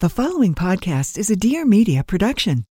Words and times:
The 0.00 0.10
following 0.10 0.54
podcast 0.54 1.16
is 1.16 1.30
a 1.30 1.36
Dear 1.36 1.64
Media 1.64 2.04
production. 2.04 2.66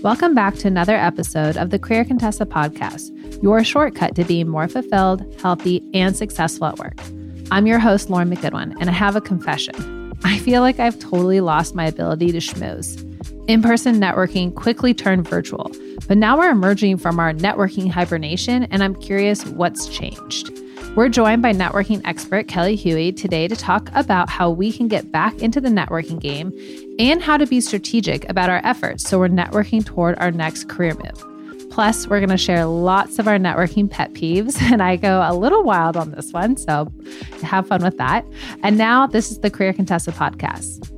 Welcome 0.00 0.32
back 0.32 0.54
to 0.58 0.68
another 0.68 0.94
episode 0.94 1.56
of 1.56 1.70
the 1.70 1.78
Career 1.80 2.04
Contessa 2.04 2.46
podcast, 2.46 3.42
your 3.42 3.64
shortcut 3.64 4.14
to 4.14 4.22
being 4.22 4.46
more 4.46 4.68
fulfilled, 4.68 5.24
healthy, 5.42 5.82
and 5.92 6.16
successful 6.16 6.68
at 6.68 6.78
work. 6.78 6.96
I'm 7.50 7.66
your 7.66 7.80
host, 7.80 8.10
Lauren 8.10 8.30
McGoodwin, 8.30 8.76
and 8.78 8.88
I 8.88 8.92
have 8.92 9.16
a 9.16 9.20
confession. 9.20 10.16
I 10.22 10.38
feel 10.38 10.60
like 10.60 10.78
I've 10.78 11.00
totally 11.00 11.40
lost 11.40 11.74
my 11.74 11.86
ability 11.86 12.30
to 12.30 12.38
schmooze. 12.38 13.02
In 13.48 13.60
person 13.60 13.96
networking 13.96 14.54
quickly 14.54 14.94
turned 14.94 15.26
virtual, 15.26 15.68
but 16.06 16.16
now 16.16 16.38
we're 16.38 16.50
emerging 16.50 16.98
from 16.98 17.18
our 17.18 17.32
networking 17.32 17.90
hibernation, 17.90 18.68
and 18.70 18.84
I'm 18.84 18.94
curious 18.94 19.44
what's 19.46 19.88
changed. 19.88 20.56
We're 20.96 21.10
joined 21.10 21.42
by 21.42 21.52
networking 21.52 22.00
expert 22.06 22.48
Kelly 22.48 22.74
Hoey 22.74 23.12
today 23.12 23.48
to 23.48 23.54
talk 23.54 23.90
about 23.92 24.30
how 24.30 24.48
we 24.48 24.72
can 24.72 24.88
get 24.88 25.12
back 25.12 25.34
into 25.42 25.60
the 25.60 25.68
networking 25.68 26.18
game 26.18 26.54
and 26.98 27.22
how 27.22 27.36
to 27.36 27.46
be 27.46 27.60
strategic 27.60 28.26
about 28.30 28.48
our 28.48 28.62
efforts 28.64 29.06
so 29.06 29.18
we're 29.18 29.28
networking 29.28 29.84
toward 29.84 30.18
our 30.18 30.30
next 30.30 30.70
career 30.70 30.94
move. 30.94 31.68
Plus, 31.70 32.06
we're 32.08 32.20
going 32.20 32.30
to 32.30 32.38
share 32.38 32.64
lots 32.64 33.18
of 33.18 33.28
our 33.28 33.36
networking 33.36 33.90
pet 33.90 34.14
peeves, 34.14 34.58
and 34.72 34.82
I 34.82 34.96
go 34.96 35.22
a 35.22 35.34
little 35.34 35.64
wild 35.64 35.98
on 35.98 36.12
this 36.12 36.32
one, 36.32 36.56
so 36.56 36.90
have 37.42 37.68
fun 37.68 37.82
with 37.82 37.98
that. 37.98 38.24
And 38.62 38.78
now, 38.78 39.06
this 39.06 39.30
is 39.30 39.40
the 39.40 39.50
Career 39.50 39.74
Contessa 39.74 40.12
podcast. 40.12 40.95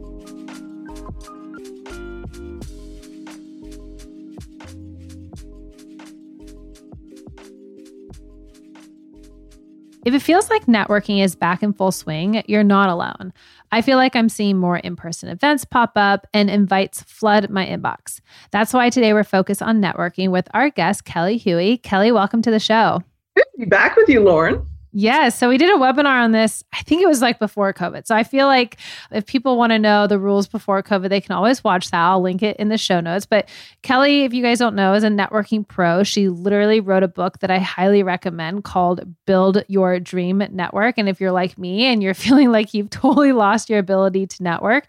If 10.04 10.14
it 10.14 10.22
feels 10.22 10.48
like 10.48 10.66
networking 10.66 11.22
is 11.22 11.34
back 11.34 11.62
in 11.62 11.72
full 11.72 11.91
swing, 11.91 12.42
you're 12.46 12.62
not 12.62 12.88
alone. 12.88 13.32
I 13.72 13.82
feel 13.82 13.96
like 13.96 14.14
I'm 14.14 14.28
seeing 14.28 14.56
more 14.56 14.78
in 14.78 14.94
person 14.96 15.28
events 15.28 15.64
pop 15.64 15.92
up 15.96 16.27
and 16.32 16.48
invites 16.48 17.02
flood 17.02 17.50
my 17.50 17.66
inbox. 17.66 18.20
That's 18.52 18.72
why 18.72 18.90
today 18.90 19.12
we're 19.12 19.24
focused 19.24 19.60
on 19.60 19.82
networking 19.82 20.30
with 20.30 20.48
our 20.55 20.70
guest, 20.70 21.05
Kelly 21.05 21.36
Hoey. 21.36 21.78
Kelly, 21.78 22.12
welcome 22.12 22.42
to 22.42 22.50
the 22.50 22.60
show. 22.60 23.02
Good 23.36 23.45
to 23.52 23.58
be 23.58 23.64
back 23.67 23.96
with 23.96 24.08
you, 24.08 24.20
Lauren. 24.20 24.64
Yeah. 24.92 25.28
So 25.28 25.50
we 25.50 25.58
did 25.58 25.68
a 25.68 25.78
webinar 25.78 26.22
on 26.22 26.32
this. 26.32 26.64
I 26.72 26.80
think 26.82 27.02
it 27.02 27.06
was 27.06 27.20
like 27.20 27.38
before 27.38 27.72
COVID. 27.74 28.06
So 28.06 28.14
I 28.16 28.24
feel 28.24 28.46
like 28.46 28.78
if 29.10 29.26
people 29.26 29.58
want 29.58 29.72
to 29.72 29.78
know 29.78 30.06
the 30.06 30.18
rules 30.18 30.48
before 30.48 30.82
COVID, 30.82 31.10
they 31.10 31.20
can 31.20 31.32
always 31.32 31.62
watch 31.62 31.90
that. 31.90 32.00
I'll 32.00 32.22
link 32.22 32.42
it 32.42 32.56
in 32.56 32.68
the 32.68 32.78
show 32.78 33.00
notes. 33.00 33.26
But 33.26 33.50
Kelly, 33.82 34.24
if 34.24 34.32
you 34.32 34.42
guys 34.42 34.58
don't 34.58 34.74
know, 34.74 34.94
is 34.94 35.04
a 35.04 35.08
networking 35.08 35.66
pro. 35.66 36.04
She 36.04 36.30
literally 36.30 36.80
wrote 36.80 37.02
a 37.02 37.08
book 37.08 37.40
that 37.40 37.50
I 37.50 37.58
highly 37.58 38.02
recommend 38.02 38.64
called 38.64 39.02
Build 39.26 39.62
Your 39.68 40.00
Dream 40.00 40.42
Network. 40.50 40.96
And 40.96 41.08
if 41.08 41.20
you're 41.20 41.32
like 41.32 41.58
me 41.58 41.84
and 41.84 42.02
you're 42.02 42.14
feeling 42.28 42.50
like 42.50 42.72
you've 42.72 42.90
totally 42.90 43.32
lost 43.32 43.68
your 43.68 43.78
ability 43.78 44.26
to 44.26 44.42
network, 44.42 44.86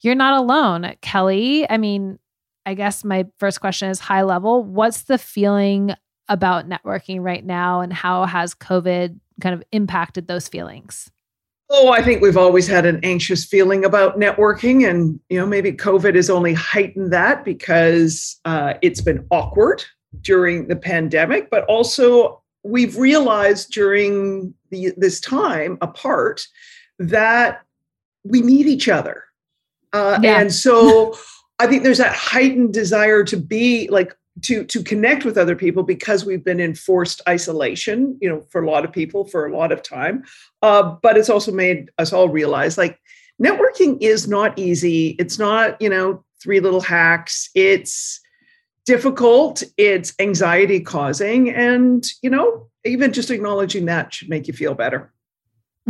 you're 0.00 0.14
not 0.14 0.38
alone. 0.38 0.94
Kelly, 1.02 1.68
I 1.68 1.76
mean, 1.76 2.20
I 2.64 2.74
guess 2.74 3.04
my 3.04 3.26
first 3.38 3.60
question 3.60 3.90
is 3.90 3.98
high 3.98 4.22
level. 4.22 4.62
What's 4.62 5.02
the 5.02 5.18
feeling 5.18 5.94
about 6.30 6.68
networking 6.68 7.20
right 7.20 7.44
now 7.44 7.80
and 7.80 7.92
how 7.92 8.24
has 8.24 8.54
COVID 8.54 9.18
kind 9.42 9.54
of 9.54 9.62
impacted 9.72 10.28
those 10.28 10.48
feelings? 10.48 11.10
Oh, 11.72 11.90
I 11.90 12.02
think 12.02 12.22
we've 12.22 12.36
always 12.36 12.66
had 12.66 12.86
an 12.86 12.98
anxious 13.04 13.44
feeling 13.44 13.84
about 13.84 14.18
networking, 14.18 14.88
and 14.88 15.20
you 15.28 15.38
know 15.38 15.46
maybe 15.46 15.72
COVID 15.72 16.16
has 16.16 16.28
only 16.28 16.52
heightened 16.52 17.12
that 17.12 17.44
because 17.44 18.40
uh, 18.44 18.74
it's 18.82 19.00
been 19.00 19.24
awkward 19.30 19.84
during 20.20 20.66
the 20.66 20.74
pandemic, 20.74 21.48
but 21.48 21.64
also 21.66 22.42
we've 22.64 22.96
realized 22.96 23.70
during 23.70 24.52
the, 24.70 24.92
this 24.96 25.20
time 25.20 25.78
apart 25.80 26.44
that 26.98 27.62
we 28.24 28.40
need 28.40 28.66
each 28.66 28.88
other, 28.88 29.24
uh, 29.92 30.18
yeah. 30.20 30.40
and 30.40 30.52
so 30.52 31.16
I 31.60 31.68
think 31.68 31.84
there's 31.84 31.98
that 31.98 32.16
heightened 32.16 32.74
desire 32.74 33.22
to 33.24 33.36
be 33.36 33.88
like 33.90 34.16
to 34.42 34.64
to 34.64 34.82
connect 34.82 35.24
with 35.24 35.36
other 35.36 35.56
people 35.56 35.82
because 35.82 36.24
we've 36.24 36.44
been 36.44 36.60
in 36.60 36.74
forced 36.74 37.20
isolation 37.28 38.16
you 38.20 38.28
know 38.28 38.40
for 38.50 38.62
a 38.62 38.70
lot 38.70 38.84
of 38.84 38.92
people 38.92 39.24
for 39.24 39.46
a 39.46 39.56
lot 39.56 39.72
of 39.72 39.82
time. 39.82 40.24
Uh, 40.62 40.96
but 41.02 41.16
it's 41.16 41.30
also 41.30 41.52
made 41.52 41.90
us 41.98 42.12
all 42.12 42.28
realize 42.28 42.78
like 42.78 42.98
networking 43.42 43.98
is 44.00 44.28
not 44.28 44.58
easy. 44.58 45.16
It's 45.18 45.38
not 45.38 45.80
you 45.80 45.88
know 45.88 46.24
three 46.42 46.60
little 46.60 46.80
hacks. 46.80 47.50
It's 47.54 48.20
difficult. 48.86 49.62
It's 49.76 50.14
anxiety 50.18 50.80
causing. 50.80 51.50
And 51.50 52.06
you 52.22 52.30
know 52.30 52.68
even 52.84 53.12
just 53.12 53.30
acknowledging 53.30 53.86
that 53.86 54.14
should 54.14 54.28
make 54.28 54.46
you 54.46 54.54
feel 54.54 54.74
better 54.74 55.12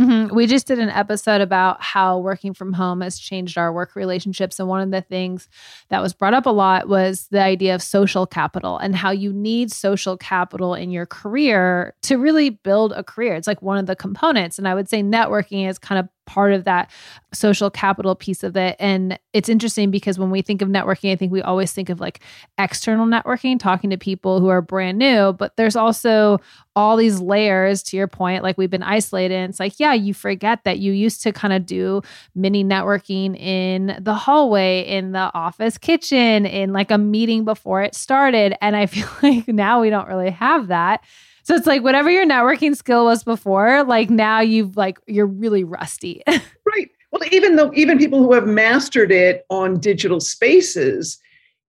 Mm-hmm. 0.01 0.35
We 0.35 0.47
just 0.47 0.67
did 0.67 0.79
an 0.79 0.89
episode 0.89 1.41
about 1.41 1.81
how 1.81 2.17
working 2.19 2.53
from 2.53 2.73
home 2.73 3.01
has 3.01 3.19
changed 3.19 3.57
our 3.57 3.71
work 3.71 3.95
relationships. 3.95 4.59
And 4.59 4.67
one 4.67 4.81
of 4.81 4.91
the 4.91 5.01
things 5.01 5.47
that 5.89 6.01
was 6.01 6.13
brought 6.13 6.33
up 6.33 6.45
a 6.45 6.51
lot 6.51 6.87
was 6.87 7.27
the 7.29 7.41
idea 7.41 7.75
of 7.75 7.81
social 7.81 8.25
capital 8.25 8.77
and 8.77 8.95
how 8.95 9.11
you 9.11 9.31
need 9.31 9.71
social 9.71 10.17
capital 10.17 10.73
in 10.73 10.91
your 10.91 11.05
career 11.05 11.93
to 12.03 12.17
really 12.17 12.49
build 12.49 12.93
a 12.93 13.03
career. 13.03 13.35
It's 13.35 13.47
like 13.47 13.61
one 13.61 13.77
of 13.77 13.85
the 13.85 13.95
components. 13.95 14.57
And 14.57 14.67
I 14.67 14.73
would 14.73 14.89
say 14.89 15.03
networking 15.03 15.69
is 15.69 15.77
kind 15.77 15.99
of 15.99 16.09
part 16.25 16.53
of 16.53 16.63
that 16.65 16.89
social 17.33 17.69
capital 17.69 18.15
piece 18.15 18.43
of 18.43 18.55
it. 18.55 18.75
And 18.79 19.19
it's 19.33 19.49
interesting 19.49 19.91
because 19.91 20.19
when 20.19 20.29
we 20.29 20.41
think 20.41 20.61
of 20.61 20.69
networking, 20.69 21.11
I 21.11 21.15
think 21.15 21.31
we 21.31 21.41
always 21.41 21.71
think 21.73 21.89
of 21.89 21.99
like 21.99 22.21
external 22.57 23.05
networking, 23.05 23.59
talking 23.59 23.89
to 23.89 23.97
people 23.97 24.39
who 24.39 24.49
are 24.49 24.61
brand 24.61 24.97
new, 24.97 25.33
but 25.33 25.55
there's 25.57 25.75
also 25.75 26.39
all 26.75 26.95
these 26.95 27.19
layers 27.19 27.83
to 27.83 27.97
your 27.97 28.07
point. 28.07 28.43
Like 28.43 28.57
we've 28.57 28.69
been 28.69 28.83
isolated. 28.83 29.35
And 29.35 29.49
it's 29.49 29.59
like, 29.59 29.79
yeah, 29.79 29.93
you 29.93 30.13
forget 30.13 30.63
that 30.63 30.79
you 30.79 30.93
used 30.93 31.21
to 31.23 31.31
kind 31.31 31.53
of 31.53 31.65
do 31.65 32.01
mini 32.35 32.63
networking 32.63 33.37
in 33.37 33.97
the 33.99 34.13
hallway, 34.13 34.81
in 34.87 35.11
the 35.11 35.31
office 35.33 35.77
kitchen, 35.77 36.45
in 36.45 36.71
like 36.71 36.91
a 36.91 36.97
meeting 36.97 37.45
before 37.45 37.81
it 37.81 37.95
started. 37.95 38.55
And 38.61 38.75
I 38.75 38.85
feel 38.85 39.07
like 39.23 39.47
now 39.47 39.81
we 39.81 39.89
don't 39.89 40.07
really 40.07 40.31
have 40.31 40.67
that. 40.67 41.03
So 41.51 41.57
it's 41.57 41.67
like 41.67 41.83
whatever 41.83 42.09
your 42.09 42.25
networking 42.25 42.77
skill 42.77 43.03
was 43.03 43.25
before, 43.25 43.83
like 43.83 44.09
now 44.09 44.39
you've 44.39 44.77
like 44.77 44.97
you're 45.05 45.27
really 45.27 45.65
rusty. 45.65 46.23
right. 46.29 46.89
Well, 47.11 47.21
even 47.29 47.57
though 47.57 47.73
even 47.73 47.97
people 47.97 48.23
who 48.23 48.31
have 48.31 48.47
mastered 48.47 49.11
it 49.11 49.45
on 49.49 49.77
digital 49.77 50.21
spaces, 50.21 51.19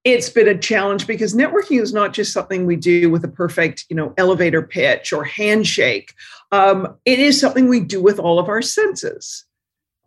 it's 0.04 0.30
been 0.30 0.46
a 0.46 0.56
challenge 0.56 1.08
because 1.08 1.34
networking 1.34 1.80
is 1.80 1.92
not 1.92 2.12
just 2.12 2.32
something 2.32 2.64
we 2.64 2.76
do 2.76 3.10
with 3.10 3.24
a 3.24 3.28
perfect, 3.28 3.84
you 3.88 3.96
know, 3.96 4.14
elevator 4.18 4.62
pitch 4.62 5.12
or 5.12 5.24
handshake. 5.24 6.14
Um, 6.52 6.96
it 7.04 7.18
is 7.18 7.40
something 7.40 7.68
we 7.68 7.80
do 7.80 8.00
with 8.00 8.20
all 8.20 8.38
of 8.38 8.48
our 8.48 8.62
senses, 8.62 9.44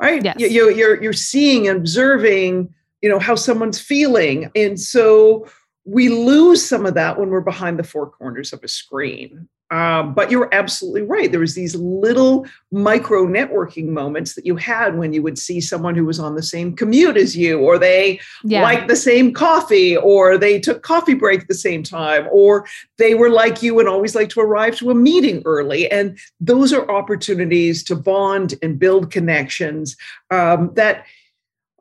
right? 0.01 0.23
Yes. 0.23 0.37
You, 0.39 0.47
you, 0.47 0.73
you're 0.73 1.03
you're 1.03 1.11
seeing, 1.11 1.67
and 1.67 1.79
observing, 1.79 2.73
you 3.01 3.09
know, 3.09 3.19
how 3.19 3.35
someone's 3.35 3.81
feeling, 3.81 4.49
and 4.55 4.79
so 4.79 5.49
we 5.83 6.07
lose 6.07 6.65
some 6.65 6.85
of 6.85 6.93
that 6.93 7.19
when 7.19 7.29
we're 7.29 7.41
behind 7.41 7.77
the 7.77 7.83
four 7.83 8.09
corners 8.09 8.53
of 8.53 8.63
a 8.63 8.69
screen. 8.69 9.49
Um, 9.71 10.13
but 10.13 10.29
you're 10.29 10.53
absolutely 10.53 11.01
right. 11.01 11.31
There 11.31 11.39
was 11.39 11.55
these 11.55 11.75
little 11.75 12.45
micro 12.71 13.25
networking 13.25 13.87
moments 13.87 14.35
that 14.35 14.45
you 14.45 14.55
had 14.55 14.95
when 14.95 15.11
you 15.11 15.23
would 15.23 15.39
see 15.39 15.59
someone 15.59 15.95
who 15.95 16.05
was 16.05 16.19
on 16.19 16.35
the 16.35 16.43
same 16.43 16.75
commute 16.75 17.17
as 17.17 17.35
you, 17.35 17.59
or 17.59 17.79
they 17.79 18.19
yeah. 18.43 18.61
liked 18.61 18.87
the 18.87 18.95
same 18.95 19.33
coffee, 19.33 19.97
or 19.97 20.37
they 20.37 20.59
took 20.59 20.83
coffee 20.83 21.15
break 21.15 21.41
at 21.41 21.47
the 21.47 21.55
same 21.55 21.81
time, 21.81 22.27
or 22.31 22.67
they 22.99 23.15
were 23.15 23.29
like 23.29 23.63
you 23.63 23.79
and 23.79 23.89
always 23.89 24.13
like 24.13 24.29
to 24.29 24.39
arrive 24.39 24.77
to 24.77 24.91
a 24.91 24.95
meeting 24.95 25.41
early. 25.45 25.89
And 25.89 26.17
those 26.39 26.71
are 26.71 26.89
opportunities 26.91 27.83
to 27.85 27.95
bond 27.95 28.53
and 28.61 28.77
build 28.77 29.09
connections 29.09 29.97
um, 30.29 30.71
that 30.75 31.05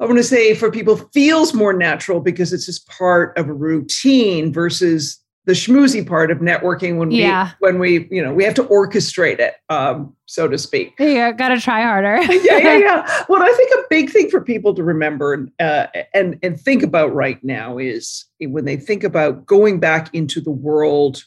I 0.00 0.06
want 0.06 0.18
to 0.18 0.24
say 0.24 0.54
for 0.54 0.70
people 0.70 0.96
feels 1.12 1.54
more 1.54 1.72
natural 1.72 2.20
because 2.20 2.52
it's 2.52 2.66
just 2.66 2.88
part 2.88 3.36
of 3.38 3.48
a 3.48 3.52
routine 3.52 4.52
versus 4.52 5.20
the 5.46 5.52
schmoozy 5.52 6.06
part 6.06 6.30
of 6.30 6.38
networking 6.38 6.96
when 6.96 7.10
Yeah. 7.10 7.50
we 7.60 7.66
when 7.68 7.78
we 7.78 8.08
you 8.10 8.22
know 8.22 8.32
we 8.32 8.44
have 8.44 8.54
to 8.54 8.64
orchestrate 8.64 9.38
it 9.40 9.54
um 9.68 10.14
so 10.26 10.48
to 10.48 10.56
speak. 10.58 10.94
Yeah 10.98 11.32
gotta 11.32 11.60
try 11.60 11.82
harder. 11.82 12.16
yeah 12.32 12.58
yeah 12.58 12.78
yeah. 12.78 13.24
Well 13.28 13.42
i 13.42 13.52
think 13.52 13.70
a 13.74 13.82
big 13.90 14.10
thing 14.10 14.30
for 14.30 14.40
people 14.40 14.74
to 14.74 14.82
remember 14.82 15.48
uh, 15.60 15.86
and 16.14 16.38
and 16.42 16.58
think 16.60 16.82
about 16.82 17.14
right 17.14 17.42
now 17.44 17.78
is 17.78 18.24
when 18.40 18.64
they 18.64 18.76
think 18.76 19.04
about 19.04 19.44
going 19.46 19.80
back 19.80 20.14
into 20.14 20.40
the 20.40 20.50
world 20.50 21.24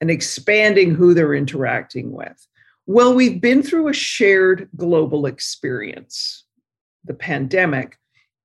and 0.00 0.10
expanding 0.10 0.94
who 0.94 1.12
they're 1.14 1.34
interacting 1.34 2.12
with. 2.12 2.46
Well 2.86 3.14
we've 3.14 3.40
been 3.40 3.62
through 3.62 3.88
a 3.88 3.92
shared 3.94 4.68
global 4.76 5.26
experience 5.26 6.44
the 7.04 7.14
pandemic. 7.14 7.96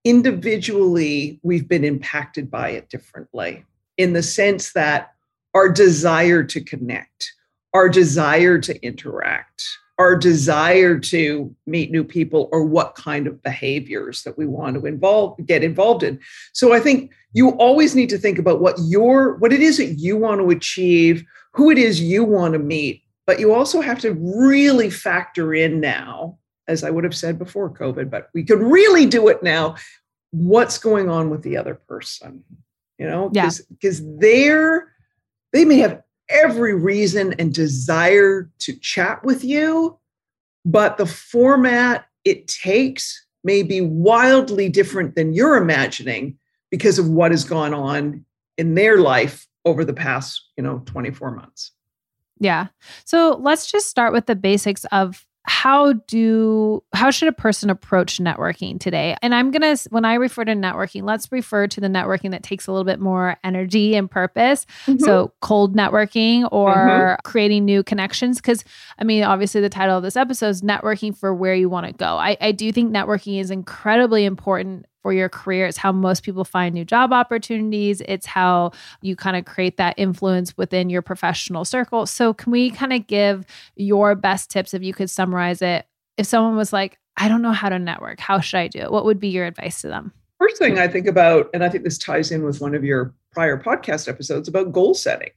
Individually 0.06 1.40
we've 1.44 1.68
been 1.68 1.84
impacted 1.84 2.50
by 2.50 2.70
it 2.70 2.90
differently 2.90 3.66
in 4.04 4.14
the 4.14 4.24
sense 4.24 4.74
that 4.74 5.14
our 5.56 5.70
desire 5.70 6.44
to 6.44 6.62
connect 6.62 7.34
our 7.74 7.90
desire 7.90 8.60
to 8.60 8.80
interact 8.86 9.64
our 10.00 10.16
desire 10.16 10.98
to 10.98 11.56
meet 11.68 11.92
new 11.92 12.04
people 12.04 12.50
or 12.52 12.66
what 12.66 12.96
kind 12.96 13.28
of 13.28 13.42
behaviors 13.44 14.24
that 14.24 14.38
we 14.38 14.46
want 14.46 14.76
to 14.76 14.86
involve 14.86 15.38
get 15.46 15.64
involved 15.64 16.04
in. 16.04 16.20
So 16.54 16.74
i 16.74 16.80
think 16.80 17.12
you 17.34 17.50
always 17.52 17.96
need 17.96 18.10
to 18.10 18.18
think 18.18 18.40
about 18.40 18.62
what 18.62 18.76
your 18.80 19.38
what 19.38 19.54
it 19.54 19.62
is 19.62 19.78
that 19.78 19.96
you 20.00 20.18
want 20.18 20.40
to 20.40 20.50
achieve 20.50 21.24
who 21.54 21.70
it 21.70 21.78
is 21.78 22.02
you 22.02 22.24
want 22.24 22.54
to 22.54 22.60
meet 22.60 23.04
but 23.26 23.40
you 23.40 23.54
also 23.54 23.82
have 23.82 24.00
to 24.00 24.14
really 24.14 24.90
factor 24.90 25.54
in 25.54 25.80
now 25.80 26.38
as 26.68 26.84
i 26.84 26.90
would 26.90 27.04
have 27.04 27.16
said 27.16 27.38
before 27.38 27.70
covid 27.70 28.10
but 28.10 28.30
we 28.34 28.44
could 28.44 28.60
really 28.60 29.06
do 29.06 29.28
it 29.28 29.44
now 29.44 29.76
what's 30.32 30.78
going 30.78 31.10
on 31.10 31.30
with 31.30 31.42
the 31.44 31.58
other 31.58 31.76
person 31.76 32.44
you 32.98 33.07
know 33.07 33.30
Yeah. 33.34 33.50
because 33.69 34.01
they're 34.19 34.88
they 35.51 35.66
may 35.66 35.78
have 35.80 36.01
every 36.30 36.74
reason 36.74 37.34
and 37.38 37.54
desire 37.54 38.50
to 38.60 38.74
chat 38.80 39.24
with 39.24 39.44
you 39.44 39.98
but 40.66 40.98
the 40.98 41.06
format 41.06 42.06
it 42.25 42.48
takes 42.48 43.25
may 43.44 43.62
be 43.63 43.81
wildly 43.81 44.69
different 44.69 45.16
than 45.16 45.34
you're 45.34 45.57
imagining 45.57 46.38
because 46.72 46.98
of 46.98 47.10
what 47.10 47.31
has 47.31 47.44
gone 47.44 47.74
on 47.74 48.25
in 48.57 48.75
their 48.75 48.98
life 49.00 49.48
over 49.66 49.84
the 49.84 49.94
past 49.94 50.42
you 50.57 50.63
know 50.63 50.81
24 50.86 51.31
months 51.31 51.72
Yeah. 52.40 52.68
So 53.06 53.38
let's 53.42 53.69
just 53.72 53.90
start 53.90 54.12
with 54.13 54.25
the 54.25 54.36
basics 54.36 54.86
of 54.92 55.25
how 55.45 55.94
do 55.94 56.81
how 56.94 57.12
should 57.12 57.28
a 57.28 57.34
person 57.34 57.69
approach 57.69 58.18
networking 58.18 58.80
today? 58.80 59.18
And 59.22 59.36
I'm 59.36 59.51
going 59.51 59.75
to 59.75 59.90
when 59.90 60.06
I 60.06 60.13
refer 60.16 60.45
to 60.45 60.54
networking, 60.54 61.04
let's 61.04 61.30
refer 61.31 61.68
to 61.68 61.81
the 61.81 61.88
networking 61.88 62.31
that 62.31 62.44
takes 62.44 62.68
a 62.68 62.72
little 62.72 62.86
bit 62.86 63.00
more 63.00 63.38
energy 63.44 63.95
and 63.95 64.10
purpose. 64.10 64.66
Mm-hmm. 64.86 65.04
So 65.04 65.34
cold 65.42 65.75
networking 65.75 66.48
or 66.51 66.74
mm-hmm. 66.74 67.16
creating 67.24 67.66
new 67.66 67.84
connections 67.84 68.40
cuz 68.40 68.63
I 68.98 69.04
mean 69.04 69.24
obviously 69.24 69.60
the 69.60 69.69
title 69.69 69.98
of 69.98 70.04
this 70.04 70.16
episode 70.16 70.50
is 70.50 70.62
networking 70.62 71.16
for 71.16 71.34
where 71.34 71.56
you 71.56 71.68
want 71.68 71.88
to 71.88 71.94
go. 71.94 72.18
I 72.18 72.38
I 72.40 72.54
do 72.54 72.72
think 72.72 72.94
networking 72.94 73.40
is 73.40 73.51
incredibly 73.51 74.24
important 74.24 74.86
for 75.04 75.14
your 75.14 75.30
career. 75.30 75.68
It's 75.68 75.78
how 75.78 75.92
most 75.92 76.24
people 76.24 76.46
find 76.46 76.74
new 76.74 76.86
job 76.86 77.14
opportunities. 77.14 78.02
It's 78.08 78.26
how 78.26 78.72
you 79.02 79.16
kind 79.16 79.36
of 79.36 79.46
create 79.46 79.78
that 79.78 79.94
influence 79.98 80.58
within 80.58 80.90
your 80.90 81.02
professional 81.04 81.66
circle. 81.66 82.06
So, 82.08 82.34
can 82.34 82.52
we 82.52 82.72
kind 82.72 82.94
of 82.94 83.06
give 83.06 83.46
your 83.76 84.16
best 84.16 84.50
tips 84.50 84.74
if 84.74 84.82
you 84.82 84.94
could 84.94 85.10
summarize 85.10 85.62
it? 85.62 85.86
If 86.18 86.26
someone 86.26 86.56
was 86.56 86.74
like, 86.74 86.98
I 87.18 87.28
don't 87.28 87.42
know 87.42 87.52
how 87.52 87.70
to 87.70 87.78
network, 87.78 88.20
how 88.20 88.40
should 88.40 88.58
I 88.58 88.68
do 88.68 88.80
it? 88.80 88.92
What 88.92 89.06
would 89.06 89.20
be 89.20 89.28
your 89.28 89.46
advice 89.46 89.82
to 89.82 89.90
them? 89.90 90.14
First 90.40 90.58
thing 90.58 90.80
I 90.80 90.88
think 90.88 91.06
about, 91.06 91.50
and 91.54 91.64
I 91.64 91.70
think 91.70 91.84
this 91.84 91.98
ties 91.98 92.32
in 92.32 92.44
with 92.44 92.60
one 92.62 92.74
of 92.74 92.84
your 92.84 93.14
prior 93.32 93.58
podcast 93.62 94.08
episodes 94.08 94.48
about 94.48 94.72
goal 94.72 94.94
setting. 94.94 95.30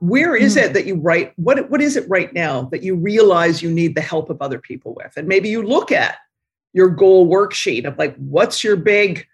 Where 0.00 0.34
is 0.34 0.56
Mhm. 0.56 0.62
it 0.64 0.72
that 0.72 0.84
you 0.86 0.96
write? 0.96 1.32
What 1.36 1.70
what 1.70 1.80
is 1.80 1.96
it 1.96 2.08
right 2.08 2.32
now 2.32 2.62
that 2.72 2.82
you 2.82 2.96
realize 2.96 3.62
you 3.62 3.70
need 3.70 3.94
the 3.94 4.00
help 4.00 4.30
of 4.30 4.42
other 4.42 4.58
people 4.58 4.94
with? 4.94 5.12
And 5.16 5.28
maybe 5.28 5.48
you 5.48 5.62
look 5.62 5.92
at 5.92 6.16
your 6.72 6.88
goal 6.88 7.28
worksheet 7.28 7.84
of 7.84 7.98
like, 7.98 8.16
what's 8.16 8.64
your 8.64 8.76
big, 8.76 9.26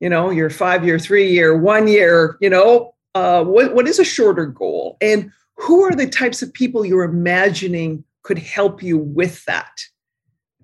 you 0.00 0.08
know, 0.08 0.30
your 0.30 0.50
five 0.50 0.84
year, 0.84 0.98
three 0.98 1.30
year, 1.30 1.56
one 1.56 1.88
year, 1.88 2.36
you 2.40 2.50
know, 2.50 2.94
uh, 3.14 3.42
what 3.42 3.74
what 3.74 3.88
is 3.88 3.98
a 3.98 4.04
shorter 4.04 4.46
goal? 4.46 4.96
And 5.00 5.32
who 5.56 5.82
are 5.82 5.94
the 5.94 6.06
types 6.06 6.42
of 6.42 6.52
people 6.52 6.84
you're 6.84 7.02
imagining 7.02 8.04
could 8.22 8.38
help 8.38 8.82
you 8.82 8.98
with 8.98 9.44
that? 9.46 9.80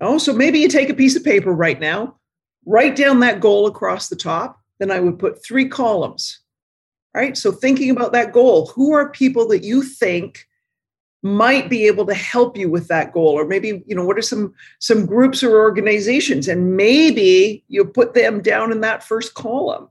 Oh, 0.01 0.17
so 0.17 0.33
maybe 0.33 0.59
you 0.59 0.67
take 0.67 0.89
a 0.89 0.93
piece 0.93 1.15
of 1.15 1.23
paper 1.23 1.51
right 1.51 1.79
now, 1.79 2.17
write 2.65 2.95
down 2.95 3.19
that 3.21 3.39
goal 3.39 3.67
across 3.67 4.09
the 4.09 4.15
top. 4.15 4.59
Then 4.79 4.91
I 4.91 4.99
would 4.99 5.17
put 5.17 5.43
three 5.43 5.67
columns. 5.67 6.39
Right. 7.15 7.37
So 7.37 7.51
thinking 7.51 7.91
about 7.91 8.11
that 8.13 8.33
goal, 8.33 8.67
who 8.67 8.93
are 8.93 9.09
people 9.09 9.47
that 9.49 9.63
you 9.63 9.83
think 9.83 10.47
might 11.23 11.69
be 11.69 11.87
able 11.87 12.05
to 12.05 12.13
help 12.13 12.57
you 12.57 12.69
with 12.69 12.89
that 12.89 13.13
goal? 13.13 13.29
Or 13.29 13.45
maybe, 13.45 13.81
you 13.87 13.95
know, 13.95 14.05
what 14.05 14.17
are 14.17 14.21
some 14.21 14.53
some 14.79 15.05
groups 15.05 15.41
or 15.41 15.57
organizations? 15.57 16.47
And 16.47 16.77
maybe 16.77 17.63
you 17.69 17.85
put 17.85 18.13
them 18.13 18.41
down 18.41 18.71
in 18.71 18.81
that 18.81 19.03
first 19.03 19.33
column. 19.33 19.87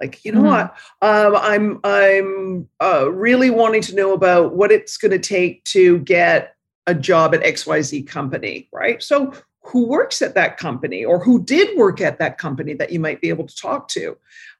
Like, 0.00 0.24
you 0.24 0.32
know 0.32 0.42
Mhm. 0.42 0.44
what? 0.44 0.74
Um, 1.02 1.36
I'm 1.36 1.80
I'm 1.84 2.68
uh, 2.82 3.10
really 3.10 3.50
wanting 3.50 3.82
to 3.82 3.94
know 3.94 4.12
about 4.12 4.54
what 4.54 4.70
it's 4.70 4.96
going 4.96 5.10
to 5.10 5.18
take 5.18 5.64
to 5.64 5.98
get 6.00 6.54
a 6.86 6.94
job 6.94 7.34
at 7.34 7.42
XYZ 7.42 8.06
company, 8.06 8.68
right? 8.72 9.02
So 9.02 9.32
who 9.62 9.86
works 9.88 10.22
at 10.22 10.34
that 10.36 10.56
company 10.58 11.04
or 11.04 11.18
who 11.18 11.42
did 11.42 11.76
work 11.76 12.00
at 12.00 12.18
that 12.20 12.38
company 12.38 12.74
that 12.74 12.92
you 12.92 13.00
might 13.00 13.20
be 13.20 13.28
able 13.28 13.46
to 13.46 13.56
talk 13.56 13.88
to? 13.88 14.16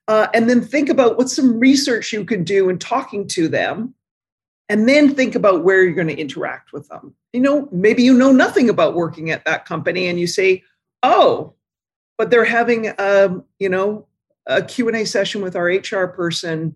Uh, 0.09 0.27
and 0.35 0.51
then 0.51 0.61
think 0.61 0.89
about 0.89 1.19
what's 1.19 1.37
some 1.37 1.61
research 1.61 2.13
you 2.13 2.25
could 2.25 2.45
do 2.45 2.69
in 2.69 2.79
talking 2.79 3.29
to 3.29 3.47
them. 3.47 3.95
And 4.69 4.89
then 4.89 5.15
think 5.15 5.35
about 5.35 5.63
where 5.63 5.83
you're 5.85 5.95
going 5.95 6.09
to 6.09 6.19
interact 6.19 6.73
with 6.73 6.89
them. 6.89 7.15
You 7.33 7.41
know, 7.41 7.69
maybe 7.71 8.03
you 8.03 8.13
know 8.13 8.33
nothing 8.33 8.69
about 8.69 8.95
working 8.95 9.31
at 9.31 9.45
that 9.45 9.65
company 9.65 10.09
and 10.09 10.19
you 10.19 10.27
say, 10.27 10.65
oh, 11.03 11.55
but 12.19 12.31
they're 12.31 12.45
having, 12.45 12.89
a, 12.99 13.37
you 13.59 13.69
know, 13.69 14.07
a 14.47 14.63
Q&A 14.63 15.05
session 15.05 15.43
with 15.43 15.55
our 15.55 15.67
HR 15.67 16.07
person, 16.09 16.75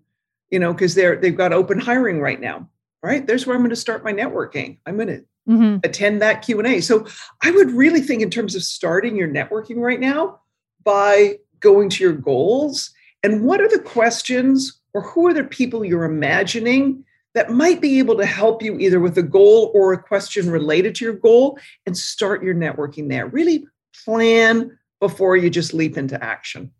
you 0.49 0.59
know, 0.59 0.71
because 0.73 0.95
they're 0.95 1.15
they've 1.15 1.35
got 1.35 1.53
open 1.53 1.79
hiring 1.79 2.21
right 2.21 2.39
now. 2.39 2.69
Right. 3.03 3.25
There's 3.25 3.47
where 3.47 3.55
I'm 3.55 3.61
going 3.61 3.71
to 3.71 3.75
start 3.75 4.03
my 4.03 4.13
networking. 4.13 4.77
I'm 4.85 4.95
going 4.95 5.07
to 5.07 5.25
Mm-hmm. 5.49 5.77
attend 5.83 6.21
that 6.21 6.43
q&a 6.43 6.81
so 6.81 7.07
i 7.41 7.49
would 7.49 7.71
really 7.71 7.99
think 7.99 8.21
in 8.21 8.29
terms 8.29 8.53
of 8.53 8.61
starting 8.61 9.15
your 9.15 9.27
networking 9.27 9.77
right 9.77 9.99
now 9.99 10.39
by 10.83 11.39
going 11.59 11.89
to 11.89 12.03
your 12.03 12.13
goals 12.13 12.91
and 13.23 13.43
what 13.43 13.59
are 13.59 13.67
the 13.67 13.79
questions 13.79 14.79
or 14.93 15.01
who 15.01 15.25
are 15.25 15.33
the 15.33 15.43
people 15.43 15.83
you're 15.83 16.03
imagining 16.03 17.03
that 17.33 17.51
might 17.51 17.81
be 17.81 17.99
able 17.99 18.17
to 18.17 18.25
help 18.25 18.61
you 18.61 18.77
either 18.79 18.99
with 18.99 19.17
a 19.17 19.23
goal 19.23 19.71
or 19.73 19.93
a 19.93 20.01
question 20.01 20.49
related 20.49 20.95
to 20.95 21.05
your 21.05 21.13
goal 21.13 21.57
and 21.85 21.97
start 21.97 22.43
your 22.43 22.55
networking 22.55 23.09
there. 23.09 23.27
Really 23.27 23.65
plan 24.03 24.77
before 24.99 25.37
you 25.37 25.49
just 25.49 25.73
leap 25.73 25.97
into 25.97 26.21
action. 26.23 26.71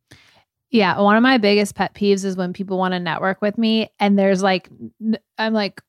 Yeah, 0.70 1.00
one 1.00 1.18
of 1.18 1.24
my 1.24 1.38
biggest 1.38 1.76
pet 1.76 1.94
peeves 1.94 2.24
is 2.24 2.38
when 2.38 2.54
people 2.54 2.78
want 2.78 2.94
to 2.94 3.00
network 3.00 3.42
with 3.42 3.58
me 3.58 3.90
and 4.00 4.18
there's 4.18 4.42
like 4.42 4.70
I'm 5.38 5.54
like 5.54 5.82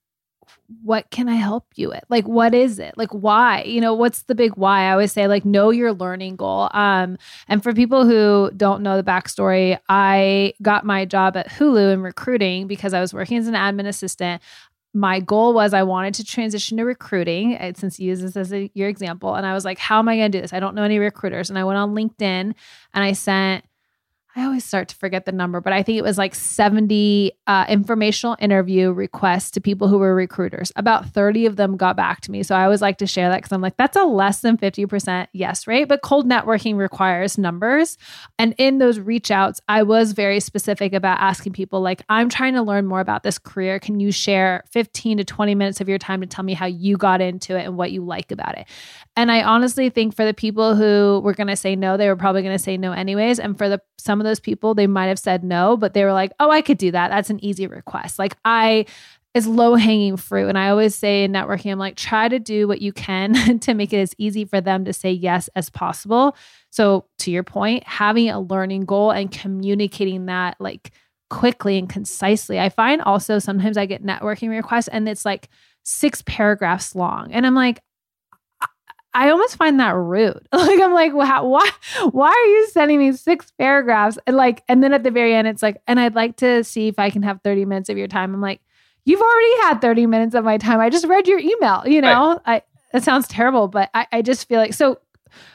what 0.83 1.11
can 1.11 1.29
I 1.29 1.35
help 1.35 1.67
you 1.75 1.89
with? 1.89 2.03
Like 2.09 2.27
what 2.27 2.55
is 2.55 2.79
it? 2.79 2.95
Like 2.97 3.11
why? 3.11 3.63
You 3.63 3.81
know, 3.81 3.95
what's 3.95 4.23
the 4.23 4.35
big 4.35 4.57
why? 4.57 4.85
I 4.85 4.93
always 4.93 5.13
say 5.13 5.27
like 5.27 5.45
know 5.45 5.71
your 5.71 5.93
learning 5.93 6.37
goal. 6.37 6.69
Um 6.73 7.19
and 7.49 7.63
for 7.63 7.73
people 7.73 8.07
who 8.07 8.51
don't 8.57 8.83
know 8.83 8.97
the 8.97 9.03
backstory, 9.03 9.79
I 9.89 10.55
got 10.63 10.85
my 10.85 11.05
job 11.05 11.37
at 11.37 11.49
Hulu 11.49 11.93
in 11.93 12.03
recruiting 12.03 12.67
because 12.67 12.95
I 12.95 13.01
was 13.01 13.13
working 13.13 13.37
as 13.37 13.49
an 13.49 13.55
admin 13.55 13.87
assistant 13.87 14.43
my 14.95 15.21
goal 15.21 15.55
was 15.55 15.73
I 15.73 15.83
wanted 15.85 16.15
to 16.15 16.25
transition 16.25 16.77
to 16.77 16.85
recruiting, 16.85 17.57
uh, 17.57 17.73
since 17.75 17.99
you 17.99 18.09
use 18.09 18.21
this 18.21 18.37
as 18.37 18.53
a, 18.53 18.71
your 18.75 18.89
example. 18.89 19.35
And 19.35 19.47
I 19.47 19.55
was 19.55 19.65
like, 19.65 19.79
how 19.79 19.99
am 19.99 20.09
I 20.09 20.17
going 20.17 20.31
to 20.31 20.39
do 20.39 20.43
this? 20.43 20.53
I 20.53 20.61
don't 20.61 20.75
know 20.75 20.83
any 20.83 20.99
recruiters. 20.99 21.49
And 21.49 21.59
I 21.59 21.65
went 21.65 21.79
on 21.79 21.95
LinkedIn 21.95 22.21
and 22.23 22.55
I 22.93 23.13
sent, 23.13 23.65
I 24.35 24.45
always 24.45 24.65
start 24.65 24.89
to 24.89 24.97
forget 24.97 25.27
the 25.27 25.33
number, 25.33 25.61
but 25.61 25.75
I 25.75 25.83
think 25.83 25.99
it 25.99 26.03
was 26.03 26.17
like 26.17 26.35
70 26.35 27.33
uh, 27.47 27.67
informational 27.69 28.37
interview 28.41 28.91
requests 28.91 29.51
to 29.53 29.61
people 29.61 29.89
who 29.89 29.99
were 29.99 30.15
recruiters. 30.15 30.73
About 30.75 31.07
30 31.07 31.45
of 31.45 31.57
them 31.57 31.77
got 31.77 31.97
back 31.97 32.23
to 32.23 32.31
me. 32.31 32.43
So 32.43 32.55
I 32.55 32.65
always 32.65 32.81
like 32.81 32.97
to 32.99 33.07
share 33.07 33.29
that 33.29 33.37
because 33.37 33.53
I'm 33.53 33.61
like, 33.61 33.77
that's 33.77 33.97
a 33.97 34.05
less 34.05 34.41
than 34.41 34.57
50% 34.57 35.27
yes 35.35 35.67
rate. 35.67 35.85
But 35.87 36.01
cold 36.01 36.27
networking 36.27 36.77
requires 36.77 37.37
numbers. 37.37 37.99
And 38.39 38.55
in 38.57 38.79
those 38.79 38.99
reach 38.99 39.31
outs, 39.31 39.61
I 39.69 39.83
was 39.83 40.13
very 40.13 40.41
specific 40.41 40.95
about 40.95 41.21
asking 41.21 41.53
people, 41.53 41.83
like, 41.83 42.03
I'm 42.09 42.31
trying 42.31 42.55
to 42.55 42.63
learn 42.63 42.87
more 42.87 43.01
about 43.01 43.25
this 43.25 43.39
career. 43.39 43.79
Can 43.79 44.01
you 44.01 44.11
share 44.11 44.65
15 44.71 45.19
to 45.19 45.25
20 45.25 45.55
minutes 45.55 45.83
of 45.83 45.91
your 45.91 45.99
time 45.99 46.23
to 46.23 46.27
tell 46.27 46.45
me 46.45 46.55
how 46.55 46.67
you 46.67 46.97
got 46.97 47.21
into 47.21 47.55
it 47.59 47.65
and 47.65 47.77
what 47.77 47.93
you 47.93 48.03
like 48.03 48.33
about 48.33 48.57
it? 48.57 48.67
And 49.15 49.31
I 49.31 49.43
honestly 49.43 49.91
think 49.91 50.17
for 50.17 50.25
the 50.25 50.33
people 50.33 50.75
who 50.75 51.21
were 51.23 51.35
going 51.35 51.49
to 51.49 51.57
say 51.57 51.77
no, 51.77 51.97
they 51.97 52.09
were 52.09 52.17
probably 52.17 52.43
going 52.43 52.57
to 52.57 52.63
say 52.63 52.79
no 52.79 52.93
anyways. 52.93 53.39
And 53.39 53.59
for 53.59 53.69
the 53.69 53.81
some 53.99 54.21
of 54.21 54.25
those 54.25 54.41
people, 54.41 54.75
they 54.75 54.87
might 54.87 55.07
have 55.07 55.19
said 55.19 55.45
no, 55.45 55.77
but 55.77 55.93
they 55.93 56.05
were 56.05 56.15
like, 56.15 56.33
"Oh, 56.41 56.51
I 56.51 56.63
could 56.63 56.79
do 56.79 56.91
that. 56.93 57.11
That's 57.11 57.31
an 57.31 57.45
easy 57.45 57.67
request." 57.67 58.19
Like 58.19 58.37
I 58.45 58.87
it's 59.35 59.47
low 59.47 59.75
hanging 59.75 60.17
fruit. 60.17 60.49
And 60.49 60.59
I 60.59 60.69
always 60.69 60.95
say 60.95 61.25
in 61.25 61.33
networking, 61.33 61.73
I'm 61.73 61.79
like, 61.79 61.97
try 61.97 62.29
to 62.29 62.39
do 62.39 62.69
what 62.69 62.83
you 62.83 62.93
can 62.93 63.59
to 63.61 63.75
make 63.75 63.93
it 63.93 63.99
as 63.99 64.15
easy 64.19 64.45
for 64.45 64.61
them 64.61 64.85
to 64.85 64.93
say 64.93 65.11
yes 65.11 65.49
as 65.57 65.71
possible. 65.71 66.37
So, 66.71 67.07
to 67.21 67.31
your 67.31 67.43
point, 67.43 67.87
having 67.87 68.29
a 68.29 68.41
learning 68.41 68.85
goal 68.85 69.11
and 69.11 69.31
communicating 69.31 70.27
that 70.27 70.57
like 70.61 70.93
quickly 71.31 71.79
and 71.79 71.89
concisely. 71.89 72.61
I 72.61 72.69
find 72.69 73.01
also 73.01 73.39
sometimes 73.39 73.79
I 73.79 73.87
get 73.87 74.05
networking 74.05 74.51
requests 74.51 74.89
and 74.89 75.09
it's 75.09 75.25
like 75.25 75.49
six 75.83 76.23
paragraphs 76.23 76.95
long. 76.95 77.33
And 77.33 77.47
I'm 77.47 77.55
like, 77.55 77.81
I 79.15 79.31
almost 79.31 79.57
find 79.57 79.79
that 79.81 79.95
rude. 79.95 80.49
Like 80.53 80.81
I'm 80.81 80.95
like, 80.95 81.13
wow, 81.13 81.45
why 81.45 81.69
why 82.13 82.29
are 82.29 82.49
you 82.49 82.69
sending 82.69 82.99
me 82.99 83.13
six 83.13 83.51
paragraphs? 83.59 84.19
And 84.27 84.37
like, 84.37 84.63
and 84.69 84.83
then 84.83 84.93
at 84.95 85.03
the 85.03 85.11
very 85.11 85.35
end, 85.35 85.49
it's 85.49 85.63
like, 85.63 85.83
and 85.87 86.01
I'd 86.01 86.15
like 86.15 86.37
to 86.39 86.65
see 86.65 86.89
if 86.89 86.99
I 86.99 87.11
can 87.11 87.23
have 87.23 87.41
30 87.43 87.65
minutes 87.65 87.89
of 87.89 87.99
your 87.99 88.07
time. 88.07 88.33
I'm 88.33 88.41
like, 88.41 88.61
you've 89.05 89.21
already 89.21 89.63
had 89.63 89.81
30 89.81 90.07
minutes 90.07 90.35
of 90.35 90.45
my 90.45 90.57
time. 90.57 90.81
I 90.81 90.89
just 90.89 91.07
read 91.07 91.27
your 91.27 91.41
email, 91.41 91.83
you 91.87 92.01
know? 92.01 92.41
Right. 92.47 92.63
I 92.63 92.63
that 92.93 93.03
sounds 93.03 93.27
terrible, 93.27 93.69
but 93.69 93.91
I, 93.93 94.07
I 94.13 94.23
just 94.23 94.49
feel 94.49 94.61
like 94.61 94.75
so 94.75 94.99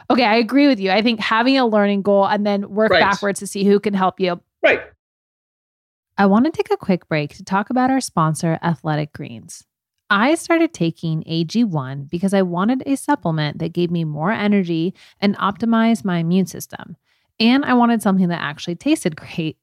okay, 0.10 0.26
I 0.26 0.36
agree 0.36 0.68
with 0.68 0.80
you. 0.80 0.92
I 0.92 1.02
think 1.02 1.20
having 1.20 1.58
a 1.58 1.66
learning 1.66 2.02
goal 2.02 2.26
and 2.26 2.46
then 2.46 2.70
work 2.70 2.92
right. 2.92 3.00
backwards 3.00 3.40
to 3.40 3.48
see 3.48 3.64
who 3.64 3.80
can 3.80 3.94
help 3.94 4.20
you. 4.20 4.42
Right. 4.64 4.82
I 6.18 6.26
want 6.26 6.46
to 6.46 6.52
take 6.52 6.72
a 6.72 6.78
quick 6.78 7.08
break 7.08 7.36
to 7.36 7.44
talk 7.44 7.70
about 7.70 7.92
our 7.92 8.02
sponsor, 8.02 8.58
Athletic 8.64 9.14
Greens. 9.14 9.64
I 10.10 10.36
started 10.36 10.74
taking 10.74 11.24
AG1 11.24 12.10
because 12.10 12.34
I 12.34 12.42
wanted 12.42 12.84
a 12.86 12.96
supplement 12.96 13.60
that 13.60 13.74
gave 13.74 13.92
me 13.92 14.04
more 14.06 14.32
energy 14.32 14.94
and 15.20 15.38
optimized 15.38 16.06
my 16.06 16.20
immune 16.20 16.46
system. 16.46 16.96
And 17.40 17.66
I 17.66 17.74
wanted 17.74 18.02
something 18.02 18.30
that 18.30 18.42
actually 18.42 18.76
tasted 18.88 19.16
great. 19.16 19.58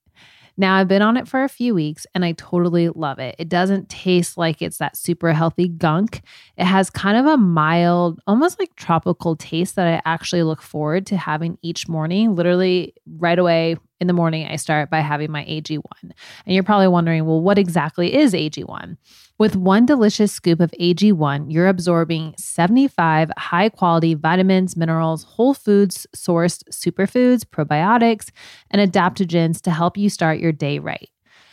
Now, 0.56 0.76
I've 0.76 0.86
been 0.86 1.02
on 1.02 1.16
it 1.16 1.26
for 1.26 1.42
a 1.42 1.48
few 1.48 1.74
weeks 1.74 2.06
and 2.14 2.24
I 2.24 2.32
totally 2.32 2.88
love 2.88 3.18
it. 3.18 3.34
It 3.40 3.48
doesn't 3.48 3.88
taste 3.88 4.38
like 4.38 4.62
it's 4.62 4.78
that 4.78 4.96
super 4.96 5.32
healthy 5.32 5.66
gunk. 5.66 6.22
It 6.56 6.64
has 6.64 6.90
kind 6.90 7.16
of 7.16 7.26
a 7.26 7.36
mild, 7.36 8.20
almost 8.28 8.60
like 8.60 8.76
tropical 8.76 9.34
taste 9.34 9.74
that 9.74 9.88
I 9.88 10.00
actually 10.04 10.44
look 10.44 10.62
forward 10.62 11.06
to 11.06 11.16
having 11.16 11.58
each 11.62 11.88
morning. 11.88 12.36
Literally, 12.36 12.94
right 13.18 13.38
away 13.38 13.78
in 14.00 14.06
the 14.06 14.12
morning, 14.12 14.46
I 14.46 14.56
start 14.56 14.90
by 14.90 15.00
having 15.00 15.30
my 15.30 15.44
AG1. 15.44 15.80
And 16.02 16.12
you're 16.46 16.62
probably 16.62 16.88
wondering, 16.88 17.24
well, 17.26 17.40
what 17.40 17.58
exactly 17.58 18.14
is 18.14 18.32
AG1? 18.32 18.96
With 19.38 19.56
one 19.56 19.86
delicious 19.86 20.32
scoop 20.32 20.60
of 20.60 20.72
AG1, 20.80 21.46
you're 21.48 21.68
absorbing 21.68 22.34
75 22.36 23.30
high 23.36 23.68
quality 23.68 24.14
vitamins, 24.14 24.76
minerals, 24.76 25.24
whole 25.24 25.54
foods 25.54 26.06
sourced 26.14 26.62
superfoods, 26.70 27.44
probiotics, 27.44 28.30
and 28.70 28.80
adaptogens 28.80 29.60
to 29.62 29.70
help 29.70 29.96
you 29.96 30.08
start 30.08 30.38
your 30.38 30.52
day 30.52 30.78
right. 30.78 31.08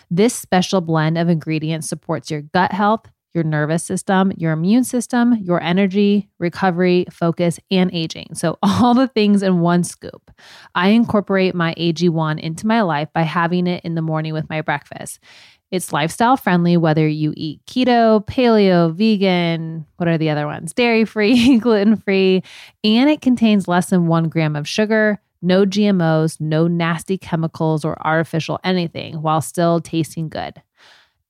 This 0.09 0.35
special 0.35 0.81
blend 0.81 1.17
of 1.17 1.29
ingredients 1.29 1.87
supports 1.87 2.29
your 2.29 2.41
gut 2.41 2.71
health, 2.71 3.05
your 3.33 3.43
nervous 3.43 3.83
system, 3.83 4.31
your 4.35 4.51
immune 4.51 4.83
system, 4.83 5.35
your 5.41 5.61
energy, 5.61 6.29
recovery, 6.39 7.05
focus, 7.11 7.59
and 7.69 7.89
aging. 7.93 8.33
So, 8.33 8.57
all 8.63 8.93
the 8.93 9.07
things 9.07 9.43
in 9.43 9.61
one 9.61 9.83
scoop. 9.83 10.31
I 10.75 10.89
incorporate 10.89 11.55
my 11.55 11.73
AG1 11.75 12.39
into 12.39 12.67
my 12.67 12.81
life 12.81 13.09
by 13.13 13.21
having 13.21 13.67
it 13.67 13.83
in 13.83 13.95
the 13.95 14.01
morning 14.01 14.33
with 14.33 14.49
my 14.49 14.61
breakfast. 14.61 15.19
It's 15.71 15.93
lifestyle 15.93 16.35
friendly, 16.35 16.75
whether 16.75 17.07
you 17.07 17.33
eat 17.37 17.61
keto, 17.65 18.25
paleo, 18.25 18.93
vegan, 18.93 19.85
what 19.95 20.09
are 20.09 20.17
the 20.17 20.29
other 20.29 20.45
ones? 20.45 20.73
Dairy 20.73 21.05
free, 21.05 21.57
gluten 21.59 21.95
free, 21.95 22.43
and 22.83 23.09
it 23.09 23.21
contains 23.21 23.69
less 23.69 23.89
than 23.89 24.07
one 24.07 24.27
gram 24.27 24.57
of 24.57 24.67
sugar, 24.67 25.21
no 25.41 25.65
GMOs, 25.65 26.41
no 26.41 26.67
nasty 26.67 27.17
chemicals 27.17 27.85
or 27.85 28.05
artificial 28.05 28.59
anything 28.65 29.21
while 29.21 29.39
still 29.39 29.79
tasting 29.79 30.27
good. 30.27 30.61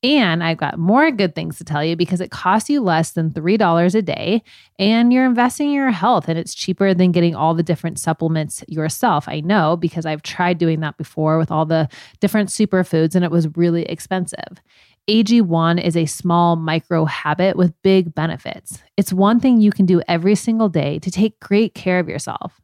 And 0.03 0.43
I've 0.43 0.57
got 0.57 0.79
more 0.79 1.11
good 1.11 1.35
things 1.35 1.59
to 1.59 1.63
tell 1.63 1.85
you 1.85 1.95
because 1.95 2.21
it 2.21 2.31
costs 2.31 2.71
you 2.71 2.81
less 2.81 3.11
than 3.11 3.29
$3 3.29 3.95
a 3.95 4.01
day 4.01 4.41
and 4.79 5.13
you're 5.13 5.25
investing 5.25 5.67
in 5.67 5.73
your 5.73 5.91
health 5.91 6.27
and 6.27 6.39
it's 6.39 6.55
cheaper 6.55 6.95
than 6.95 7.11
getting 7.11 7.35
all 7.35 7.53
the 7.53 7.61
different 7.61 7.99
supplements 7.99 8.63
yourself. 8.67 9.27
I 9.27 9.41
know 9.41 9.77
because 9.77 10.07
I've 10.07 10.23
tried 10.23 10.57
doing 10.57 10.79
that 10.79 10.97
before 10.97 11.37
with 11.37 11.51
all 11.51 11.65
the 11.65 11.87
different 12.19 12.49
superfoods 12.49 13.13
and 13.13 13.23
it 13.23 13.29
was 13.29 13.55
really 13.55 13.83
expensive. 13.83 14.61
AG1 15.07 15.83
is 15.83 15.95
a 15.95 16.07
small 16.07 16.55
micro 16.55 17.05
habit 17.05 17.55
with 17.55 17.79
big 17.83 18.15
benefits. 18.15 18.81
It's 18.97 19.13
one 19.13 19.39
thing 19.39 19.61
you 19.61 19.71
can 19.71 19.85
do 19.85 20.01
every 20.07 20.35
single 20.35 20.69
day 20.69 20.97
to 20.99 21.11
take 21.11 21.39
great 21.39 21.75
care 21.75 21.99
of 21.99 22.09
yourself. 22.09 22.59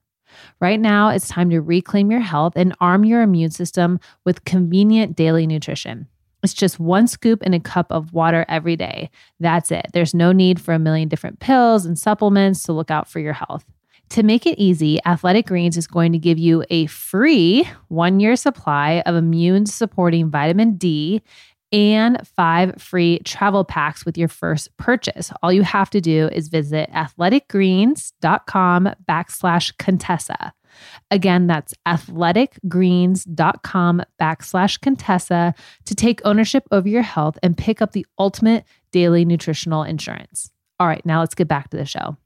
Right 0.59 0.79
now, 0.79 1.09
it's 1.09 1.27
time 1.27 1.49
to 1.51 1.61
reclaim 1.61 2.11
your 2.11 2.19
health 2.19 2.53
and 2.55 2.75
arm 2.79 3.05
your 3.05 3.21
immune 3.21 3.51
system 3.51 3.99
with 4.23 4.45
convenient 4.45 5.15
daily 5.15 5.47
nutrition. 5.47 6.07
It's 6.47 6.53
just 6.53 6.79
one 6.79 7.07
scoop 7.07 7.43
in 7.43 7.53
a 7.53 7.59
cup 7.59 7.91
of 7.91 8.13
water 8.13 8.45
every 8.47 8.77
day. 8.77 9.09
That's 9.41 9.69
it. 9.69 9.87
There's 9.91 10.13
no 10.13 10.31
need 10.31 10.61
for 10.61 10.73
a 10.73 10.79
million 10.79 11.09
different 11.09 11.41
pills 11.41 11.85
and 11.85 11.99
supplements 11.99 12.63
to 12.63 12.71
look 12.71 12.89
out 12.89 13.09
for 13.09 13.19
your 13.19 13.33
health. 13.33 13.65
To 14.11 14.23
make 14.23 14.45
it 14.45 14.57
easy, 14.57 14.97
Athletic 15.05 15.47
Greens 15.47 15.75
is 15.75 15.87
going 15.87 16.13
to 16.13 16.17
give 16.17 16.37
you 16.37 16.63
a 16.69 16.85
free 16.85 17.67
one 17.89 18.21
year 18.21 18.37
supply 18.37 19.03
of 19.05 19.15
immune 19.15 19.65
supporting 19.65 20.29
vitamin 20.29 20.77
D 20.77 21.21
and 21.73 22.25
five 22.25 22.81
free 22.81 23.19
travel 23.25 23.65
packs 23.65 24.05
with 24.05 24.17
your 24.17 24.29
first 24.29 24.77
purchase. 24.77 25.33
All 25.43 25.51
you 25.51 25.63
have 25.63 25.89
to 25.89 25.99
do 25.99 26.29
is 26.31 26.47
visit 26.47 26.89
athleticgreens.com 26.91 28.89
backslash 29.05 29.77
Contessa. 29.77 30.53
Again, 31.11 31.47
that's 31.47 31.73
athleticgreens.com 31.85 34.01
backslash 34.19 34.81
Contessa 34.81 35.53
to 35.85 35.95
take 35.95 36.21
ownership 36.25 36.67
over 36.71 36.87
your 36.87 37.01
health 37.01 37.39
and 37.41 37.57
pick 37.57 37.81
up 37.81 37.93
the 37.93 38.05
ultimate 38.19 38.65
daily 38.91 39.25
nutritional 39.25 39.81
insurance. 39.83 40.51
All 40.79 40.87
right, 40.87 41.05
now 41.05 41.19
let's 41.19 41.35
get 41.35 41.47
back 41.47 41.69
to 41.69 41.77
the 41.77 41.85
show. 41.85 42.17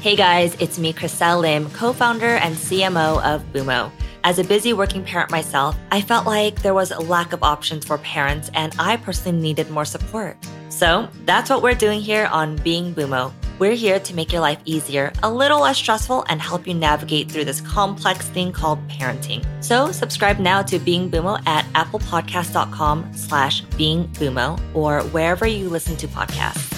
Hey 0.00 0.16
guys, 0.16 0.56
it's 0.60 0.78
me, 0.78 0.94
Chriselle 0.94 1.42
Lim, 1.42 1.68
co 1.70 1.92
founder 1.92 2.36
and 2.36 2.56
CMO 2.56 3.22
of 3.22 3.42
BUMO. 3.52 3.92
As 4.24 4.38
a 4.38 4.44
busy 4.44 4.72
working 4.72 5.04
parent 5.04 5.30
myself, 5.30 5.76
I 5.90 6.02
felt 6.02 6.26
like 6.26 6.62
there 6.62 6.74
was 6.74 6.90
a 6.90 6.98
lack 6.98 7.32
of 7.32 7.42
options 7.42 7.86
for 7.86 7.98
parents 7.98 8.50
and 8.54 8.74
I 8.78 8.96
personally 8.96 9.40
needed 9.40 9.70
more 9.70 9.84
support. 9.84 10.36
So 10.68 11.08
that's 11.24 11.50
what 11.50 11.62
we're 11.62 11.74
doing 11.74 12.00
here 12.00 12.26
on 12.26 12.56
Being 12.56 12.94
BUMO. 12.94 13.32
We're 13.60 13.74
here 13.74 14.00
to 14.00 14.14
make 14.14 14.32
your 14.32 14.40
life 14.40 14.58
easier, 14.64 15.12
a 15.22 15.30
little 15.30 15.60
less 15.60 15.76
stressful, 15.76 16.24
and 16.30 16.40
help 16.40 16.66
you 16.66 16.72
navigate 16.72 17.30
through 17.30 17.44
this 17.44 17.60
complex 17.60 18.26
thing 18.30 18.52
called 18.52 18.78
parenting. 18.88 19.44
So 19.62 19.92
subscribe 19.92 20.38
now 20.38 20.62
to 20.62 20.78
Being 20.78 21.10
BUMO 21.10 21.46
at 21.46 21.66
applepodcast.com 21.74 23.12
slash 23.14 23.60
Being 23.76 24.08
BUMO 24.14 24.58
or 24.74 25.02
wherever 25.10 25.46
you 25.46 25.68
listen 25.68 25.94
to 25.98 26.08
podcasts. 26.08 26.74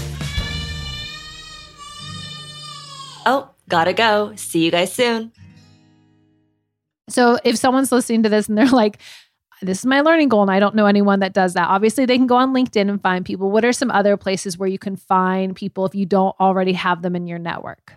Oh, 3.26 3.50
gotta 3.68 3.92
go. 3.92 4.32
See 4.34 4.64
you 4.64 4.72
guys 4.72 4.92
soon. 4.92 5.30
So 7.08 7.38
if 7.44 7.58
someone's 7.58 7.92
listening 7.92 8.24
to 8.24 8.28
this 8.28 8.48
and 8.48 8.58
they're 8.58 8.66
like, 8.66 8.98
this 9.62 9.78
is 9.78 9.87
my 9.87 10.00
learning 10.00 10.28
goal 10.28 10.42
and 10.42 10.50
I 10.50 10.61
don't 10.61 10.75
know 10.75 10.87
anyone 10.87 11.21
that 11.21 11.33
does 11.33 11.54
that. 11.54 11.69
Obviously, 11.69 12.04
they 12.04 12.16
can 12.16 12.26
go 12.26 12.37
on 12.37 12.52
LinkedIn 12.52 12.90
and 12.90 13.00
find 13.00 13.25
people. 13.25 13.50
What 13.50 13.64
are 13.64 13.73
some 13.73 13.90
other 13.90 14.16
places 14.16 14.59
where 14.59 14.69
you 14.69 14.78
can 14.78 14.97
find 14.97 15.57
people 15.57 15.87
if 15.87 15.95
you 15.95 16.04
don't 16.04 16.35
already 16.40 16.73
have 16.73 17.02
them 17.02 17.16
in 17.16 17.26
your 17.26 17.38
network? 17.38 17.95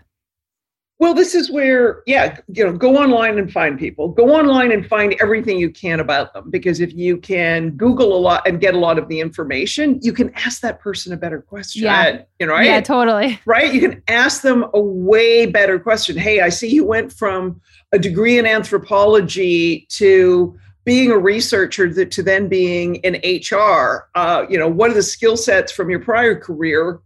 Well, 0.98 1.14
this 1.14 1.36
is 1.36 1.52
where, 1.52 2.04
yeah, 2.06 2.38
you 2.48 2.64
know, 2.64 2.72
go 2.72 2.96
online 2.96 3.38
and 3.38 3.52
find 3.52 3.78
people. 3.78 4.08
Go 4.08 4.34
online 4.34 4.72
and 4.72 4.88
find 4.88 5.14
everything 5.20 5.60
you 5.60 5.70
can 5.70 6.00
about 6.00 6.34
them 6.34 6.50
because 6.50 6.80
if 6.80 6.94
you 6.94 7.18
can 7.18 7.72
Google 7.72 8.16
a 8.16 8.20
lot 8.20 8.48
and 8.48 8.62
get 8.62 8.76
a 8.76 8.80
lot 8.80 8.98
of 8.98 9.10
the 9.10 9.20
information, 9.20 10.00
you 10.02 10.14
can 10.14 10.34
ask 10.36 10.62
that 10.62 10.80
person 10.80 11.12
a 11.12 11.18
better 11.18 11.42
question. 11.42 11.84
Yeah, 11.84 12.00
uh, 12.00 12.24
you 12.40 12.48
know, 12.48 12.54
right? 12.54 12.66
Yeah, 12.66 12.80
totally. 12.80 13.38
Right? 13.46 13.74
You 13.74 13.82
can 13.82 14.02
ask 14.08 14.42
them 14.42 14.68
a 14.74 14.80
way 14.80 15.48
better 15.48 15.80
question. 15.80 16.16
Hey, 16.16 16.40
I 16.40 16.48
see 16.48 16.70
you 16.70 16.86
went 16.86 17.12
from 17.12 17.60
a 17.92 18.00
degree 18.00 18.38
in 18.38 18.46
anthropology 18.46 19.88
to 19.90 20.58
being 20.86 21.12
a 21.12 21.18
researcher 21.18 22.06
to 22.06 22.24
then 22.24 22.48
being 22.48 22.96
in 22.98 23.16
HR, 23.16 24.08
uh, 24.16 24.46
you 24.48 24.58
know, 24.58 24.68
what 24.68 24.92
are 24.92 24.94
the 24.94 25.04
skill 25.04 25.36
sets 25.36 25.72
from 25.72 25.90
your 25.90 26.00
prior 26.00 26.36
career? 26.40 27.00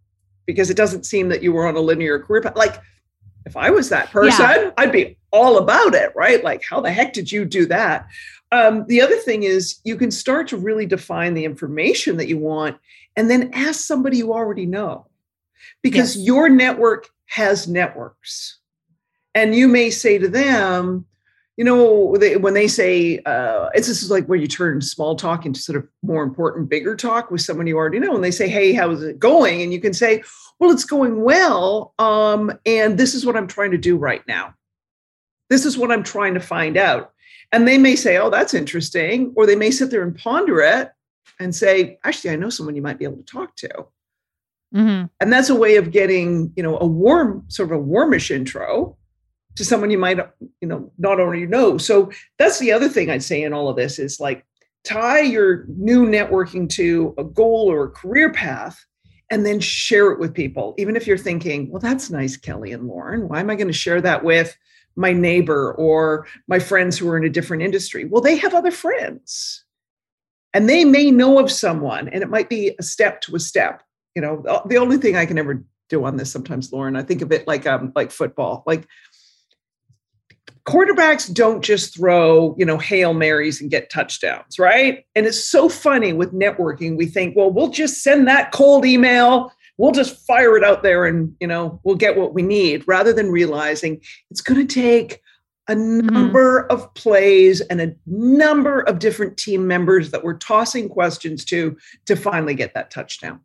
Because 0.45 0.69
it 0.69 0.77
doesn't 0.77 1.05
seem 1.05 1.29
that 1.29 1.41
you 1.41 1.53
were 1.53 1.65
on 1.65 1.75
a 1.75 1.79
linear 1.79 2.19
career 2.19 2.41
path. 2.41 2.57
Like, 2.57 2.81
if 3.45 3.55
I 3.55 3.69
was 3.69 3.89
that 3.89 4.11
person, 4.11 4.45
yeah. 4.45 4.71
I'd 4.77 4.91
be 4.91 5.17
all 5.31 5.57
about 5.57 5.95
it, 5.95 6.11
right? 6.15 6.43
Like, 6.43 6.61
how 6.69 6.81
the 6.81 6.91
heck 6.91 7.13
did 7.13 7.31
you 7.31 7.45
do 7.45 7.65
that? 7.67 8.07
Um, 8.51 8.85
the 8.87 9.01
other 9.01 9.15
thing 9.15 9.43
is, 9.43 9.79
you 9.85 9.95
can 9.95 10.11
start 10.11 10.47
to 10.49 10.57
really 10.57 10.85
define 10.85 11.33
the 11.33 11.45
information 11.45 12.17
that 12.17 12.27
you 12.27 12.37
want 12.37 12.77
and 13.15 13.29
then 13.29 13.51
ask 13.53 13.81
somebody 13.81 14.17
you 14.17 14.33
already 14.33 14.65
know 14.65 15.07
because 15.81 16.17
yes. 16.17 16.25
your 16.25 16.49
network 16.49 17.09
has 17.27 17.67
networks. 17.67 18.57
And 19.35 19.55
you 19.55 19.67
may 19.67 19.89
say 19.89 20.17
to 20.17 20.27
them, 20.27 21.05
you 21.59 21.65
know, 21.65 22.15
they, 22.15 22.37
when 22.37 22.53
they 22.53 22.69
say 22.69 23.19
uh, 23.25 23.67
it's 23.73 23.89
this 23.89 24.01
is 24.01 24.09
like 24.09 24.25
where 24.27 24.39
you 24.39 24.47
turn 24.47 24.79
small 24.79 25.17
talk 25.17 25.45
into 25.45 25.59
sort 25.59 25.77
of 25.77 25.85
more 26.01 26.23
important, 26.23 26.69
bigger 26.69 26.95
talk 26.95 27.29
with 27.29 27.41
someone 27.41 27.67
you 27.67 27.75
already 27.75 27.99
know, 27.99 28.15
and 28.15 28.23
they 28.23 28.31
say, 28.31 28.47
"Hey, 28.47 28.71
how's 28.71 29.03
it 29.03 29.19
going?" 29.19 29.61
and 29.61 29.73
you 29.73 29.81
can 29.81 29.93
say, 29.93 30.23
"Well, 30.57 30.71
it's 30.71 30.85
going 30.85 31.21
well, 31.21 31.93
um, 31.99 32.49
and 32.65 32.97
this 32.97 33.13
is 33.13 33.25
what 33.25 33.35
I'm 33.35 33.45
trying 33.45 33.71
to 33.71 33.77
do 33.77 33.97
right 33.97 34.25
now. 34.25 34.53
This 35.49 35.65
is 35.65 35.77
what 35.77 35.91
I'm 35.91 36.01
trying 36.01 36.33
to 36.35 36.39
find 36.39 36.77
out." 36.77 37.11
And 37.51 37.67
they 37.67 37.77
may 37.77 37.97
say, 37.97 38.15
"Oh, 38.15 38.29
that's 38.29 38.53
interesting," 38.53 39.33
or 39.35 39.45
they 39.45 39.57
may 39.57 39.69
sit 39.69 39.91
there 39.91 40.03
and 40.03 40.15
ponder 40.15 40.61
it, 40.61 40.91
and 41.41 41.53
say, 41.53 41.99
actually, 42.05 42.29
I 42.29 42.37
know 42.37 42.49
someone 42.49 42.77
you 42.77 42.81
might 42.81 42.99
be 42.99 43.03
able 43.03 43.17
to 43.17 43.23
talk 43.23 43.57
to. 43.57 43.69
Mm-hmm. 44.73 45.07
And 45.19 45.33
that's 45.33 45.49
a 45.49 45.55
way 45.55 45.75
of 45.75 45.91
getting, 45.91 46.53
you 46.55 46.63
know, 46.63 46.79
a 46.79 46.87
warm, 46.87 47.43
sort 47.49 47.69
of 47.69 47.77
a 47.77 47.81
warmish 47.81 48.31
intro 48.31 48.95
to 49.59 49.65
someone 49.65 49.91
you 49.91 49.97
might, 49.97 50.17
you 50.61 50.67
know, 50.67 50.89
not 50.97 51.19
already 51.19 51.45
know. 51.45 51.77
So 51.77 52.09
that's 52.37 52.59
the 52.59 52.71
other 52.71 52.87
thing 52.87 53.09
I'd 53.09 53.21
say 53.21 53.43
in 53.43 53.51
all 53.51 53.67
of 53.67 53.75
this 53.75 53.99
is 53.99 54.17
like 54.17 54.45
tie 54.85 55.19
your 55.19 55.65
new 55.67 56.07
networking 56.07 56.69
to 56.69 57.13
a 57.17 57.25
goal 57.25 57.69
or 57.69 57.83
a 57.83 57.89
career 57.89 58.31
path 58.31 58.85
and 59.29 59.45
then 59.45 59.59
share 59.59 60.11
it 60.11 60.19
with 60.19 60.33
people. 60.33 60.75
Even 60.77 60.95
if 60.95 61.05
you're 61.05 61.17
thinking, 61.17 61.69
well, 61.69 61.81
that's 61.81 62.09
nice, 62.09 62.37
Kelly 62.37 62.71
and 62.71 62.87
Lauren. 62.87 63.27
Why 63.27 63.41
am 63.41 63.49
I 63.49 63.55
going 63.55 63.67
to 63.67 63.73
share 63.73 63.99
that 63.99 64.23
with 64.23 64.57
my 64.95 65.11
neighbor 65.11 65.73
or 65.73 66.25
my 66.47 66.57
friends 66.57 66.97
who 66.97 67.09
are 67.09 67.17
in 67.17 67.25
a 67.25 67.29
different 67.29 67.61
industry? 67.61 68.05
Well, 68.05 68.21
they 68.21 68.37
have 68.37 68.53
other 68.53 68.71
friends 68.71 69.65
and 70.53 70.69
they 70.69 70.85
may 70.85 71.11
know 71.11 71.37
of 71.37 71.51
someone 71.51 72.07
and 72.07 72.23
it 72.23 72.29
might 72.29 72.47
be 72.47 72.75
a 72.79 72.83
step 72.83 73.19
to 73.21 73.35
a 73.35 73.41
step. 73.41 73.83
You 74.15 74.21
know, 74.21 74.63
the 74.69 74.77
only 74.77 74.97
thing 74.97 75.17
I 75.17 75.25
can 75.25 75.37
ever 75.37 75.65
do 75.89 76.05
on 76.05 76.15
this 76.15 76.31
sometimes, 76.31 76.71
Lauren, 76.71 76.95
I 76.95 77.03
think 77.03 77.21
of 77.21 77.31
it 77.31 77.47
like 77.47 77.67
um 77.67 77.91
like 77.95 78.11
football. 78.11 78.63
Like 78.65 78.87
quarterbacks 80.69 81.33
don't 81.33 81.63
just 81.63 81.95
throw, 81.95 82.55
you 82.57 82.65
know, 82.65 82.77
Hail 82.77 83.13
Marys 83.13 83.59
and 83.59 83.71
get 83.71 83.89
touchdowns, 83.89 84.59
right? 84.59 85.03
And 85.15 85.25
it's 85.25 85.43
so 85.43 85.67
funny 85.67 86.13
with 86.13 86.31
networking. 86.31 86.95
We 86.95 87.07
think, 87.07 87.35
well, 87.35 87.51
we'll 87.51 87.69
just 87.69 88.03
send 88.03 88.27
that 88.27 88.51
cold 88.51 88.85
email, 88.85 89.51
we'll 89.77 89.91
just 89.91 90.25
fire 90.27 90.55
it 90.57 90.63
out 90.63 90.83
there 90.83 91.05
and, 91.05 91.35
you 91.39 91.47
know, 91.47 91.79
we'll 91.83 91.95
get 91.95 92.17
what 92.17 92.33
we 92.33 92.43
need 92.43 92.83
rather 92.87 93.13
than 93.13 93.31
realizing 93.31 93.99
it's 94.29 94.41
going 94.41 94.65
to 94.65 94.73
take 94.81 95.21
a 95.67 95.75
number 95.75 96.63
mm-hmm. 96.63 96.71
of 96.71 96.93
plays 96.93 97.61
and 97.61 97.79
a 97.79 97.95
number 98.05 98.81
of 98.81 98.99
different 98.99 99.37
team 99.37 99.67
members 99.67 100.11
that 100.11 100.23
we're 100.23 100.37
tossing 100.37 100.89
questions 100.89 101.45
to 101.45 101.77
to 102.05 102.15
finally 102.15 102.55
get 102.55 102.73
that 102.73 102.91
touchdown. 102.91 103.39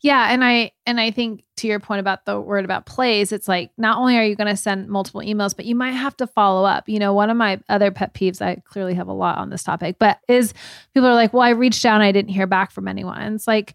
Yeah, 0.00 0.32
and 0.32 0.44
I 0.44 0.72
and 0.86 1.00
I 1.00 1.10
think 1.10 1.44
to 1.56 1.66
your 1.66 1.80
point 1.80 2.00
about 2.00 2.24
the 2.24 2.40
word 2.40 2.64
about 2.64 2.86
plays, 2.86 3.32
it's 3.32 3.48
like 3.48 3.70
not 3.78 3.98
only 3.98 4.16
are 4.16 4.24
you 4.24 4.36
going 4.36 4.48
to 4.48 4.56
send 4.56 4.88
multiple 4.88 5.20
emails, 5.20 5.54
but 5.54 5.64
you 5.64 5.74
might 5.74 5.92
have 5.92 6.16
to 6.18 6.26
follow 6.26 6.64
up. 6.64 6.88
You 6.88 6.98
know, 6.98 7.12
one 7.12 7.30
of 7.30 7.36
my 7.36 7.60
other 7.68 7.90
pet 7.90 8.14
peeves, 8.14 8.40
I 8.40 8.56
clearly 8.64 8.94
have 8.94 9.08
a 9.08 9.12
lot 9.12 9.38
on 9.38 9.50
this 9.50 9.62
topic, 9.62 9.96
but 9.98 10.18
is 10.28 10.54
people 10.94 11.08
are 11.08 11.14
like, 11.14 11.32
"Well, 11.32 11.42
I 11.42 11.50
reached 11.50 11.84
out 11.84 11.94
and 11.96 12.04
I 12.04 12.12
didn't 12.12 12.30
hear 12.32 12.46
back 12.46 12.70
from 12.70 12.88
anyone." 12.88 13.34
It's 13.34 13.46
like, 13.48 13.74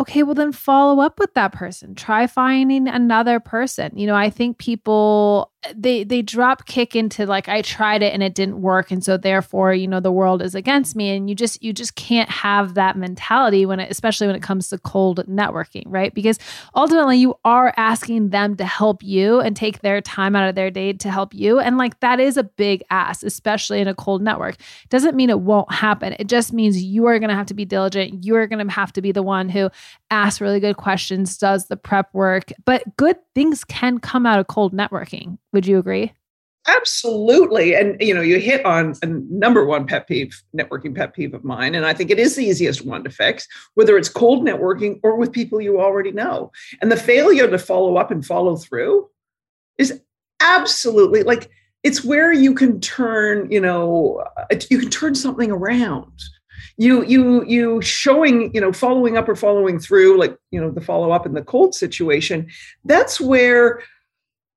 okay, 0.00 0.22
well 0.22 0.34
then 0.34 0.52
follow 0.52 1.02
up 1.02 1.18
with 1.18 1.34
that 1.34 1.52
person. 1.52 1.94
Try 1.94 2.26
finding 2.26 2.88
another 2.88 3.38
person. 3.38 3.96
You 3.96 4.06
know, 4.06 4.16
I 4.16 4.30
think 4.30 4.58
people 4.58 5.49
they 5.74 6.04
they 6.04 6.22
drop 6.22 6.64
kick 6.64 6.96
into 6.96 7.26
like 7.26 7.48
I 7.48 7.60
tried 7.60 8.02
it 8.02 8.14
and 8.14 8.22
it 8.22 8.34
didn't 8.34 8.62
work 8.62 8.90
and 8.90 9.04
so 9.04 9.18
therefore, 9.18 9.74
you 9.74 9.86
know, 9.86 10.00
the 10.00 10.10
world 10.10 10.40
is 10.40 10.54
against 10.54 10.96
me 10.96 11.14
and 11.14 11.28
you 11.28 11.36
just 11.36 11.62
you 11.62 11.74
just 11.74 11.96
can't 11.96 12.30
have 12.30 12.74
that 12.74 12.96
mentality 12.96 13.66
when 13.66 13.78
it 13.78 13.90
especially 13.90 14.26
when 14.26 14.36
it 14.36 14.42
comes 14.42 14.70
to 14.70 14.78
cold 14.78 15.26
networking, 15.28 15.82
right? 15.86 16.14
Because 16.14 16.38
ultimately 16.74 17.18
you 17.18 17.34
are 17.44 17.74
asking 17.76 18.30
them 18.30 18.56
to 18.56 18.64
help 18.64 19.02
you 19.02 19.40
and 19.40 19.54
take 19.54 19.82
their 19.82 20.00
time 20.00 20.34
out 20.34 20.48
of 20.48 20.54
their 20.54 20.70
day 20.70 20.94
to 20.94 21.10
help 21.10 21.34
you 21.34 21.58
and 21.58 21.76
like 21.76 22.00
that 22.00 22.20
is 22.20 22.38
a 22.38 22.44
big 22.44 22.82
ask, 22.88 23.22
especially 23.22 23.80
in 23.80 23.88
a 23.88 23.94
cold 23.94 24.22
network. 24.22 24.56
Doesn't 24.88 25.14
mean 25.14 25.28
it 25.28 25.40
won't 25.40 25.70
happen. 25.72 26.16
It 26.18 26.28
just 26.28 26.54
means 26.54 26.82
you 26.82 27.04
are 27.04 27.18
going 27.18 27.28
to 27.28 27.36
have 27.36 27.46
to 27.46 27.54
be 27.54 27.66
diligent. 27.66 28.24
You 28.24 28.36
are 28.36 28.46
going 28.46 28.66
to 28.66 28.72
have 28.72 28.94
to 28.94 29.02
be 29.02 29.12
the 29.12 29.22
one 29.22 29.50
who 29.50 29.68
asks 30.10 30.40
really 30.40 30.60
good 30.60 30.78
questions, 30.78 31.36
does 31.36 31.66
the 31.66 31.76
prep 31.76 32.12
work, 32.14 32.50
but 32.64 32.82
good 32.96 33.16
things 33.34 33.62
can 33.64 33.98
come 33.98 34.24
out 34.24 34.38
of 34.38 34.46
cold 34.46 34.72
networking. 34.72 35.36
Would 35.52 35.66
you 35.66 35.78
agree? 35.78 36.12
Absolutely. 36.66 37.74
And 37.74 38.00
you 38.00 38.14
know, 38.14 38.20
you 38.20 38.38
hit 38.38 38.64
on 38.66 38.94
a 39.02 39.06
number 39.06 39.64
one 39.64 39.86
pet 39.86 40.06
peeve, 40.06 40.42
networking 40.56 40.94
pet 40.94 41.14
peeve 41.14 41.32
of 41.34 41.42
mine. 41.42 41.74
And 41.74 41.86
I 41.86 41.94
think 41.94 42.10
it 42.10 42.18
is 42.18 42.36
the 42.36 42.44
easiest 42.44 42.84
one 42.84 43.02
to 43.04 43.10
fix, 43.10 43.48
whether 43.74 43.96
it's 43.96 44.08
cold 44.08 44.46
networking 44.46 45.00
or 45.02 45.16
with 45.16 45.32
people 45.32 45.60
you 45.60 45.80
already 45.80 46.12
know. 46.12 46.52
And 46.80 46.92
the 46.92 46.96
failure 46.96 47.48
to 47.48 47.58
follow 47.58 47.96
up 47.96 48.10
and 48.10 48.24
follow 48.24 48.56
through 48.56 49.08
is 49.78 50.00
absolutely 50.40 51.22
like 51.22 51.50
it's 51.82 52.04
where 52.04 52.32
you 52.32 52.54
can 52.54 52.78
turn, 52.80 53.50
you 53.50 53.60
know, 53.60 54.22
uh, 54.36 54.56
you 54.70 54.78
can 54.78 54.90
turn 54.90 55.14
something 55.14 55.50
around 55.50 56.12
you 56.76 57.04
you 57.04 57.44
you 57.44 57.82
showing 57.82 58.54
you 58.54 58.60
know 58.60 58.72
following 58.72 59.16
up 59.16 59.28
or 59.28 59.36
following 59.36 59.78
through 59.78 60.18
like 60.18 60.38
you 60.50 60.60
know 60.60 60.70
the 60.70 60.80
follow 60.80 61.10
up 61.10 61.26
in 61.26 61.34
the 61.34 61.42
cold 61.42 61.74
situation 61.74 62.48
that's 62.84 63.20
where 63.20 63.82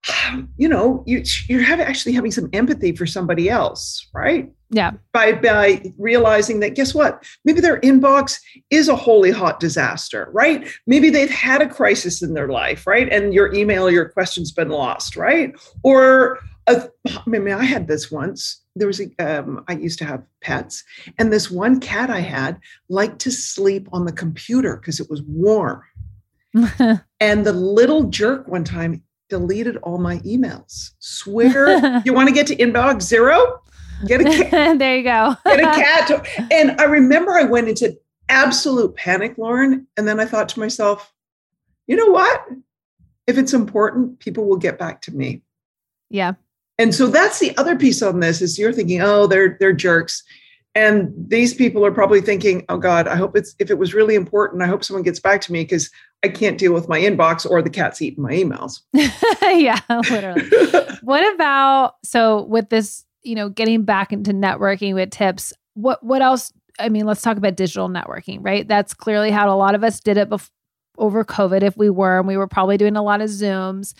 you 0.57 0.67
know 0.67 1.03
you 1.05 1.23
you're 1.47 1.61
having 1.61 1.85
actually 1.85 2.13
having 2.13 2.31
some 2.31 2.49
empathy 2.53 2.95
for 2.95 3.05
somebody 3.05 3.49
else 3.49 4.07
right? 4.13 4.51
Yeah. 4.69 4.91
By 5.11 5.33
by 5.33 5.93
realizing 5.97 6.59
that 6.61 6.75
guess 6.75 6.95
what? 6.95 7.23
Maybe 7.45 7.61
their 7.61 7.79
inbox 7.81 8.39
is 8.69 8.89
a 8.89 8.95
holy 8.95 9.31
hot 9.31 9.59
disaster 9.59 10.29
right? 10.33 10.67
Maybe 10.87 11.09
they've 11.09 11.29
had 11.29 11.61
a 11.61 11.69
crisis 11.69 12.21
in 12.21 12.33
their 12.33 12.47
life 12.47 12.87
right? 12.87 13.11
And 13.11 13.33
your 13.33 13.53
email 13.53 13.89
your 13.89 14.09
question's 14.09 14.51
been 14.51 14.69
lost 14.69 15.15
right? 15.15 15.53
Or 15.83 16.39
a, 16.67 16.89
I 17.07 17.29
mean, 17.29 17.51
I 17.51 17.63
had 17.63 17.87
this 17.87 18.11
once. 18.11 18.61
There 18.75 18.87
was 18.87 18.99
a 18.99 19.09
um, 19.19 19.63
I 19.67 19.73
used 19.73 19.99
to 19.99 20.05
have 20.05 20.23
pets, 20.41 20.83
and 21.19 21.31
this 21.31 21.51
one 21.51 21.79
cat 21.79 22.09
I 22.09 22.21
had 22.21 22.59
liked 22.89 23.19
to 23.19 23.31
sleep 23.31 23.87
on 23.93 24.05
the 24.05 24.11
computer 24.11 24.77
because 24.77 24.99
it 24.99 25.09
was 25.09 25.21
warm. 25.23 25.83
and 27.19 27.45
the 27.45 27.53
little 27.53 28.03
jerk 28.05 28.47
one 28.47 28.63
time 28.63 29.03
deleted 29.33 29.77
all 29.77 29.97
my 29.97 30.19
emails. 30.19 30.91
Swear 30.99 32.01
you 32.05 32.13
want 32.13 32.29
to 32.29 32.35
get 32.35 32.45
to 32.45 32.55
inbox 32.55 33.01
zero? 33.01 33.59
Get 34.05 34.21
a 34.21 34.25
cat. 34.25 34.77
there 34.77 34.97
you 34.97 35.03
go. 35.03 35.35
get 35.43 35.59
a 35.59 35.63
cat. 35.81 36.51
And 36.51 36.79
I 36.79 36.83
remember 36.83 37.31
I 37.31 37.43
went 37.43 37.67
into 37.67 37.97
absolute 38.29 38.95
panic, 38.95 39.35
Lauren, 39.39 39.87
and 39.97 40.07
then 40.07 40.19
I 40.19 40.25
thought 40.25 40.49
to 40.49 40.59
myself, 40.59 41.11
you 41.87 41.95
know 41.95 42.11
what? 42.11 42.45
If 43.25 43.39
it's 43.39 43.53
important, 43.53 44.19
people 44.19 44.45
will 44.45 44.57
get 44.57 44.77
back 44.77 45.01
to 45.03 45.11
me. 45.11 45.41
Yeah. 46.11 46.33
And 46.77 46.93
so 46.93 47.07
that's 47.07 47.39
the 47.39 47.57
other 47.57 47.75
piece 47.75 48.03
on 48.03 48.19
this 48.19 48.39
is 48.39 48.59
you're 48.59 48.71
thinking, 48.71 49.01
oh, 49.01 49.25
they're 49.25 49.57
they're 49.59 49.73
jerks. 49.73 50.21
And 50.75 51.13
these 51.15 51.53
people 51.53 51.85
are 51.85 51.91
probably 51.91 52.21
thinking, 52.21 52.65
oh 52.69 52.77
God, 52.77 53.07
I 53.07 53.15
hope 53.15 53.35
it's 53.35 53.55
if 53.59 53.69
it 53.69 53.77
was 53.77 53.93
really 53.93 54.15
important, 54.15 54.63
I 54.63 54.67
hope 54.67 54.83
someone 54.83 55.03
gets 55.03 55.19
back 55.19 55.41
to 55.41 55.51
me 55.51 55.63
because 55.63 55.91
I 56.23 56.29
can't 56.29 56.57
deal 56.57 56.73
with 56.73 56.89
my 56.89 56.99
inbox 56.99 57.49
or 57.49 57.61
the 57.61 57.69
cat's 57.69 58.01
eating 58.01 58.23
my 58.23 58.31
emails. 58.31 58.79
yeah, 58.93 59.79
literally. 59.89 60.49
what 61.01 61.33
about 61.35 61.95
so 62.03 62.43
with 62.43 62.69
this, 62.69 63.05
you 63.21 63.35
know, 63.35 63.49
getting 63.49 63.83
back 63.83 64.11
into 64.11 64.31
networking 64.31 64.95
with 64.95 65.11
tips, 65.11 65.53
what 65.75 66.01
what 66.03 66.21
else? 66.21 66.51
I 66.79 66.89
mean, 66.89 67.05
let's 67.05 67.21
talk 67.21 67.37
about 67.37 67.55
digital 67.55 67.87
networking, 67.87 68.39
right? 68.41 68.67
That's 68.67 68.95
clearly 68.95 69.29
how 69.29 69.53
a 69.53 69.57
lot 69.57 69.75
of 69.75 69.83
us 69.83 69.99
did 69.99 70.17
it 70.17 70.29
before 70.29 70.49
over 70.97 71.23
COVID 71.23 71.63
if 71.63 71.75
we 71.77 71.89
were, 71.89 72.19
and 72.19 72.27
we 72.27 72.37
were 72.37 72.47
probably 72.47 72.77
doing 72.77 72.95
a 72.95 73.03
lot 73.03 73.21
of 73.21 73.29
Zooms. 73.29 73.93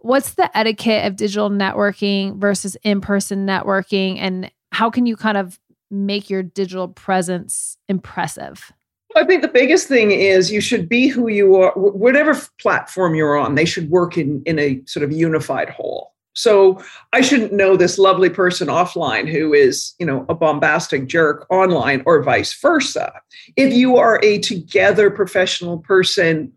What's 0.00 0.34
the 0.34 0.56
etiquette 0.56 1.06
of 1.06 1.16
digital 1.16 1.50
networking 1.50 2.36
versus 2.38 2.76
in 2.82 3.00
person 3.00 3.46
networking? 3.46 4.16
And 4.18 4.50
how 4.72 4.90
can 4.90 5.06
you 5.06 5.16
kind 5.16 5.36
of 5.36 5.58
make 5.90 6.30
your 6.30 6.42
digital 6.42 6.88
presence 6.88 7.76
impressive? 7.88 8.72
I 9.16 9.24
think 9.24 9.42
the 9.42 9.48
biggest 9.48 9.88
thing 9.88 10.12
is 10.12 10.52
you 10.52 10.60
should 10.60 10.88
be 10.88 11.08
who 11.08 11.28
you 11.28 11.56
are, 11.56 11.72
whatever 11.72 12.40
platform 12.60 13.14
you're 13.14 13.36
on, 13.36 13.56
they 13.56 13.64
should 13.64 13.90
work 13.90 14.16
in, 14.16 14.42
in 14.46 14.58
a 14.58 14.80
sort 14.86 15.02
of 15.02 15.12
unified 15.12 15.68
whole. 15.70 16.14
So 16.32 16.80
I 17.12 17.20
shouldn't 17.20 17.52
know 17.52 17.76
this 17.76 17.98
lovely 17.98 18.30
person 18.30 18.68
offline 18.68 19.28
who 19.28 19.52
is, 19.52 19.94
you 19.98 20.06
know, 20.06 20.24
a 20.28 20.34
bombastic 20.34 21.08
jerk 21.08 21.44
online 21.50 22.02
or 22.06 22.22
vice 22.22 22.58
versa. 22.60 23.12
If 23.56 23.74
you 23.74 23.96
are 23.96 24.20
a 24.22 24.38
together 24.38 25.10
professional 25.10 25.78
person 25.78 26.52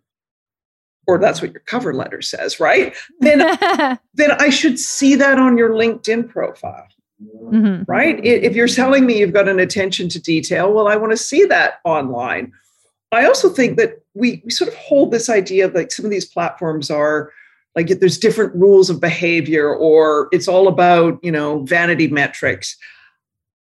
or 1.08 1.18
that's 1.18 1.42
what 1.42 1.52
your 1.52 1.62
cover 1.62 1.94
letter 1.94 2.22
says, 2.22 2.60
right? 2.60 2.96
Then, 3.20 3.40
then 4.14 4.32
I 4.40 4.50
should 4.50 4.80
see 4.80 5.16
that 5.16 5.40
on 5.40 5.58
your 5.58 5.72
LinkedIn 5.72 6.30
profile. 6.30 6.88
Mm-hmm. 7.54 7.84
Right. 7.88 8.24
If 8.26 8.56
you're 8.56 8.68
telling 8.68 9.06
me 9.06 9.20
you've 9.20 9.34
got 9.34 9.48
an 9.48 9.60
attention 9.60 10.10
to 10.10 10.22
detail, 10.22 10.74
well, 10.74 10.88
I 10.88 10.96
want 10.96 11.12
to 11.12 11.18
see 11.18 11.46
that 11.46 11.80
online. 11.86 12.52
I 13.12 13.26
also 13.26 13.50
think 13.50 13.78
that 13.78 14.02
we, 14.16 14.42
we 14.44 14.52
sort 14.52 14.70
of 14.70 14.76
hold 14.76 15.12
this 15.12 15.30
idea 15.30 15.66
of 15.66 15.76
like 15.76 15.92
some 15.92 16.06
of 16.06 16.12
these 16.12 16.26
platforms 16.26 16.90
are 16.90 17.32
like 17.76 17.88
there's 17.88 18.18
different 18.18 18.56
rules 18.56 18.90
of 18.90 19.00
behavior 19.00 19.74
or 19.74 20.30
it's 20.32 20.48
all 20.48 20.68
about, 20.68 21.20
you 21.24 21.32
know, 21.32 21.60
vanity 21.64 22.08
metrics. 22.08 22.76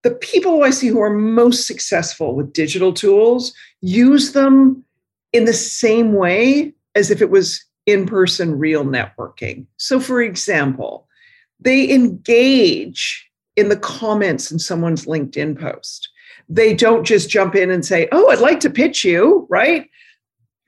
The 0.02 0.12
people 0.12 0.62
I 0.62 0.70
see 0.70 0.88
who 0.88 1.00
are 1.00 1.10
most 1.10 1.66
successful 1.66 2.34
with 2.34 2.52
digital 2.52 2.92
tools 2.92 3.52
use 3.80 4.32
them 4.32 4.84
in 5.32 5.44
the 5.44 5.52
same 5.52 6.12
way 6.12 6.72
as 6.94 7.10
if 7.10 7.22
it 7.22 7.30
was 7.30 7.64
in 7.86 8.06
person 8.06 8.58
real 8.58 8.84
networking. 8.84 9.66
So, 9.76 9.98
for 9.98 10.20
example, 10.20 11.08
they 11.60 11.90
engage 11.90 13.28
in 13.56 13.68
the 13.68 13.76
comments 13.76 14.50
in 14.50 14.58
someone's 14.58 15.06
LinkedIn 15.06 15.60
post. 15.60 16.08
They 16.48 16.74
don't 16.74 17.04
just 17.04 17.28
jump 17.28 17.54
in 17.54 17.70
and 17.70 17.84
say, 17.84 18.08
Oh, 18.12 18.30
I'd 18.30 18.40
like 18.40 18.60
to 18.60 18.70
pitch 18.70 19.04
you, 19.04 19.46
right? 19.50 19.88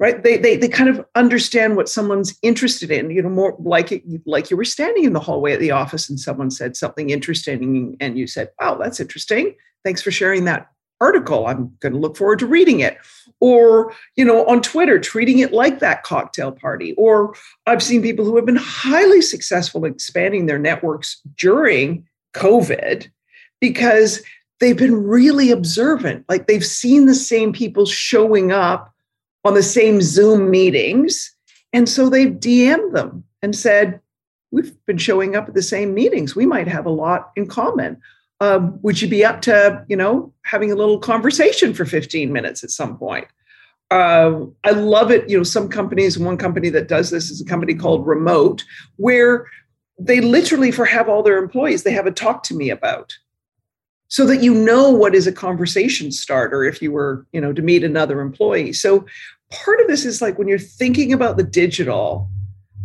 Right. 0.00 0.22
They, 0.22 0.36
they, 0.36 0.56
they 0.56 0.68
kind 0.68 0.90
of 0.90 1.04
understand 1.14 1.76
what 1.76 1.88
someone's 1.88 2.36
interested 2.42 2.90
in, 2.90 3.10
you 3.10 3.22
know, 3.22 3.28
more 3.28 3.56
like 3.60 3.92
it, 3.92 4.02
like 4.26 4.50
you 4.50 4.56
were 4.56 4.64
standing 4.64 5.04
in 5.04 5.12
the 5.12 5.20
hallway 5.20 5.52
at 5.52 5.60
the 5.60 5.70
office 5.70 6.10
and 6.10 6.18
someone 6.18 6.50
said 6.50 6.76
something 6.76 7.10
interesting 7.10 7.96
and 8.00 8.18
you 8.18 8.26
said, 8.26 8.50
Wow, 8.60 8.76
that's 8.76 9.00
interesting. 9.00 9.54
Thanks 9.84 10.02
for 10.02 10.10
sharing 10.10 10.44
that 10.46 10.68
article. 11.00 11.46
I'm 11.46 11.76
going 11.80 11.92
to 11.92 11.98
look 11.98 12.16
forward 12.16 12.38
to 12.40 12.46
reading 12.46 12.80
it. 12.80 12.98
Or, 13.40 13.92
you 14.16 14.24
know, 14.24 14.46
on 14.46 14.62
Twitter, 14.62 14.98
treating 14.98 15.38
it 15.38 15.52
like 15.52 15.80
that 15.80 16.02
cocktail 16.02 16.52
party. 16.52 16.94
Or 16.94 17.34
I've 17.66 17.82
seen 17.82 18.00
people 18.00 18.24
who 18.24 18.36
have 18.36 18.46
been 18.46 18.56
highly 18.56 19.20
successful 19.20 19.84
expanding 19.84 20.46
their 20.46 20.58
networks 20.58 21.20
during 21.36 22.06
COVID 22.34 23.08
because 23.60 24.22
they've 24.60 24.76
been 24.76 25.06
really 25.06 25.50
observant. 25.50 26.24
Like 26.28 26.46
they've 26.46 26.64
seen 26.64 27.06
the 27.06 27.14
same 27.14 27.52
people 27.52 27.86
showing 27.86 28.52
up 28.52 28.92
on 29.44 29.54
the 29.54 29.62
same 29.62 30.00
Zoom 30.00 30.50
meetings. 30.50 31.34
And 31.72 31.88
so 31.88 32.08
they've 32.08 32.32
DM'd 32.32 32.94
them 32.94 33.24
and 33.42 33.54
said, 33.54 34.00
We've 34.50 34.72
been 34.86 34.98
showing 34.98 35.34
up 35.34 35.48
at 35.48 35.54
the 35.54 35.62
same 35.62 35.94
meetings. 35.94 36.36
We 36.36 36.46
might 36.46 36.68
have 36.68 36.86
a 36.86 36.90
lot 36.90 37.32
in 37.34 37.48
common. 37.48 38.00
Um, 38.40 38.78
would 38.82 39.02
you 39.02 39.08
be 39.08 39.24
up 39.24 39.42
to, 39.42 39.84
you 39.88 39.96
know, 39.96 40.32
having 40.44 40.70
a 40.70 40.76
little 40.76 41.00
conversation 41.00 41.74
for 41.74 41.84
15 41.84 42.32
minutes 42.32 42.62
at 42.62 42.70
some 42.70 42.96
point? 42.96 43.26
Uh, 43.90 44.46
I 44.62 44.70
love 44.70 45.10
it. 45.10 45.28
You 45.28 45.38
know, 45.38 45.42
some 45.42 45.68
companies, 45.68 46.18
one 46.18 46.36
company 46.36 46.68
that 46.70 46.86
does 46.86 47.10
this 47.10 47.30
is 47.30 47.40
a 47.40 47.44
company 47.44 47.74
called 47.74 48.06
Remote, 48.06 48.64
where 48.96 49.46
they 49.98 50.20
literally, 50.20 50.70
for 50.70 50.84
have 50.84 51.08
all 51.08 51.22
their 51.22 51.38
employees, 51.38 51.82
they 51.82 51.92
have 51.92 52.06
a 52.06 52.12
talk 52.12 52.42
to 52.44 52.54
me 52.54 52.70
about. 52.70 53.12
So 54.08 54.26
that 54.26 54.42
you 54.42 54.54
know 54.54 54.90
what 54.90 55.14
is 55.14 55.26
a 55.26 55.32
conversation 55.32 56.12
starter 56.12 56.62
if 56.62 56.80
you 56.80 56.92
were 56.92 57.26
you 57.32 57.40
know 57.40 57.52
to 57.52 57.62
meet 57.62 57.82
another 57.82 58.20
employee. 58.20 58.72
So 58.72 59.06
part 59.50 59.80
of 59.80 59.88
this 59.88 60.04
is 60.04 60.22
like 60.22 60.38
when 60.38 60.46
you're 60.46 60.58
thinking 60.58 61.12
about 61.12 61.36
the 61.36 61.42
digital 61.42 62.28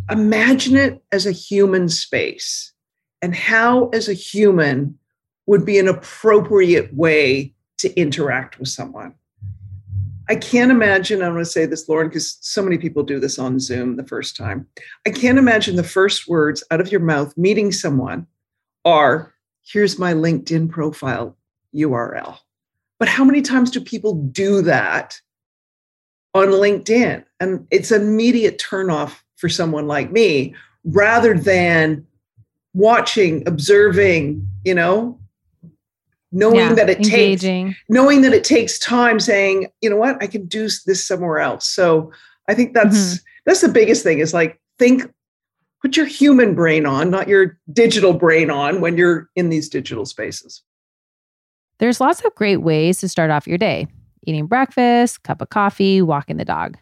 imagine 0.10 0.76
it 0.76 1.04
as 1.12 1.26
a 1.26 1.32
human 1.32 1.88
space 1.88 2.74
and 3.22 3.36
how 3.36 3.90
as 3.90 4.10
a 4.10 4.14
human 4.14 4.98
would 5.46 5.66
be 5.66 5.78
an 5.78 5.88
appropriate 5.88 6.94
way 6.96 7.54
to 7.78 7.94
interact 8.00 8.60
with 8.60 8.70
someone 8.70 9.14
i 10.30 10.36
can't 10.36 10.72
imagine 10.72 11.22
i'm 11.22 11.34
going 11.34 11.44
to 11.44 11.50
say 11.50 11.66
this 11.66 11.90
lauren 11.90 12.08
because 12.08 12.38
so 12.42 12.62
many 12.62 12.78
people 12.78 13.04
do 13.04 13.20
this 13.20 13.38
on 13.38 13.60
zoom 13.60 13.96
the 13.96 14.08
first 14.08 14.36
time. 14.36 14.66
I 15.06 15.12
can't 15.12 15.40
imagine 15.40 15.76
the 15.76 15.84
first 15.84 16.28
words 16.28 16.64
out 16.72 16.82
of 16.82 16.92
your 16.92 17.02
mouth 17.02 17.36
meeting 17.38 17.72
someone 17.72 18.28
are 18.86 19.34
here's 19.66 20.00
my 20.00 20.14
linkedin 20.14 20.70
profile 20.70 21.36
url 21.76 22.38
but 23.00 23.08
how 23.08 23.24
many 23.24 23.42
times 23.42 23.72
do 23.72 23.82
people 23.82 24.14
do 24.14 24.62
that 24.62 25.20
on 26.34 26.48
LinkedIn. 26.48 27.24
And 27.40 27.68
it's 27.72 27.92
an 27.92 28.02
immediate 28.02 28.60
turnoff 28.60 29.20
for 29.38 29.50
someone 29.50 29.88
like 29.88 30.12
me 30.12 30.54
rather 30.84 31.34
than 31.34 32.06
watching, 32.74 33.48
observing, 33.48 34.48
you 34.64 34.76
know, 34.76 35.19
knowing 36.32 36.58
yeah, 36.58 36.74
that 36.74 36.90
it 36.90 36.98
engaging. 36.98 37.68
takes 37.68 37.80
knowing 37.90 38.22
that 38.22 38.34
it 38.34 38.44
takes 38.44 38.78
time 38.80 39.20
saying, 39.20 39.68
you 39.82 39.90
know 39.90 39.96
what, 39.96 40.22
I 40.22 40.28
can 40.28 40.46
do 40.46 40.70
this 40.86 41.06
somewhere 41.06 41.40
else. 41.40 41.66
So 41.66 42.12
I 42.48 42.54
think 42.54 42.74
that's 42.74 42.98
mm-hmm. 42.98 43.24
that's 43.46 43.62
the 43.62 43.70
biggest 43.70 44.04
thing 44.04 44.20
is 44.20 44.34
like 44.34 44.60
think 44.78 45.12
put 45.82 45.96
your 45.96 46.06
human 46.06 46.56
brain 46.56 46.86
on, 46.86 47.10
not 47.10 47.28
your 47.28 47.58
digital 47.72 48.14
brain 48.14 48.50
on 48.50 48.82
when 48.82 48.98
you're 48.98 49.30
in 49.36 49.50
these 49.50 49.70
digital 49.70 50.06
spaces. 50.06 50.62
There's 51.80 52.02
lots 52.02 52.22
of 52.22 52.36
great 52.36 52.58
ways 52.58 53.00
to 53.00 53.10
start 53.10 53.32
off 53.32 53.48
your 53.48 53.58
day 53.58 53.88
eating 54.26 54.48
breakfast, 54.48 55.24
cup 55.24 55.42
of 55.42 55.50
coffee, 55.50 56.02
walking 56.02 56.38
the 56.38 56.46
dog. 56.46 56.78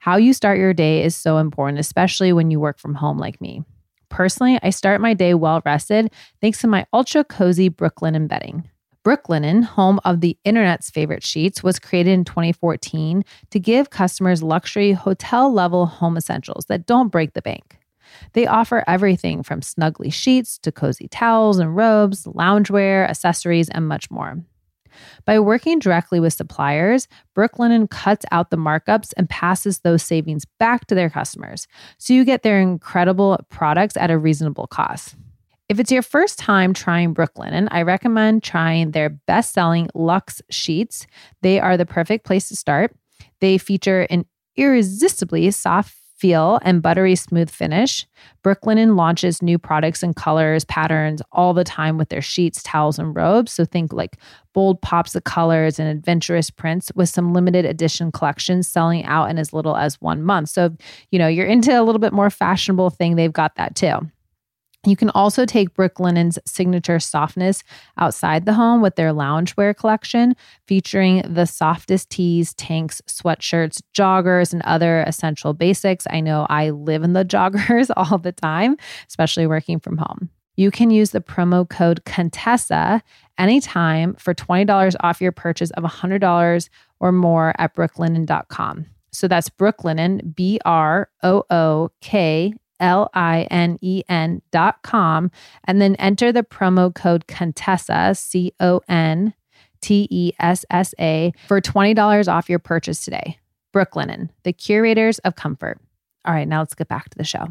How 0.00 0.16
you 0.16 0.34
start 0.34 0.58
your 0.58 0.74
day 0.74 1.02
is 1.02 1.14
so 1.16 1.38
important, 1.38 1.78
especially 1.78 2.32
when 2.32 2.50
you 2.50 2.60
work 2.60 2.78
from 2.78 2.94
home 2.94 3.16
like 3.16 3.40
me. 3.40 3.62
Personally, 4.08 4.58
I 4.62 4.70
start 4.70 5.00
my 5.00 5.14
day 5.14 5.34
well 5.34 5.62
rested 5.64 6.12
thanks 6.40 6.60
to 6.60 6.66
my 6.66 6.84
ultra 6.92 7.24
cozy 7.24 7.68
brooklyn 7.68 8.26
bedding. 8.26 8.68
Brooklinen, 9.04 9.64
home 9.64 9.98
of 10.04 10.20
the 10.20 10.36
internet's 10.44 10.90
favorite 10.90 11.24
sheets, 11.24 11.62
was 11.62 11.78
created 11.78 12.12
in 12.12 12.24
2014 12.24 13.24
to 13.50 13.58
give 13.58 13.90
customers 13.90 14.42
luxury 14.42 14.92
hotel 14.92 15.52
level 15.52 15.86
home 15.86 16.16
essentials 16.16 16.66
that 16.66 16.86
don't 16.86 17.08
break 17.08 17.32
the 17.32 17.42
bank. 17.42 17.78
They 18.34 18.46
offer 18.46 18.84
everything 18.86 19.42
from 19.42 19.60
snuggly 19.60 20.12
sheets 20.12 20.58
to 20.58 20.72
cozy 20.72 21.08
towels 21.08 21.58
and 21.58 21.74
robes, 21.74 22.24
loungewear, 22.24 23.08
accessories, 23.08 23.70
and 23.70 23.88
much 23.88 24.10
more. 24.10 24.42
By 25.24 25.38
working 25.38 25.78
directly 25.78 26.20
with 26.20 26.34
suppliers, 26.34 27.08
Brooklinen 27.36 27.88
cuts 27.88 28.26
out 28.32 28.50
the 28.50 28.56
markups 28.56 29.12
and 29.16 29.30
passes 29.30 29.78
those 29.78 30.02
savings 30.02 30.44
back 30.58 30.86
to 30.86 30.94
their 30.94 31.08
customers. 31.08 31.66
So 31.98 32.12
you 32.12 32.24
get 32.24 32.42
their 32.42 32.60
incredible 32.60 33.38
products 33.48 33.96
at 33.96 34.10
a 34.10 34.18
reasonable 34.18 34.66
cost. 34.66 35.14
If 35.70 35.78
it's 35.78 35.92
your 35.92 36.02
first 36.02 36.36
time 36.36 36.74
trying 36.74 37.14
Brooklinen, 37.14 37.68
I 37.70 37.82
recommend 37.82 38.42
trying 38.42 38.90
their 38.90 39.08
best 39.08 39.52
selling 39.52 39.88
Luxe 39.94 40.42
sheets. 40.50 41.06
They 41.42 41.60
are 41.60 41.76
the 41.76 41.86
perfect 41.86 42.26
place 42.26 42.48
to 42.48 42.56
start. 42.56 42.92
They 43.40 43.56
feature 43.56 44.00
an 44.10 44.24
irresistibly 44.56 45.48
soft 45.52 45.94
feel 46.16 46.58
and 46.62 46.82
buttery 46.82 47.14
smooth 47.14 47.48
finish. 47.48 48.04
Brooklinen 48.42 48.96
launches 48.96 49.42
new 49.42 49.60
products 49.60 50.02
and 50.02 50.16
colors, 50.16 50.64
patterns 50.64 51.22
all 51.30 51.54
the 51.54 51.62
time 51.62 51.96
with 51.96 52.08
their 52.08 52.20
sheets, 52.20 52.64
towels, 52.64 52.98
and 52.98 53.14
robes. 53.14 53.52
So 53.52 53.64
think 53.64 53.92
like 53.92 54.16
bold 54.52 54.82
pops 54.82 55.14
of 55.14 55.22
colors 55.22 55.78
and 55.78 55.88
adventurous 55.88 56.50
prints 56.50 56.90
with 56.96 57.08
some 57.08 57.32
limited 57.32 57.64
edition 57.64 58.10
collections 58.10 58.66
selling 58.66 59.04
out 59.04 59.30
in 59.30 59.38
as 59.38 59.52
little 59.52 59.76
as 59.76 60.00
one 60.00 60.24
month. 60.24 60.48
So, 60.48 60.76
you 61.12 61.18
know, 61.20 61.28
you're 61.28 61.46
into 61.46 61.80
a 61.80 61.84
little 61.84 62.00
bit 62.00 62.12
more 62.12 62.28
fashionable 62.28 62.90
thing, 62.90 63.14
they've 63.14 63.32
got 63.32 63.54
that 63.54 63.76
too. 63.76 64.00
You 64.86 64.96
can 64.96 65.10
also 65.10 65.44
take 65.44 65.74
Brooklinen's 65.74 66.38
signature 66.46 66.98
softness 66.98 67.62
outside 67.98 68.46
the 68.46 68.54
home 68.54 68.80
with 68.80 68.96
their 68.96 69.12
loungewear 69.12 69.76
collection, 69.76 70.34
featuring 70.66 71.22
the 71.30 71.44
softest 71.44 72.08
tees, 72.08 72.54
tanks, 72.54 73.02
sweatshirts, 73.06 73.82
joggers, 73.94 74.54
and 74.54 74.62
other 74.62 75.02
essential 75.02 75.52
basics. 75.52 76.06
I 76.08 76.20
know 76.20 76.46
I 76.48 76.70
live 76.70 77.02
in 77.02 77.12
the 77.12 77.24
joggers 77.26 77.90
all 77.94 78.16
the 78.16 78.32
time, 78.32 78.76
especially 79.06 79.46
working 79.46 79.80
from 79.80 79.98
home. 79.98 80.30
You 80.56 80.70
can 80.70 80.90
use 80.90 81.10
the 81.10 81.20
promo 81.20 81.68
code 81.68 82.04
Contessa 82.04 83.02
anytime 83.38 84.14
for 84.14 84.34
$20 84.34 84.94
off 85.00 85.20
your 85.20 85.32
purchase 85.32 85.70
of 85.72 85.84
$100 85.84 86.68
or 87.00 87.12
more 87.12 87.54
at 87.58 87.74
brooklinen.com. 87.74 88.86
So 89.12 89.28
that's 89.28 89.48
Brooklinen, 89.50 90.34
B 90.34 90.58
R 90.64 91.08
O 91.22 91.44
O 91.50 91.90
K 92.00 92.54
L 92.80 93.10
I 93.14 93.42
N 93.50 93.78
E 93.80 94.02
N 94.08 94.42
dot 94.50 94.82
com, 94.82 95.30
and 95.64 95.80
then 95.80 95.94
enter 95.96 96.32
the 96.32 96.42
promo 96.42 96.94
code 96.94 97.26
Contessa, 97.26 98.14
C 98.14 98.52
O 98.58 98.80
N 98.88 99.34
T 99.80 100.08
E 100.10 100.32
S 100.40 100.64
S 100.70 100.94
A, 100.98 101.32
for 101.46 101.60
$20 101.60 102.28
off 102.28 102.48
your 102.48 102.58
purchase 102.58 103.04
today. 103.04 103.38
Brooklinen, 103.72 104.30
the 104.42 104.52
curators 104.52 105.18
of 105.20 105.36
comfort. 105.36 105.78
All 106.24 106.34
right, 106.34 106.48
now 106.48 106.58
let's 106.58 106.74
get 106.74 106.88
back 106.88 107.08
to 107.10 107.18
the 107.18 107.24
show. 107.24 107.48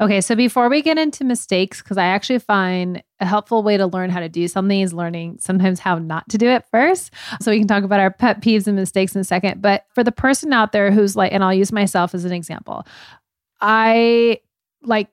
Okay, 0.00 0.20
so 0.20 0.36
before 0.36 0.68
we 0.68 0.80
get 0.80 0.96
into 0.96 1.24
mistakes, 1.24 1.82
because 1.82 1.98
I 1.98 2.04
actually 2.04 2.38
find 2.38 3.02
a 3.18 3.26
helpful 3.26 3.64
way 3.64 3.76
to 3.76 3.84
learn 3.84 4.10
how 4.10 4.20
to 4.20 4.28
do 4.28 4.46
something 4.46 4.80
is 4.80 4.94
learning 4.94 5.38
sometimes 5.40 5.80
how 5.80 5.98
not 5.98 6.28
to 6.28 6.38
do 6.38 6.48
it 6.48 6.64
first. 6.70 7.12
So 7.40 7.50
we 7.50 7.58
can 7.58 7.66
talk 7.66 7.82
about 7.82 7.98
our 7.98 8.12
pet 8.12 8.40
peeves 8.40 8.68
and 8.68 8.76
mistakes 8.76 9.16
in 9.16 9.20
a 9.20 9.24
second. 9.24 9.60
But 9.60 9.86
for 9.92 10.04
the 10.04 10.12
person 10.12 10.52
out 10.52 10.70
there 10.70 10.92
who's 10.92 11.16
like, 11.16 11.32
and 11.32 11.42
I'll 11.42 11.52
use 11.52 11.72
myself 11.72 12.14
as 12.14 12.24
an 12.24 12.30
example, 12.32 12.86
I 13.60 14.40
like, 14.82 15.08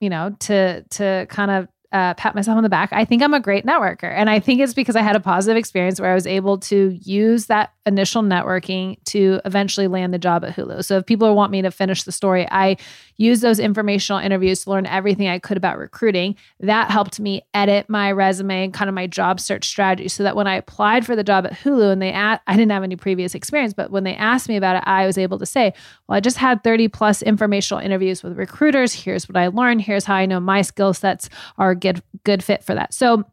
you 0.00 0.10
know, 0.10 0.34
to 0.40 0.82
to 0.90 1.26
kind 1.28 1.50
of 1.50 1.68
uh, 1.92 2.12
pat 2.14 2.34
myself 2.34 2.56
on 2.56 2.62
the 2.62 2.68
back. 2.68 2.90
I 2.92 3.04
think 3.04 3.22
I'm 3.22 3.32
a 3.32 3.40
great 3.40 3.64
networker. 3.64 4.12
And 4.12 4.28
I 4.28 4.40
think 4.40 4.60
it's 4.60 4.74
because 4.74 4.94
I 4.94 5.00
had 5.00 5.16
a 5.16 5.20
positive 5.20 5.56
experience 5.56 5.98
where 5.98 6.10
I 6.10 6.14
was 6.14 6.26
able 6.26 6.58
to 6.58 6.90
use 7.02 7.46
that 7.46 7.72
initial 7.86 8.22
networking 8.22 9.02
to 9.06 9.40
eventually 9.46 9.88
land 9.88 10.12
the 10.12 10.18
job 10.18 10.44
at 10.44 10.54
Hulu. 10.54 10.84
So 10.84 10.98
if 10.98 11.06
people 11.06 11.34
want 11.34 11.50
me 11.50 11.62
to 11.62 11.70
finish 11.70 12.02
the 12.02 12.12
story, 12.12 12.46
I 12.50 12.76
use 13.16 13.40
those 13.40 13.58
informational 13.58 14.20
interviews 14.20 14.64
to 14.64 14.70
learn 14.70 14.84
everything 14.84 15.28
I 15.28 15.38
could 15.38 15.56
about 15.56 15.78
recruiting. 15.78 16.36
That 16.60 16.90
helped 16.90 17.18
me 17.18 17.42
edit 17.54 17.88
my 17.88 18.12
resume 18.12 18.64
and 18.64 18.74
kind 18.74 18.90
of 18.90 18.94
my 18.94 19.06
job 19.06 19.40
search 19.40 19.66
strategy 19.66 20.08
so 20.08 20.22
that 20.22 20.36
when 20.36 20.46
I 20.46 20.56
applied 20.56 21.06
for 21.06 21.16
the 21.16 21.24
job 21.24 21.46
at 21.46 21.54
Hulu 21.54 21.90
and 21.90 22.02
they 22.02 22.12
asked, 22.12 22.42
I 22.46 22.52
didn't 22.52 22.72
have 22.72 22.84
any 22.84 22.96
previous 22.96 23.34
experience, 23.34 23.72
but 23.72 23.90
when 23.90 24.04
they 24.04 24.14
asked 24.14 24.48
me 24.48 24.56
about 24.56 24.76
it, 24.76 24.82
I 24.86 25.06
was 25.06 25.16
able 25.16 25.38
to 25.38 25.46
say, 25.46 25.72
well, 26.06 26.16
I 26.16 26.20
just 26.20 26.36
had 26.36 26.62
30 26.62 26.88
plus 26.88 27.22
informational 27.22 27.82
interviews 27.82 28.22
with 28.22 28.36
recruiters. 28.36 28.92
Here's 28.92 29.26
what 29.28 29.36
I 29.36 29.48
learned. 29.48 29.80
Here's 29.80 30.04
how 30.04 30.14
I 30.14 30.26
know 30.26 30.38
my 30.38 30.60
skill 30.60 30.92
sets 30.92 31.30
are 31.56 31.74
good 31.78 32.02
good 32.24 32.42
fit 32.42 32.62
for 32.64 32.74
that. 32.74 32.92
So 32.92 33.24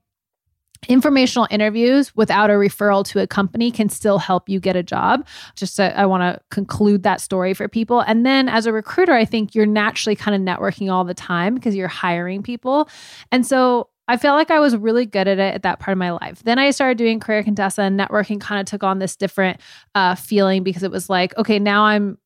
informational 0.88 1.48
interviews 1.50 2.16
without 2.16 2.50
a 2.50 2.54
referral 2.54 3.04
to 3.06 3.20
a 3.20 3.28
company 3.28 3.72
can 3.72 3.90
still 3.90 4.20
help 4.20 4.48
you 4.48 4.60
get 4.60 4.76
a 4.76 4.84
job 4.84 5.26
just 5.56 5.80
i 5.80 6.06
want 6.06 6.22
to 6.22 6.40
conclude 6.52 7.02
that 7.02 7.20
story 7.20 7.54
for 7.54 7.68
people 7.68 8.02
and 8.02 8.26
then 8.26 8.48
as 8.48 8.66
a 8.66 8.72
recruiter 8.72 9.14
i 9.14 9.26
think 9.26 9.56
you're 9.56 9.66
naturally 9.66 10.16
kind 10.16 10.36
of 10.36 10.42
networking 10.42 10.92
all 10.92 11.04
the 11.04 11.14
time 11.14 11.56
because 11.56 11.76
you're 11.76 11.88
hiring 11.88 12.44
people 12.44 12.88
and 13.32 13.46
so 13.46 13.90
I 14.08 14.18
felt 14.18 14.38
like 14.38 14.52
I 14.52 14.60
was 14.60 14.78
really 14.78 15.08
good 15.08 15.28
at 15.28 15.40
it 15.40 15.56
at 15.56 15.64
that 15.64 15.80
part 15.80 15.94
of 15.94 15.98
my 15.98 16.12
life. 16.12 16.44
Then 16.44 16.60
I 16.60 16.70
started 16.70 16.96
doing 16.96 17.20
Career 17.20 17.42
Contessa 17.42 17.82
and 17.82 18.00
networking 18.00 18.40
kind 18.40 18.62
of 18.62 18.68
took 18.68 18.84
on 18.84 19.00
this 19.00 19.16
different 19.16 19.60
uh, 19.96 20.14
feeling 20.14 20.64
because 20.64 20.84
it 20.84 20.92
was 20.92 21.10
like, 21.10 21.36
okay, 21.38 21.58
now 21.58 21.86
I'm 21.86 22.20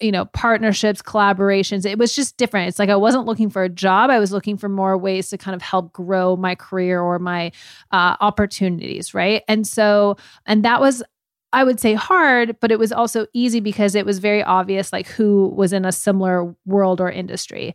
you 0.00 0.12
know, 0.12 0.26
partnerships, 0.26 1.02
collaborations. 1.02 1.84
It 1.84 1.98
was 1.98 2.14
just 2.14 2.36
different. 2.36 2.68
It's 2.68 2.78
like 2.78 2.88
I 2.88 2.96
wasn't 2.96 3.26
looking 3.26 3.50
for 3.50 3.64
a 3.64 3.68
job. 3.68 4.10
I 4.10 4.18
was 4.18 4.32
looking 4.32 4.56
for 4.56 4.68
more 4.68 4.96
ways 4.96 5.28
to 5.30 5.38
kind 5.38 5.54
of 5.54 5.62
help 5.62 5.92
grow 5.92 6.36
my 6.36 6.54
career 6.54 7.00
or 7.00 7.18
my 7.18 7.50
uh, 7.90 8.16
opportunities. 8.20 9.12
Right. 9.12 9.42
And 9.48 9.66
so, 9.66 10.16
and 10.46 10.64
that 10.64 10.80
was, 10.80 11.02
I 11.52 11.64
would 11.64 11.80
say 11.80 11.94
hard, 11.94 12.60
but 12.60 12.70
it 12.70 12.78
was 12.78 12.92
also 12.92 13.26
easy 13.32 13.60
because 13.60 13.94
it 13.94 14.06
was 14.06 14.18
very 14.18 14.42
obvious 14.42 14.92
like 14.92 15.08
who 15.08 15.48
was 15.56 15.72
in 15.72 15.84
a 15.84 15.92
similar 15.92 16.54
world 16.66 17.00
or 17.00 17.10
industry. 17.10 17.74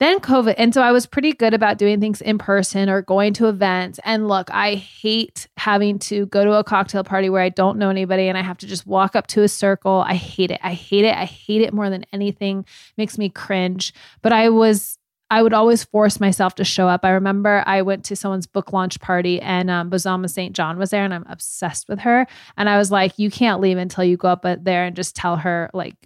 Then 0.00 0.18
COVID. 0.18 0.54
And 0.58 0.74
so 0.74 0.82
I 0.82 0.90
was 0.90 1.06
pretty 1.06 1.32
good 1.32 1.54
about 1.54 1.78
doing 1.78 2.00
things 2.00 2.20
in 2.20 2.36
person 2.36 2.88
or 2.88 3.00
going 3.00 3.32
to 3.34 3.48
events. 3.48 4.00
And 4.04 4.26
look, 4.26 4.50
I 4.50 4.74
hate 4.74 5.46
having 5.56 5.98
to 6.00 6.26
go 6.26 6.44
to 6.44 6.52
a 6.54 6.64
cocktail 6.64 7.04
party 7.04 7.30
where 7.30 7.42
I 7.42 7.48
don't 7.48 7.78
know 7.78 7.90
anybody 7.90 8.28
and 8.28 8.36
I 8.36 8.42
have 8.42 8.58
to 8.58 8.66
just 8.66 8.86
walk 8.86 9.14
up 9.14 9.28
to 9.28 9.42
a 9.42 9.48
circle. 9.48 10.04
I 10.06 10.14
hate 10.14 10.50
it. 10.50 10.60
I 10.62 10.72
hate 10.72 11.04
it. 11.04 11.14
I 11.16 11.24
hate 11.24 11.62
it 11.62 11.72
more 11.72 11.90
than 11.90 12.04
anything. 12.12 12.60
It 12.60 12.98
makes 12.98 13.18
me 13.18 13.28
cringe. 13.28 13.94
But 14.20 14.32
I 14.32 14.48
was 14.48 14.98
I 15.30 15.42
would 15.42 15.54
always 15.54 15.82
force 15.84 16.20
myself 16.20 16.54
to 16.56 16.64
show 16.64 16.86
up. 16.86 17.04
I 17.04 17.10
remember 17.10 17.62
I 17.66 17.82
went 17.82 18.04
to 18.04 18.16
someone's 18.16 18.46
book 18.46 18.72
launch 18.72 19.00
party 19.00 19.40
and 19.40 19.70
um, 19.70 19.90
Bozoma 19.90 20.28
St. 20.28 20.54
John 20.54 20.78
was 20.78 20.90
there 20.90 21.04
and 21.04 21.14
I'm 21.14 21.24
obsessed 21.28 21.88
with 21.88 22.00
her. 22.00 22.26
And 22.56 22.68
I 22.68 22.76
was 22.76 22.90
like, 22.90 23.18
you 23.18 23.30
can't 23.30 23.60
leave 23.60 23.78
until 23.78 24.04
you 24.04 24.16
go 24.16 24.28
up 24.28 24.44
there 24.44 24.84
and 24.84 24.94
just 24.94 25.16
tell 25.16 25.36
her, 25.38 25.70
like, 25.72 25.96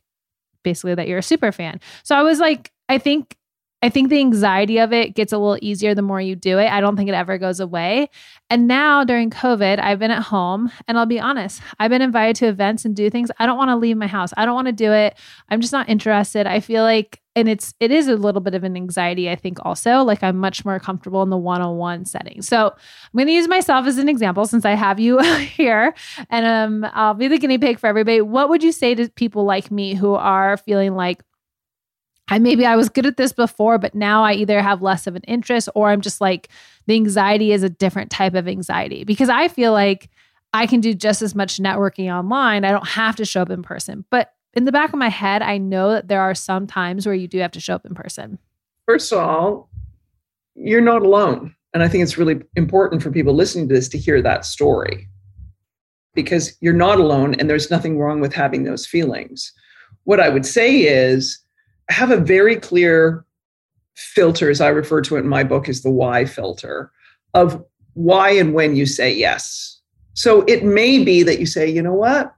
basically 0.62 0.94
that 0.94 1.08
you're 1.08 1.18
a 1.18 1.22
super 1.22 1.50
fan. 1.52 1.80
So 2.04 2.14
I 2.14 2.22
was 2.22 2.38
like, 2.38 2.72
I 2.88 2.98
think 2.98 3.36
I 3.80 3.90
think 3.90 4.08
the 4.08 4.18
anxiety 4.18 4.78
of 4.78 4.92
it 4.92 5.14
gets 5.14 5.32
a 5.32 5.38
little 5.38 5.58
easier 5.62 5.94
the 5.94 6.02
more 6.02 6.20
you 6.20 6.34
do 6.34 6.58
it. 6.58 6.68
I 6.68 6.80
don't 6.80 6.96
think 6.96 7.08
it 7.08 7.14
ever 7.14 7.38
goes 7.38 7.60
away. 7.60 8.10
And 8.50 8.66
now 8.66 9.04
during 9.04 9.30
COVID, 9.30 9.78
I've 9.78 10.00
been 10.00 10.10
at 10.10 10.22
home 10.22 10.72
and 10.88 10.98
I'll 10.98 11.06
be 11.06 11.20
honest, 11.20 11.62
I've 11.78 11.90
been 11.90 12.02
invited 12.02 12.34
to 12.36 12.46
events 12.46 12.84
and 12.84 12.96
do 12.96 13.08
things. 13.08 13.30
I 13.38 13.46
don't 13.46 13.56
want 13.56 13.68
to 13.68 13.76
leave 13.76 13.96
my 13.96 14.08
house. 14.08 14.32
I 14.36 14.46
don't 14.46 14.56
want 14.56 14.66
to 14.66 14.72
do 14.72 14.92
it. 14.92 15.16
I'm 15.48 15.60
just 15.60 15.72
not 15.72 15.88
interested. 15.88 16.46
I 16.46 16.58
feel 16.58 16.82
like 16.82 17.20
and 17.36 17.48
it's 17.48 17.72
it 17.78 17.92
is 17.92 18.08
a 18.08 18.16
little 18.16 18.40
bit 18.40 18.54
of 18.54 18.64
an 18.64 18.74
anxiety 18.74 19.30
I 19.30 19.36
think 19.36 19.58
also 19.64 20.02
like 20.02 20.24
I'm 20.24 20.38
much 20.38 20.64
more 20.64 20.80
comfortable 20.80 21.22
in 21.22 21.30
the 21.30 21.36
one-on-one 21.36 22.04
setting. 22.04 22.42
So 22.42 22.66
I'm 22.66 23.16
going 23.16 23.28
to 23.28 23.32
use 23.32 23.46
myself 23.46 23.86
as 23.86 23.96
an 23.98 24.08
example 24.08 24.44
since 24.46 24.64
I 24.64 24.72
have 24.72 24.98
you 24.98 25.20
here 25.38 25.94
and 26.30 26.46
um 26.46 26.90
I'll 26.94 27.14
be 27.14 27.28
the 27.28 27.38
guinea 27.38 27.58
pig 27.58 27.78
for 27.78 27.86
everybody. 27.86 28.22
What 28.22 28.48
would 28.48 28.64
you 28.64 28.72
say 28.72 28.96
to 28.96 29.08
people 29.10 29.44
like 29.44 29.70
me 29.70 29.94
who 29.94 30.14
are 30.14 30.56
feeling 30.56 30.96
like 30.96 31.22
I 32.28 32.38
maybe 32.38 32.66
I 32.66 32.76
was 32.76 32.88
good 32.88 33.06
at 33.06 33.16
this 33.16 33.32
before, 33.32 33.78
but 33.78 33.94
now 33.94 34.22
I 34.22 34.34
either 34.34 34.60
have 34.60 34.82
less 34.82 35.06
of 35.06 35.16
an 35.16 35.22
interest 35.22 35.68
or 35.74 35.88
I'm 35.88 36.00
just 36.00 36.20
like 36.20 36.48
the 36.86 36.94
anxiety 36.94 37.52
is 37.52 37.62
a 37.62 37.70
different 37.70 38.10
type 38.10 38.34
of 38.34 38.46
anxiety 38.46 39.04
because 39.04 39.28
I 39.28 39.48
feel 39.48 39.72
like 39.72 40.10
I 40.52 40.66
can 40.66 40.80
do 40.80 40.94
just 40.94 41.22
as 41.22 41.34
much 41.34 41.58
networking 41.58 42.12
online. 42.12 42.64
I 42.64 42.70
don't 42.70 42.88
have 42.88 43.16
to 43.16 43.24
show 43.24 43.42
up 43.42 43.50
in 43.50 43.62
person. 43.62 44.04
But 44.10 44.32
in 44.54 44.64
the 44.64 44.72
back 44.72 44.92
of 44.92 44.98
my 44.98 45.08
head, 45.08 45.42
I 45.42 45.58
know 45.58 45.92
that 45.92 46.08
there 46.08 46.20
are 46.20 46.34
some 46.34 46.66
times 46.66 47.06
where 47.06 47.14
you 47.14 47.28
do 47.28 47.38
have 47.38 47.52
to 47.52 47.60
show 47.60 47.74
up 47.74 47.86
in 47.86 47.94
person. 47.94 48.38
First 48.86 49.12
of 49.12 49.18
all, 49.18 49.70
you're 50.54 50.80
not 50.80 51.02
alone. 51.02 51.54
And 51.74 51.82
I 51.82 51.88
think 51.88 52.02
it's 52.02 52.18
really 52.18 52.40
important 52.56 53.02
for 53.02 53.10
people 53.10 53.34
listening 53.34 53.68
to 53.68 53.74
this 53.74 53.88
to 53.90 53.98
hear 53.98 54.22
that 54.22 54.44
story 54.44 55.06
because 56.14 56.56
you're 56.60 56.72
not 56.72 56.98
alone 56.98 57.34
and 57.34 57.48
there's 57.48 57.70
nothing 57.70 57.98
wrong 57.98 58.20
with 58.20 58.32
having 58.32 58.64
those 58.64 58.86
feelings. 58.86 59.52
What 60.04 60.18
I 60.18 60.30
would 60.30 60.46
say 60.46 60.80
is, 60.80 61.38
have 61.88 62.10
a 62.10 62.16
very 62.16 62.56
clear 62.56 63.24
filter, 63.94 64.50
as 64.50 64.60
I 64.60 64.68
refer 64.68 65.00
to 65.02 65.16
it 65.16 65.20
in 65.20 65.28
my 65.28 65.44
book, 65.44 65.68
is 65.68 65.82
the 65.82 65.90
why 65.90 66.24
filter 66.24 66.92
of 67.34 67.64
why 67.94 68.30
and 68.30 68.54
when 68.54 68.76
you 68.76 68.86
say 68.86 69.12
yes. 69.12 69.80
So 70.14 70.42
it 70.42 70.64
may 70.64 71.02
be 71.02 71.22
that 71.22 71.40
you 71.40 71.46
say, 71.46 71.68
you 71.68 71.82
know 71.82 71.94
what? 71.94 72.34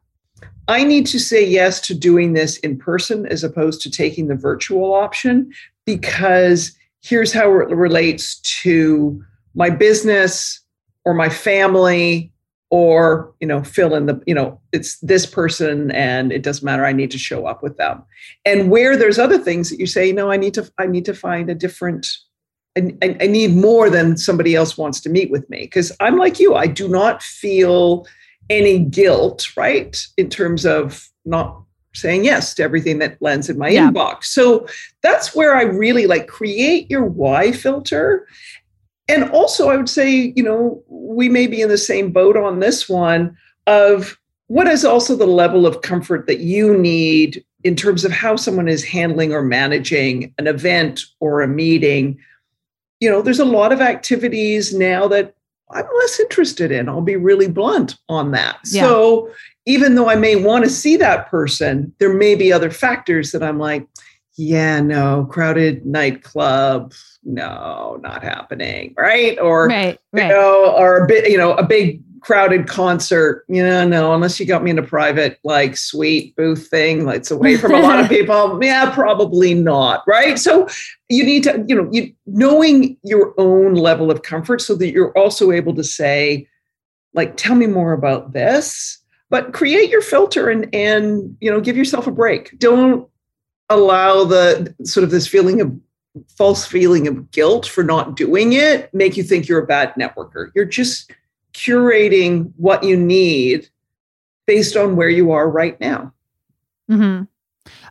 I 0.68 0.84
need 0.84 1.06
to 1.06 1.18
say 1.18 1.44
yes 1.44 1.80
to 1.82 1.94
doing 1.94 2.32
this 2.32 2.58
in 2.58 2.78
person 2.78 3.26
as 3.26 3.42
opposed 3.42 3.80
to 3.82 3.90
taking 3.90 4.28
the 4.28 4.36
virtual 4.36 4.94
option 4.94 5.50
because 5.84 6.76
here's 7.02 7.32
how 7.32 7.50
it 7.60 7.68
relates 7.70 8.38
to 8.62 9.22
my 9.54 9.68
business 9.68 10.60
or 11.04 11.14
my 11.14 11.28
family 11.28 12.32
or 12.70 13.34
you 13.40 13.46
know 13.46 13.62
fill 13.62 13.94
in 13.94 14.06
the 14.06 14.20
you 14.26 14.34
know 14.34 14.58
it's 14.72 14.98
this 15.00 15.26
person 15.26 15.90
and 15.90 16.32
it 16.32 16.42
doesn't 16.42 16.64
matter 16.64 16.86
i 16.86 16.92
need 16.92 17.10
to 17.10 17.18
show 17.18 17.46
up 17.46 17.62
with 17.62 17.76
them. 17.76 18.02
And 18.44 18.70
where 18.70 18.96
there's 18.96 19.18
other 19.18 19.38
things 19.38 19.70
that 19.70 19.80
you 19.80 19.86
say 19.86 20.12
no 20.12 20.30
i 20.30 20.36
need 20.36 20.54
to 20.54 20.70
i 20.78 20.86
need 20.86 21.04
to 21.04 21.14
find 21.14 21.50
a 21.50 21.54
different 21.54 22.08
I, 22.78 23.16
I 23.20 23.26
need 23.26 23.56
more 23.56 23.90
than 23.90 24.16
somebody 24.16 24.54
else 24.54 24.78
wants 24.78 25.00
to 25.00 25.10
meet 25.10 25.30
with 25.30 25.48
me. 25.50 25.62
Because 25.62 25.92
i'm 26.00 26.16
like 26.16 26.38
you 26.38 26.54
i 26.54 26.66
do 26.66 26.88
not 26.88 27.22
feel 27.22 28.06
any 28.48 28.78
guilt 28.78 29.48
right 29.56 30.00
in 30.16 30.28
terms 30.28 30.64
of 30.64 31.08
not 31.24 31.60
saying 31.92 32.24
yes 32.24 32.54
to 32.54 32.62
everything 32.62 33.00
that 33.00 33.20
lands 33.20 33.50
in 33.50 33.58
my 33.58 33.68
yeah. 33.68 33.90
inbox. 33.90 34.24
So 34.26 34.68
that's 35.02 35.34
where 35.34 35.56
i 35.56 35.62
really 35.62 36.06
like 36.06 36.28
create 36.28 36.88
your 36.88 37.04
why 37.04 37.50
filter 37.50 38.28
and 39.10 39.30
also 39.30 39.68
i 39.68 39.76
would 39.76 39.88
say 39.88 40.32
you 40.36 40.42
know 40.42 40.82
we 40.88 41.28
may 41.28 41.46
be 41.46 41.60
in 41.60 41.68
the 41.68 41.78
same 41.78 42.10
boat 42.10 42.36
on 42.36 42.60
this 42.60 42.88
one 42.88 43.36
of 43.66 44.18
what 44.46 44.66
is 44.66 44.84
also 44.84 45.14
the 45.14 45.26
level 45.26 45.66
of 45.66 45.82
comfort 45.82 46.26
that 46.26 46.40
you 46.40 46.76
need 46.76 47.44
in 47.62 47.76
terms 47.76 48.04
of 48.04 48.10
how 48.10 48.36
someone 48.36 48.68
is 48.68 48.82
handling 48.82 49.32
or 49.32 49.42
managing 49.42 50.34
an 50.38 50.46
event 50.46 51.02
or 51.20 51.42
a 51.42 51.48
meeting 51.48 52.18
you 53.00 53.10
know 53.10 53.22
there's 53.22 53.40
a 53.40 53.44
lot 53.44 53.72
of 53.72 53.80
activities 53.80 54.74
now 54.74 55.06
that 55.06 55.34
i'm 55.70 55.86
less 55.98 56.20
interested 56.20 56.70
in 56.70 56.88
i'll 56.88 57.00
be 57.00 57.16
really 57.16 57.48
blunt 57.48 57.96
on 58.08 58.30
that 58.30 58.58
yeah. 58.66 58.82
so 58.82 59.30
even 59.66 59.94
though 59.94 60.08
i 60.08 60.16
may 60.16 60.36
want 60.36 60.64
to 60.64 60.70
see 60.70 60.96
that 60.96 61.28
person 61.28 61.92
there 61.98 62.14
may 62.14 62.34
be 62.34 62.52
other 62.52 62.70
factors 62.70 63.32
that 63.32 63.42
i'm 63.42 63.58
like 63.58 63.86
yeah, 64.40 64.80
no, 64.80 65.26
crowded 65.30 65.84
nightclub, 65.84 66.94
no, 67.24 67.98
not 68.02 68.22
happening, 68.22 68.94
right? 68.96 69.38
Or 69.38 69.66
right, 69.66 69.98
right. 70.12 70.22
you 70.22 70.28
know, 70.28 70.74
or 70.76 71.04
a 71.04 71.06
bit, 71.06 71.30
you 71.30 71.38
know, 71.38 71.52
a 71.54 71.64
big 71.64 72.02
crowded 72.20 72.66
concert, 72.66 73.44
you 73.48 73.62
know, 73.62 73.86
no, 73.86 74.12
unless 74.12 74.38
you 74.38 74.46
got 74.46 74.62
me 74.62 74.70
in 74.70 74.78
a 74.78 74.82
private 74.82 75.38
like 75.42 75.76
suite 75.76 76.36
booth 76.36 76.68
thing, 76.68 77.04
like 77.04 77.18
it's 77.18 77.30
away 77.30 77.56
from 77.56 77.74
a 77.74 77.80
lot 77.80 78.00
of 78.00 78.08
people. 78.10 78.58
Yeah, 78.62 78.90
probably 78.90 79.54
not, 79.54 80.02
right? 80.06 80.38
So 80.38 80.68
you 81.08 81.24
need 81.24 81.44
to, 81.44 81.64
you 81.66 81.74
know, 81.74 81.88
you 81.92 82.12
knowing 82.26 82.96
your 83.02 83.34
own 83.38 83.74
level 83.74 84.10
of 84.10 84.22
comfort 84.22 84.60
so 84.60 84.74
that 84.76 84.90
you're 84.90 85.16
also 85.16 85.50
able 85.50 85.74
to 85.74 85.84
say, 85.84 86.46
like, 87.14 87.36
tell 87.36 87.54
me 87.54 87.66
more 87.66 87.92
about 87.92 88.32
this 88.32 89.00
but 89.30 89.52
create 89.52 89.88
your 89.88 90.02
filter 90.02 90.50
and 90.50 90.68
and 90.74 91.36
you 91.40 91.50
know 91.50 91.60
give 91.60 91.76
yourself 91.76 92.06
a 92.06 92.10
break 92.10 92.58
don't 92.58 93.08
allow 93.70 94.24
the 94.24 94.74
sort 94.84 95.04
of 95.04 95.10
this 95.10 95.26
feeling 95.26 95.60
of 95.60 95.72
false 96.36 96.66
feeling 96.66 97.06
of 97.06 97.30
guilt 97.30 97.66
for 97.66 97.84
not 97.84 98.16
doing 98.16 98.52
it 98.52 98.92
make 98.92 99.16
you 99.16 99.22
think 99.22 99.46
you're 99.46 99.62
a 99.62 99.66
bad 99.66 99.94
networker. 99.94 100.50
You're 100.54 100.64
just 100.64 101.12
curating 101.52 102.52
what 102.56 102.82
you 102.82 102.96
need 102.96 103.68
based 104.46 104.76
on 104.76 104.96
where 104.96 105.08
you 105.08 105.32
are 105.32 105.48
right 105.48 105.80
now. 105.80 106.12
Mm-hmm. 106.90 107.24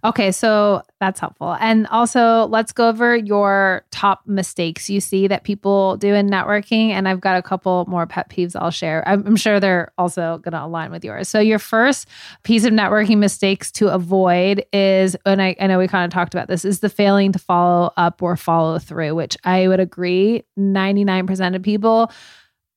Okay, 0.03 0.31
so 0.31 0.81
that's 0.99 1.19
helpful. 1.19 1.55
And 1.59 1.85
also, 1.87 2.47
let's 2.47 2.71
go 2.71 2.89
over 2.89 3.15
your 3.15 3.85
top 3.91 4.21
mistakes 4.25 4.89
you 4.89 4.99
see 4.99 5.27
that 5.27 5.43
people 5.43 5.97
do 5.97 6.13
in 6.13 6.29
networking. 6.29 6.89
And 6.89 7.07
I've 7.07 7.21
got 7.21 7.37
a 7.37 7.41
couple 7.41 7.85
more 7.87 8.07
pet 8.07 8.29
peeves 8.29 8.55
I'll 8.59 8.71
share. 8.71 9.07
I'm, 9.07 9.35
sure 9.35 9.59
they're 9.59 9.91
also 9.97 10.39
going 10.39 10.53
to 10.53 10.63
align 10.63 10.91
with 10.91 11.05
yours. 11.05 11.29
So, 11.29 11.39
your 11.39 11.59
first 11.59 12.07
piece 12.43 12.65
of 12.65 12.73
networking 12.73 13.17
mistakes 13.19 13.71
to 13.73 13.89
avoid 13.89 14.65
is, 14.73 15.15
and 15.25 15.41
I, 15.41 15.55
I 15.59 15.67
know 15.67 15.77
we 15.77 15.87
kind 15.87 16.05
of 16.05 16.11
talked 16.13 16.33
about 16.33 16.47
this, 16.47 16.65
is 16.65 16.79
the 16.79 16.89
failing 16.89 17.31
to 17.33 17.39
follow 17.39 17.93
up 17.95 18.21
or 18.21 18.35
follow 18.35 18.79
through, 18.79 19.15
which 19.15 19.37
I 19.43 19.67
would 19.67 19.79
agree 19.79 20.43
99% 20.57 21.55
of 21.55 21.61
people 21.61 22.11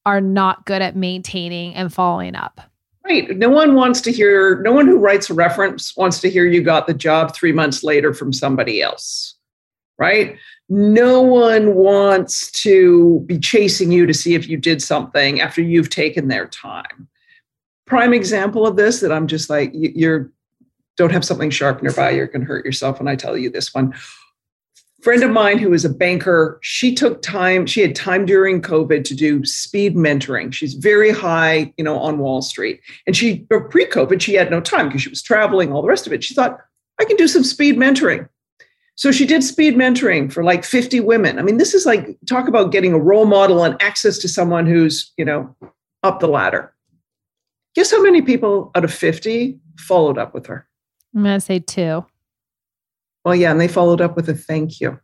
are 0.05 0.21
not 0.21 0.67
good 0.67 0.83
at 0.83 0.97
maintaining 0.97 1.75
and 1.75 1.93
following 1.93 2.35
up. 2.35 2.72
Right. 3.05 3.37
No 3.37 3.49
one 3.49 3.75
wants 3.75 4.01
to 4.03 4.13
hear, 4.13 4.61
no 4.63 4.73
one 4.73 4.87
who 4.87 4.97
writes 4.97 5.29
a 5.29 5.35
reference 5.35 5.97
wants 5.97 6.21
to 6.21 6.31
hear 6.31 6.47
you 6.47 6.63
got 6.63 6.87
the 6.87 6.95
job 6.95 7.35
three 7.35 7.53
months 7.53 7.83
later 7.83 8.15
from 8.15 8.33
somebody 8.33 8.81
else. 8.81 9.35
Right. 9.99 10.37
No 10.69 11.21
one 11.21 11.75
wants 11.75 12.51
to 12.63 13.21
be 13.27 13.39
chasing 13.39 13.91
you 13.91 14.07
to 14.07 14.15
see 14.15 14.35
if 14.35 14.49
you 14.49 14.57
did 14.57 14.83
something 14.83 15.41
after 15.41 15.61
you've 15.61 15.91
taken 15.91 16.29
their 16.29 16.47
time. 16.47 17.09
Prime 17.87 18.15
example 18.15 18.67
of 18.67 18.77
this 18.77 19.01
that 19.01 19.13
I'm 19.13 19.27
just 19.27 19.51
like, 19.51 19.71
you're 19.75 20.31
don't 20.97 21.13
have 21.13 21.25
something 21.25 21.51
sharp 21.51 21.83
nearby, 21.83 22.11
you're 22.11 22.27
going 22.27 22.43
to 22.43 22.47
hurt 22.47 22.65
yourself 22.65 22.99
when 22.99 23.09
I 23.09 23.17
tell 23.17 23.37
you 23.37 23.51
this 23.51 23.75
one 23.75 23.95
friend 25.03 25.25
of 25.25 25.31
mine 25.31 25.59
who 25.59 25.73
is 25.73 25.85
a 25.85 25.91
banker 25.91 26.59
she 26.63 26.95
took 26.95 27.21
time 27.23 27.67
she 27.67 27.81
had 27.81 27.95
time 27.95 28.25
during 28.25 28.63
covid 28.63 29.05
to 29.05 29.15
do 29.15 29.45
speed 29.45 29.97
mentoring. 29.97 30.53
She's 30.53 30.75
very 30.75 31.11
high 31.11 31.73
you 31.77 31.85
know 31.85 31.99
on 31.99 32.19
wall 32.19 32.41
street. 32.41 32.81
And 33.07 33.17
she 33.17 33.41
pre-covid 33.51 34.21
she 34.21 34.35
had 34.35 34.51
no 34.51 34.61
time 34.61 34.89
because 34.89 35.03
she 35.03 35.11
was 35.11 35.23
traveling 35.23 35.73
all 35.73 35.83
the 35.83 35.89
rest 35.89 36.07
of 36.07 36.13
it. 36.13 36.25
She 36.25 36.35
thought 36.35 36.59
i 36.99 37.05
can 37.05 37.17
do 37.17 37.29
some 37.29 37.45
speed 37.45 37.77
mentoring. 37.77 38.29
So 38.95 39.11
she 39.11 39.27
did 39.27 39.43
speed 39.43 39.75
mentoring 39.75 40.33
for 40.33 40.45
like 40.45 40.65
50 40.65 41.01
women. 41.01 41.39
I 41.39 41.43
mean 41.43 41.57
this 41.57 41.75
is 41.75 41.85
like 41.85 42.17
talk 42.27 42.49
about 42.49 42.73
getting 42.73 42.93
a 42.93 42.99
role 42.99 43.27
model 43.27 43.65
and 43.65 43.81
access 43.83 44.19
to 44.19 44.29
someone 44.29 44.67
who's 44.67 45.13
you 45.17 45.25
know 45.25 45.55
up 46.03 46.21
the 46.21 46.29
ladder. 46.29 46.73
Guess 47.75 47.91
how 47.91 48.03
many 48.03 48.23
people 48.23 48.71
out 48.75 48.85
of 48.85 48.93
50 48.93 49.59
followed 49.79 50.19
up 50.19 50.35
with 50.35 50.47
her? 50.47 50.69
I'm 51.15 51.23
going 51.23 51.37
to 51.37 51.41
say 51.41 51.59
two 51.59 52.05
Well, 53.25 53.35
yeah, 53.35 53.51
and 53.51 53.61
they 53.61 53.69
followed 53.69 54.01
up 54.01 54.17
with 54.17 54.29
a 54.29 54.35
thank 54.35 54.81
you. 54.81 54.99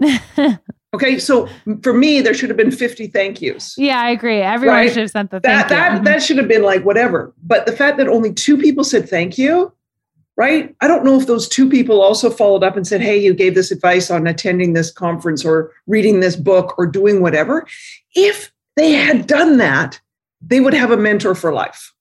Okay, 0.94 1.18
so 1.18 1.46
for 1.82 1.92
me, 1.92 2.22
there 2.22 2.32
should 2.32 2.48
have 2.48 2.56
been 2.56 2.70
50 2.70 3.08
thank 3.08 3.42
yous. 3.42 3.74
yeah, 3.76 4.00
I 4.00 4.08
agree. 4.10 4.38
Everyone 4.40 4.76
Right. 4.76 4.88
should 4.88 5.02
have 5.02 5.10
sent 5.10 5.30
the 5.30 5.40
That 5.40 5.68
thank 5.68 5.90
you. 5.90 5.98
that 5.98 6.04
that 6.04 6.22
should 6.22 6.38
have 6.38 6.48
been 6.48 6.62
like 6.62 6.84
whatever. 6.86 7.34
But 7.42 7.66
the 7.66 7.72
fact 7.72 7.98
that 7.98 8.08
only 8.08 8.32
two 8.32 8.56
people 8.56 8.82
said 8.82 9.06
thank 9.06 9.36
you, 9.36 9.72
right? 10.38 10.74
I 10.80 10.88
don't 10.88 11.04
know 11.04 11.18
if 11.20 11.26
those 11.26 11.48
two 11.48 11.68
people 11.68 12.00
also 12.00 12.30
followed 12.30 12.62
up 12.64 12.76
and 12.76 12.86
said, 12.86 13.02
"Hey, 13.02 13.18
you 13.18 13.34
gave 13.34 13.54
this 13.54 13.70
advice 13.70 14.10
on 14.10 14.26
attending 14.26 14.72
this 14.72 14.90
conference 14.90 15.44
or 15.44 15.70
reading 15.86 16.20
this 16.20 16.36
book 16.36 16.74
or 16.78 16.86
doing 16.86 17.20
whatever." 17.20 17.66
If 18.14 18.50
they 18.76 18.92
had 18.92 19.26
done 19.26 19.58
that, 19.58 20.00
they 20.40 20.60
would 20.60 20.72
have 20.72 20.92
a 20.92 20.96
mentor 20.96 21.34
for 21.34 21.52
life. 21.52 21.92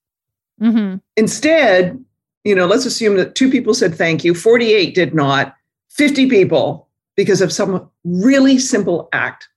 Mhm. 0.62 1.02
Instead, 1.18 2.02
you 2.46 2.56
know, 2.56 2.68
let's 2.68 2.86
assume 2.86 3.18
that 3.18 3.36
two 3.36 3.50
people 3.50 3.74
said 3.74 3.94
thank 3.94 4.24
you, 4.24 4.34
48 4.34 4.94
did 4.96 5.14
not, 5.14 5.56
50 5.90 6.30
people, 6.30 6.88
because 7.18 7.42
of 7.42 7.52
some 7.52 7.90
really 8.06 8.60
simple 8.60 9.10
act, 9.12 9.50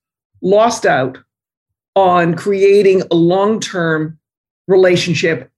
lost 0.43 0.87
out 0.87 1.19
on 1.95 2.35
creating 2.35 3.03
a 3.11 3.15
long 3.15 3.61
term 3.61 4.19
relationship, 4.69 5.51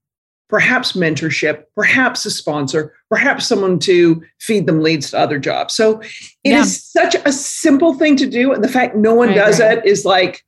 perhaps 0.49 0.91
mentorship, 0.93 1.63
perhaps 1.75 2.25
a 2.25 2.31
sponsor, 2.31 2.93
perhaps 3.09 3.47
someone 3.47 3.79
to 3.79 4.21
feed 4.39 4.65
them 4.67 4.81
leads 4.83 5.11
to 5.11 5.19
other 5.19 5.39
jobs. 5.39 5.73
So 5.73 6.01
it 6.43 6.53
is 6.53 6.91
Yeah. 6.95 7.03
such 7.03 7.15
a 7.25 7.31
simple 7.31 7.93
thing 7.93 8.17
to 8.17 8.25
do. 8.25 8.51
And 8.51 8.63
the 8.63 8.67
fact 8.67 8.95
no 8.95 9.13
one 9.13 9.29
I 9.29 9.35
does 9.35 9.59
agree. 9.59 9.77
it 9.77 9.85
is 9.85 10.03
like, 10.03 10.43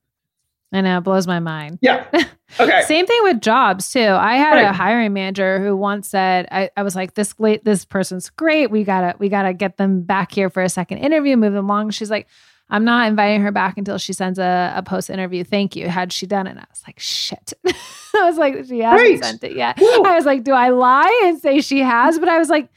I 0.74 0.82
know, 0.82 0.98
it 0.98 1.02
blows 1.02 1.28
my 1.28 1.40
mind. 1.40 1.80
yeah, 1.82 2.06
okay. 2.60 2.82
Same 2.88 3.06
thing 3.06 3.20
with 3.24 3.42
jobs 3.42 3.92
too. 3.92 4.00
I 4.02 4.36
had 4.38 4.58
a 4.58 4.74
hiring 4.74 5.14
manager 5.14 5.60
who 5.64 5.78
once 5.78 6.10
said, 6.10 6.48
I, 6.52 6.70
I 6.76 6.84
was 6.84 6.96
like, 6.96 7.14
this 7.14 7.34
late, 7.40 7.64
this 7.64 7.86
person's 7.86 8.30
great. 8.32 8.72
We 8.72 8.84
gotta, 8.84 9.16
we 9.20 9.30
gotta 9.30 9.54
get 9.54 9.78
them 9.78 10.02
back 10.02 10.32
here 10.32 10.50
for 10.50 10.64
a 10.64 10.70
second 10.70 10.98
interview, 11.00 11.38
move 11.38 11.54
them 11.54 11.66
along. 11.70 11.92
She's 11.92 12.10
like, 12.12 12.28
I'm 12.70 12.86
not 12.86 13.08
inviting 13.08 13.42
her 13.42 13.52
back 13.52 13.78
until 13.78 13.98
she 14.00 14.14
sends 14.14 14.40
a, 14.40 14.74
a 14.76 14.82
post 14.82 15.10
interview. 15.12 15.44
Thank 15.44 15.76
you. 15.76 15.88
Had 15.90 16.12
she 16.12 16.26
done 16.26 16.48
it? 16.48 16.58
I 16.58 16.66
was 16.70 16.82
like, 16.88 17.00
shit. 17.00 17.54
I 17.68 18.24
was 18.24 18.38
like, 18.38 18.66
she 18.66 18.80
hasn't 18.80 19.00
Right. 19.10 19.24
sent 19.24 19.44
it 19.44 19.56
yet. 19.56 19.78
I 19.80 20.16
was 20.16 20.26
like, 20.26 20.44
do 20.44 20.54
I 20.54 20.70
lie 20.70 21.22
and 21.26 21.40
say 21.40 21.62
she 21.62 21.80
has? 21.80 22.18
But 22.18 22.30
I 22.30 22.40
was 22.40 22.50
like, 22.50 22.70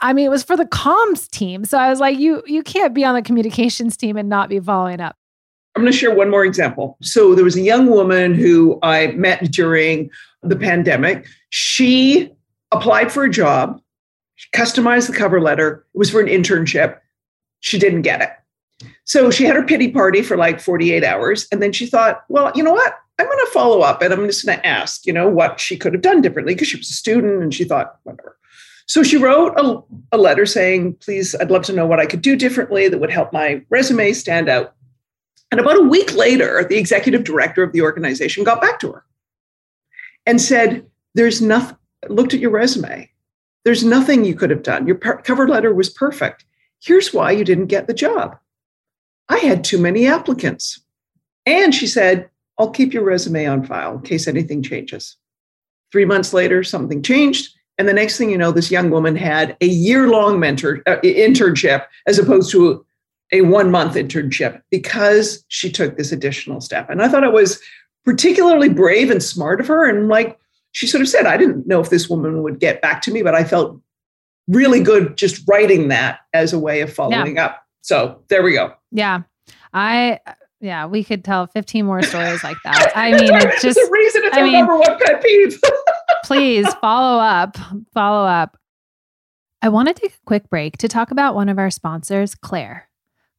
I 0.00 0.14
mean, 0.14 0.24
it 0.24 0.30
was 0.30 0.42
for 0.42 0.56
the 0.56 0.64
comms 0.64 1.28
team. 1.28 1.64
So 1.64 1.78
I 1.78 1.90
was 1.90 2.00
like, 2.00 2.18
you 2.18 2.42
you 2.46 2.62
can't 2.62 2.94
be 2.94 3.04
on 3.04 3.14
the 3.14 3.22
communications 3.22 3.96
team 3.96 4.16
and 4.16 4.28
not 4.28 4.48
be 4.48 4.58
following 4.58 5.00
up. 5.00 5.14
I'm 5.80 5.84
going 5.84 5.92
to 5.92 5.98
share 5.98 6.14
one 6.14 6.28
more 6.28 6.44
example. 6.44 6.98
So 7.00 7.34
there 7.34 7.42
was 7.42 7.56
a 7.56 7.62
young 7.62 7.86
woman 7.86 8.34
who 8.34 8.78
I 8.82 9.12
met 9.12 9.50
during 9.50 10.10
the 10.42 10.54
pandemic. 10.54 11.26
She 11.48 12.30
applied 12.70 13.10
for 13.10 13.24
a 13.24 13.30
job, 13.30 13.80
she 14.34 14.46
customized 14.50 15.06
the 15.06 15.16
cover 15.16 15.40
letter. 15.40 15.86
It 15.94 15.98
was 15.98 16.10
for 16.10 16.20
an 16.20 16.26
internship. 16.26 16.98
She 17.60 17.78
didn't 17.78 18.02
get 18.02 18.20
it. 18.20 18.86
So 19.04 19.30
she 19.30 19.44
had 19.44 19.56
her 19.56 19.62
pity 19.62 19.90
party 19.90 20.20
for 20.20 20.36
like 20.36 20.60
48 20.60 21.02
hours. 21.02 21.48
And 21.50 21.62
then 21.62 21.72
she 21.72 21.86
thought, 21.86 22.24
well, 22.28 22.52
you 22.54 22.62
know 22.62 22.74
what? 22.74 22.98
I'm 23.18 23.24
going 23.24 23.38
to 23.38 23.50
follow 23.52 23.80
up 23.80 24.02
and 24.02 24.12
I'm 24.12 24.26
just 24.26 24.44
going 24.44 24.58
to 24.58 24.66
ask, 24.66 25.06
you 25.06 25.14
know, 25.14 25.30
what 25.30 25.60
she 25.60 25.78
could 25.78 25.94
have 25.94 26.02
done 26.02 26.20
differently 26.20 26.52
because 26.52 26.68
she 26.68 26.76
was 26.76 26.90
a 26.90 26.92
student 26.92 27.42
and 27.42 27.54
she 27.54 27.64
thought, 27.64 27.96
whatever. 28.02 28.36
So 28.84 29.02
she 29.02 29.16
wrote 29.16 29.58
a, 29.58 29.80
a 30.12 30.18
letter 30.18 30.44
saying, 30.44 30.96
please, 30.96 31.34
I'd 31.36 31.50
love 31.50 31.62
to 31.64 31.72
know 31.72 31.86
what 31.86 32.00
I 32.00 32.04
could 32.04 32.20
do 32.20 32.36
differently 32.36 32.86
that 32.88 32.98
would 32.98 33.10
help 33.10 33.32
my 33.32 33.62
resume 33.70 34.12
stand 34.12 34.50
out. 34.50 34.74
And 35.50 35.60
about 35.60 35.78
a 35.78 35.82
week 35.82 36.14
later, 36.14 36.64
the 36.68 36.78
executive 36.78 37.24
director 37.24 37.62
of 37.62 37.72
the 37.72 37.82
organization 37.82 38.44
got 38.44 38.60
back 38.60 38.78
to 38.80 38.92
her 38.92 39.04
and 40.26 40.40
said, 40.40 40.86
There's 41.14 41.42
nothing, 41.42 41.76
looked 42.08 42.34
at 42.34 42.40
your 42.40 42.50
resume. 42.50 43.10
There's 43.64 43.84
nothing 43.84 44.24
you 44.24 44.34
could 44.34 44.50
have 44.50 44.62
done. 44.62 44.86
Your 44.86 44.96
per- 44.96 45.20
cover 45.20 45.46
letter 45.46 45.74
was 45.74 45.90
perfect. 45.90 46.44
Here's 46.82 47.12
why 47.12 47.32
you 47.32 47.44
didn't 47.44 47.66
get 47.66 47.86
the 47.86 47.94
job. 47.94 48.38
I 49.28 49.38
had 49.38 49.64
too 49.64 49.78
many 49.78 50.06
applicants. 50.06 50.80
And 51.46 51.74
she 51.74 51.86
said, 51.86 52.30
I'll 52.58 52.70
keep 52.70 52.92
your 52.92 53.04
resume 53.04 53.46
on 53.46 53.64
file 53.64 53.96
in 53.96 54.02
case 54.02 54.26
anything 54.26 54.62
changes. 54.62 55.16
Three 55.92 56.04
months 56.04 56.32
later, 56.32 56.62
something 56.62 57.02
changed. 57.02 57.50
And 57.78 57.88
the 57.88 57.94
next 57.94 58.18
thing 58.18 58.30
you 58.30 58.38
know, 58.38 58.52
this 58.52 58.70
young 58.70 58.90
woman 58.90 59.16
had 59.16 59.56
a 59.60 59.66
year 59.66 60.08
long 60.08 60.38
mentor 60.38 60.82
uh, 60.86 60.96
internship 61.02 61.86
as 62.06 62.18
opposed 62.18 62.50
to 62.50 62.84
a 63.32 63.42
one 63.42 63.70
month 63.70 63.94
internship 63.94 64.60
because 64.70 65.44
she 65.48 65.70
took 65.70 65.96
this 65.96 66.12
additional 66.12 66.60
step. 66.60 66.90
And 66.90 67.02
I 67.02 67.08
thought 67.08 67.24
it 67.24 67.32
was 67.32 67.60
particularly 68.04 68.68
brave 68.68 69.10
and 69.10 69.22
smart 69.22 69.60
of 69.60 69.68
her. 69.68 69.88
And 69.88 70.08
like 70.08 70.38
she 70.72 70.86
sort 70.86 71.00
of 71.00 71.08
said, 71.08 71.26
I 71.26 71.36
didn't 71.36 71.66
know 71.66 71.80
if 71.80 71.90
this 71.90 72.08
woman 72.08 72.42
would 72.42 72.60
get 72.60 72.82
back 72.82 73.02
to 73.02 73.12
me, 73.12 73.22
but 73.22 73.34
I 73.34 73.44
felt 73.44 73.80
really 74.48 74.82
good 74.82 75.16
just 75.16 75.42
writing 75.48 75.88
that 75.88 76.20
as 76.32 76.52
a 76.52 76.58
way 76.58 76.80
of 76.80 76.92
following 76.92 77.38
up. 77.38 77.64
So 77.82 78.22
there 78.28 78.42
we 78.42 78.52
go. 78.52 78.74
Yeah. 78.90 79.22
I 79.72 80.20
yeah, 80.60 80.84
we 80.86 81.02
could 81.04 81.24
tell 81.24 81.46
15 81.46 81.86
more 81.86 82.02
stories 82.02 82.44
like 82.44 82.58
that. 82.64 82.92
I 82.96 83.12
mean, 83.12 83.34
it's 83.34 83.62
just 83.62 83.76
the 83.78 83.88
reason 83.90 84.24
it's 84.24 84.36
I 84.36 84.40
our 84.40 84.44
mean- 84.44 84.52
number 84.54 84.76
one 84.76 84.98
pet 84.98 85.22
peeve. 85.22 85.58
please 86.24 86.72
follow 86.74 87.18
up. 87.18 87.56
Follow 87.94 88.26
up. 88.26 88.56
I 89.62 89.68
want 89.68 89.88
to 89.88 89.94
take 89.94 90.12
a 90.12 90.24
quick 90.26 90.48
break 90.50 90.78
to 90.78 90.88
talk 90.88 91.10
about 91.10 91.34
one 91.34 91.48
of 91.48 91.58
our 91.58 91.70
sponsors, 91.70 92.34
Clare. 92.34 92.89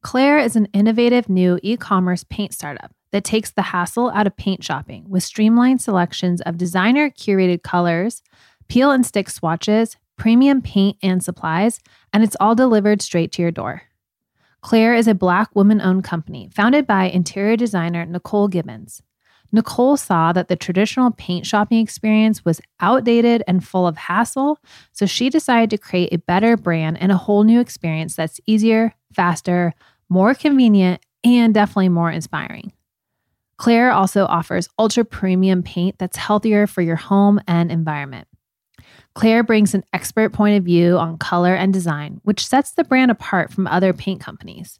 Clare 0.02 0.38
is 0.38 0.56
an 0.56 0.66
innovative 0.72 1.28
new 1.28 1.58
e 1.62 1.76
commerce 1.76 2.24
paint 2.24 2.52
startup 2.52 2.92
that 3.12 3.24
takes 3.24 3.52
the 3.52 3.62
hassle 3.62 4.10
out 4.10 4.26
of 4.26 4.36
paint 4.36 4.64
shopping 4.64 5.04
with 5.08 5.22
streamlined 5.22 5.80
selections 5.80 6.40
of 6.42 6.58
designer 6.58 7.08
curated 7.08 7.62
colors, 7.62 8.22
peel 8.68 8.90
and 8.90 9.06
stick 9.06 9.30
swatches, 9.30 9.96
premium 10.16 10.60
paint 10.60 10.96
and 11.02 11.22
supplies, 11.22 11.78
and 12.12 12.24
it's 12.24 12.36
all 12.40 12.54
delivered 12.54 13.00
straight 13.00 13.30
to 13.32 13.42
your 13.42 13.52
door. 13.52 13.82
Clare 14.60 14.94
is 14.94 15.06
a 15.06 15.14
Black 15.14 15.54
woman 15.54 15.80
owned 15.80 16.04
company 16.04 16.50
founded 16.54 16.86
by 16.86 17.04
interior 17.04 17.56
designer 17.56 18.04
Nicole 18.04 18.48
Gibbons. 18.48 19.02
Nicole 19.52 19.96
saw 19.98 20.32
that 20.32 20.48
the 20.48 20.56
traditional 20.56 21.10
paint 21.10 21.46
shopping 21.46 21.78
experience 21.78 22.44
was 22.44 22.60
outdated 22.80 23.44
and 23.46 23.64
full 23.64 23.86
of 23.86 23.96
hassle, 23.96 24.58
so 24.92 25.04
she 25.04 25.28
decided 25.28 25.70
to 25.70 25.78
create 25.78 26.12
a 26.12 26.18
better 26.18 26.56
brand 26.56 26.96
and 27.00 27.12
a 27.12 27.16
whole 27.18 27.44
new 27.44 27.60
experience 27.60 28.16
that's 28.16 28.40
easier, 28.46 28.94
faster, 29.12 29.74
more 30.12 30.34
convenient, 30.34 31.04
and 31.24 31.54
definitely 31.54 31.88
more 31.88 32.10
inspiring. 32.10 32.72
Clare 33.56 33.92
also 33.92 34.26
offers 34.26 34.68
ultra 34.78 35.04
premium 35.04 35.62
paint 35.62 35.98
that's 35.98 36.16
healthier 36.16 36.66
for 36.66 36.82
your 36.82 36.96
home 36.96 37.40
and 37.48 37.72
environment. 37.72 38.28
Clare 39.14 39.42
brings 39.42 39.74
an 39.74 39.84
expert 39.92 40.32
point 40.32 40.58
of 40.58 40.64
view 40.64 40.98
on 40.98 41.16
color 41.16 41.54
and 41.54 41.72
design, 41.72 42.20
which 42.24 42.46
sets 42.46 42.72
the 42.72 42.84
brand 42.84 43.10
apart 43.10 43.52
from 43.52 43.66
other 43.66 43.92
paint 43.92 44.20
companies. 44.20 44.78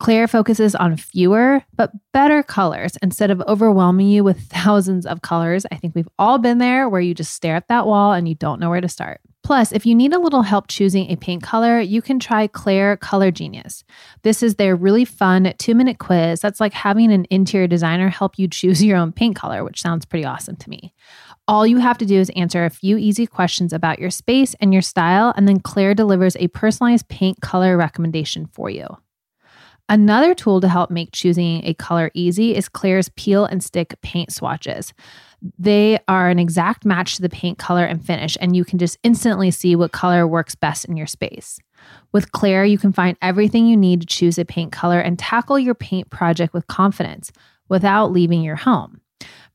Clare 0.00 0.28
focuses 0.28 0.74
on 0.74 0.96
fewer 0.96 1.62
but 1.76 1.90
better 2.12 2.42
colors 2.42 2.96
instead 3.02 3.30
of 3.30 3.42
overwhelming 3.42 4.08
you 4.08 4.24
with 4.24 4.40
thousands 4.48 5.06
of 5.06 5.22
colors. 5.22 5.66
I 5.70 5.76
think 5.76 5.94
we've 5.94 6.08
all 6.18 6.38
been 6.38 6.58
there 6.58 6.88
where 6.88 7.00
you 7.00 7.14
just 7.14 7.34
stare 7.34 7.56
at 7.56 7.68
that 7.68 7.86
wall 7.86 8.12
and 8.12 8.28
you 8.28 8.34
don't 8.34 8.60
know 8.60 8.70
where 8.70 8.80
to 8.80 8.88
start. 8.88 9.20
Plus, 9.44 9.72
if 9.72 9.84
you 9.84 9.94
need 9.94 10.14
a 10.14 10.18
little 10.18 10.40
help 10.40 10.68
choosing 10.68 11.10
a 11.10 11.16
paint 11.16 11.42
color, 11.42 11.78
you 11.78 12.00
can 12.00 12.18
try 12.18 12.46
Clare 12.46 12.96
Color 12.96 13.30
Genius. 13.30 13.84
This 14.22 14.42
is 14.42 14.54
their 14.54 14.74
really 14.74 15.04
fun 15.04 15.52
two 15.58 15.74
minute 15.74 15.98
quiz 15.98 16.40
that's 16.40 16.60
like 16.60 16.72
having 16.72 17.12
an 17.12 17.26
interior 17.28 17.66
designer 17.66 18.08
help 18.08 18.38
you 18.38 18.48
choose 18.48 18.82
your 18.82 18.96
own 18.96 19.12
paint 19.12 19.36
color, 19.36 19.62
which 19.62 19.82
sounds 19.82 20.06
pretty 20.06 20.24
awesome 20.24 20.56
to 20.56 20.70
me. 20.70 20.94
All 21.46 21.66
you 21.66 21.76
have 21.76 21.98
to 21.98 22.06
do 22.06 22.18
is 22.18 22.30
answer 22.30 22.64
a 22.64 22.70
few 22.70 22.96
easy 22.96 23.26
questions 23.26 23.74
about 23.74 23.98
your 23.98 24.10
space 24.10 24.54
and 24.60 24.72
your 24.72 24.80
style, 24.80 25.34
and 25.36 25.46
then 25.46 25.60
Clare 25.60 25.94
delivers 25.94 26.36
a 26.36 26.48
personalized 26.48 27.08
paint 27.08 27.42
color 27.42 27.76
recommendation 27.76 28.46
for 28.46 28.70
you. 28.70 28.86
Another 29.90 30.34
tool 30.34 30.62
to 30.62 30.68
help 30.68 30.90
make 30.90 31.12
choosing 31.12 31.62
a 31.64 31.74
color 31.74 32.10
easy 32.14 32.56
is 32.56 32.70
Clare's 32.70 33.10
peel 33.10 33.44
and 33.44 33.62
stick 33.62 33.94
paint 34.00 34.32
swatches. 34.32 34.94
They 35.58 35.98
are 36.08 36.30
an 36.30 36.38
exact 36.38 36.84
match 36.84 37.16
to 37.16 37.22
the 37.22 37.28
paint 37.28 37.58
color 37.58 37.84
and 37.84 38.04
finish, 38.04 38.36
and 38.40 38.56
you 38.56 38.64
can 38.64 38.78
just 38.78 38.98
instantly 39.02 39.50
see 39.50 39.76
what 39.76 39.92
color 39.92 40.26
works 40.26 40.54
best 40.54 40.86
in 40.86 40.96
your 40.96 41.06
space. 41.06 41.58
With 42.12 42.32
Clare, 42.32 42.64
you 42.64 42.78
can 42.78 42.92
find 42.92 43.16
everything 43.20 43.66
you 43.66 43.76
need 43.76 44.00
to 44.00 44.06
choose 44.06 44.38
a 44.38 44.44
paint 44.44 44.72
color 44.72 45.00
and 45.00 45.18
tackle 45.18 45.58
your 45.58 45.74
paint 45.74 46.08
project 46.10 46.54
with 46.54 46.66
confidence 46.66 47.30
without 47.68 48.10
leaving 48.10 48.42
your 48.42 48.56
home. 48.56 49.00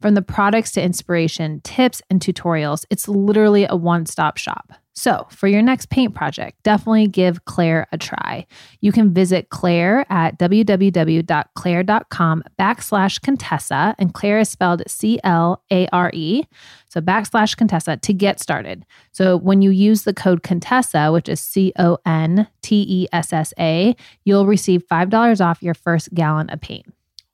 From 0.01 0.13
the 0.13 0.21
products 0.21 0.71
to 0.73 0.81
inspiration, 0.81 1.61
tips, 1.63 2.01
and 2.09 2.21
tutorials, 2.21 2.85
it's 2.89 3.07
literally 3.07 3.65
a 3.69 3.75
one 3.75 4.05
stop 4.05 4.37
shop. 4.37 4.73
So, 4.99 5.25
for 5.29 5.47
your 5.47 5.61
next 5.61 5.89
paint 5.89 6.13
project, 6.13 6.61
definitely 6.63 7.07
give 7.07 7.45
Clare 7.45 7.87
a 7.93 7.97
try. 7.97 8.45
You 8.81 8.91
can 8.91 9.13
visit 9.13 9.47
Clare 9.47 10.05
at 10.11 10.37
www.clare.com 10.37 12.43
backslash 12.59 13.21
Contessa, 13.21 13.95
and 13.97 14.13
Clare 14.13 14.39
is 14.39 14.49
spelled 14.49 14.83
C 14.87 15.17
L 15.23 15.63
A 15.71 15.87
R 15.93 16.11
E, 16.13 16.43
so 16.89 16.99
backslash 16.99 17.55
Contessa 17.55 17.95
to 17.95 18.13
get 18.13 18.41
started. 18.41 18.85
So, 19.13 19.37
when 19.37 19.61
you 19.61 19.69
use 19.69 20.03
the 20.03 20.13
code 20.13 20.43
Contessa, 20.43 21.13
which 21.13 21.29
is 21.29 21.39
C 21.39 21.71
O 21.79 21.97
N 22.05 22.49
T 22.61 22.85
E 22.85 23.07
S 23.13 23.31
S 23.31 23.53
A, 23.57 23.95
you'll 24.25 24.47
receive 24.47 24.85
$5 24.85 25.39
off 25.39 25.63
your 25.63 25.75
first 25.75 26.13
gallon 26.13 26.49
of 26.49 26.59
paint. 26.59 26.85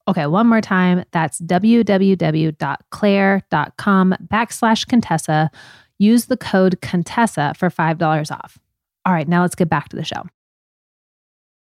Okay, 0.08 0.28
one 0.28 0.46
more 0.46 0.62
time. 0.62 1.04
That's 1.14 1.42
www.clare.com 1.42 4.16
backslash 4.32 4.88
Contessa. 4.88 5.50
Use 6.00 6.26
the 6.26 6.38
code 6.38 6.82
Contessa 6.82 7.54
for 7.58 7.70
$5 7.70 8.32
off. 8.32 8.58
All 9.06 9.14
right, 9.14 9.28
now 9.28 9.42
let's 9.42 9.56
get 9.56 9.70
back 9.70 9.90
to 9.90 9.96
the 9.96 10.04
show. 10.04 10.24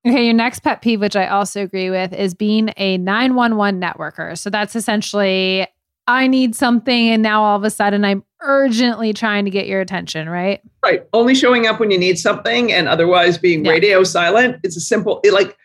Okay, 0.08 0.26
your 0.26 0.34
next 0.34 0.60
pet 0.62 0.82
peeve, 0.82 1.00
which 1.00 1.16
I 1.16 1.28
also 1.28 1.62
agree 1.62 1.90
with, 1.92 2.12
is 2.14 2.34
being 2.34 2.74
a 2.78 2.98
911 2.98 3.80
networker. 3.80 4.38
So 4.38 4.50
that's 4.50 4.76
essentially, 4.76 5.68
I 6.08 6.26
need 6.28 6.56
something, 6.56 7.10
and 7.10 7.22
now 7.22 7.44
all 7.44 7.56
of 7.56 7.64
a 7.64 7.70
sudden 7.70 8.04
I'm 8.04 8.24
urgently 8.42 9.14
trying 9.14 9.46
to 9.46 9.52
get 9.52 9.68
your 9.68 9.80
attention, 9.80 10.28
right? 10.28 10.60
Right. 10.84 11.06
Only 11.14 11.36
showing 11.36 11.68
up 11.68 11.80
when 11.80 11.92
you 11.92 12.00
need 12.00 12.18
something 12.18 12.72
and 12.72 12.88
otherwise 12.88 13.38
being 13.38 13.64
Yeah. 13.64 13.72
radio 13.74 14.04
silent. 14.04 14.58
It's 14.64 14.76
a 14.76 14.82
simple, 14.82 15.20
it, 15.24 15.32
like, 15.34 15.56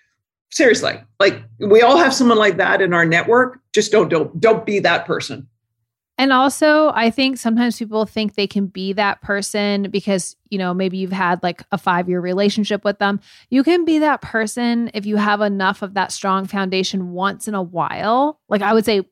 seriously, 0.53 1.01
like 1.19 1.43
we 1.59 1.81
all 1.81 1.97
have 1.97 2.13
someone 2.13 2.37
like 2.39 2.59
that 2.59 2.83
in 2.83 2.93
our 2.93 3.07
network. 3.07 3.59
Just 3.73 3.91
don't, 3.91 4.09
don't, 4.11 4.39
don't 4.39 4.67
be 4.67 4.79
that 4.81 5.07
person. 5.07 5.49
And 6.19 6.33
also, 6.33 6.91
I 6.95 7.11
think 7.11 7.37
sometimes 7.37 7.79
people 7.79 8.07
think 8.07 8.35
they 8.35 8.47
can 8.47 8.67
be 8.67 8.95
that 8.95 9.21
person 9.21 9.91
because, 9.91 10.35
you 10.49 10.57
know, 10.57 10.73
maybe 10.73 10.97
you've 10.97 11.13
had 11.13 11.43
like 11.43 11.63
a 11.73 11.79
five 11.79 12.09
year 12.09 12.21
relationship 12.21 12.85
with 12.85 12.99
them. 12.99 13.21
You 13.51 13.63
can 13.63 13.85
be 13.85 13.99
that 13.99 14.23
person 14.23 14.91
if 14.95 15.05
you 15.05 15.17
have 15.17 15.43
enough 15.43 15.83
of 15.83 15.95
that 15.95 16.13
strong 16.13 16.47
foundation 16.47 17.13
once 17.13 17.49
in 17.49 17.55
a 17.55 17.63
while. 17.63 18.41
Like, 18.49 18.63
I 18.63 18.73
would 18.73 18.87
say, 18.87 19.03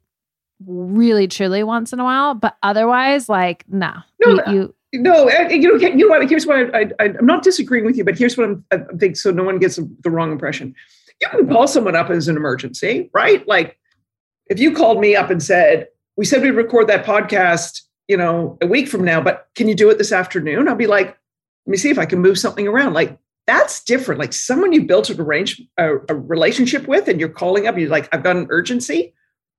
really, 0.66 1.28
truly 1.28 1.62
once 1.62 1.92
in 1.92 2.00
a 2.00 2.04
while. 2.04 2.34
But 2.34 2.56
otherwise, 2.62 3.28
like, 3.28 3.64
no. 3.68 3.92
No, 4.24 4.40
you, 4.46 4.74
you 4.92 5.00
No, 5.02 5.28
you 5.50 5.76
know, 5.76 5.86
you 5.86 5.94
know 5.96 6.08
what? 6.08 6.26
Here's 6.28 6.46
what 6.46 6.74
I, 6.74 6.90
I, 7.00 7.08
I'm 7.18 7.26
not 7.26 7.42
disagreeing 7.42 7.84
with 7.84 7.98
you, 7.98 8.04
but 8.04 8.16
here's 8.16 8.38
what 8.38 8.48
I'm, 8.48 8.64
I 8.70 8.78
think 8.98 9.16
so 9.16 9.30
no 9.30 9.42
one 9.42 9.58
gets 9.58 9.76
the 9.76 10.10
wrong 10.10 10.32
impression. 10.32 10.74
You 11.20 11.28
can 11.28 11.48
call 11.48 11.66
someone 11.66 11.96
up 11.96 12.08
as 12.08 12.28
an 12.28 12.36
emergency, 12.36 13.10
right? 13.12 13.46
Like 13.46 13.78
if 14.46 14.58
you 14.58 14.72
called 14.72 15.00
me 15.00 15.16
up 15.16 15.28
and 15.28 15.42
said, 15.42 15.88
we 16.16 16.24
said 16.24 16.42
we'd 16.42 16.50
record 16.50 16.86
that 16.88 17.04
podcast, 17.04 17.82
you 18.08 18.16
know, 18.16 18.56
a 18.60 18.66
week 18.66 18.88
from 18.88 19.04
now, 19.04 19.20
but 19.20 19.48
can 19.54 19.68
you 19.68 19.74
do 19.74 19.90
it 19.90 19.98
this 19.98 20.12
afternoon? 20.12 20.68
I'll 20.68 20.74
be 20.74 20.86
like, 20.86 21.08
let 21.08 21.70
me 21.70 21.76
see 21.76 21.90
if 21.90 21.98
I 21.98 22.06
can 22.06 22.20
move 22.20 22.38
something 22.38 22.68
around. 22.68 22.92
Like 22.92 23.18
that's 23.46 23.82
different. 23.84 24.18
Like 24.20 24.32
someone 24.32 24.72
you 24.72 24.84
built 24.84 25.10
an 25.10 25.20
arrange 25.20 25.60
a, 25.76 25.96
a 26.08 26.14
relationship 26.14 26.86
with, 26.86 27.08
and 27.08 27.18
you're 27.20 27.28
calling 27.28 27.66
up, 27.66 27.76
you're 27.76 27.88
like, 27.90 28.08
I've 28.14 28.22
got 28.22 28.36
an 28.36 28.46
urgency, 28.50 29.14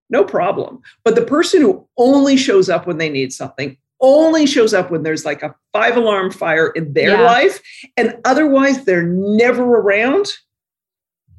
no 0.09 0.23
problem. 0.23 0.81
But 1.03 1.15
the 1.15 1.25
person 1.25 1.61
who 1.61 1.87
only 1.97 2.37
shows 2.37 2.69
up 2.69 2.87
when 2.87 2.97
they 2.97 3.09
need 3.09 3.33
something, 3.33 3.77
only 4.01 4.45
shows 4.45 4.73
up 4.73 4.91
when 4.91 5.03
there's 5.03 5.25
like 5.25 5.41
a 5.43 5.55
five 5.73 5.97
alarm 5.97 6.31
fire 6.31 6.67
in 6.69 6.93
their 6.93 7.11
Yeah. 7.17 7.21
life, 7.21 7.61
and 7.97 8.17
otherwise 8.25 8.85
they're 8.85 9.03
never 9.03 9.63
around. 9.63 10.27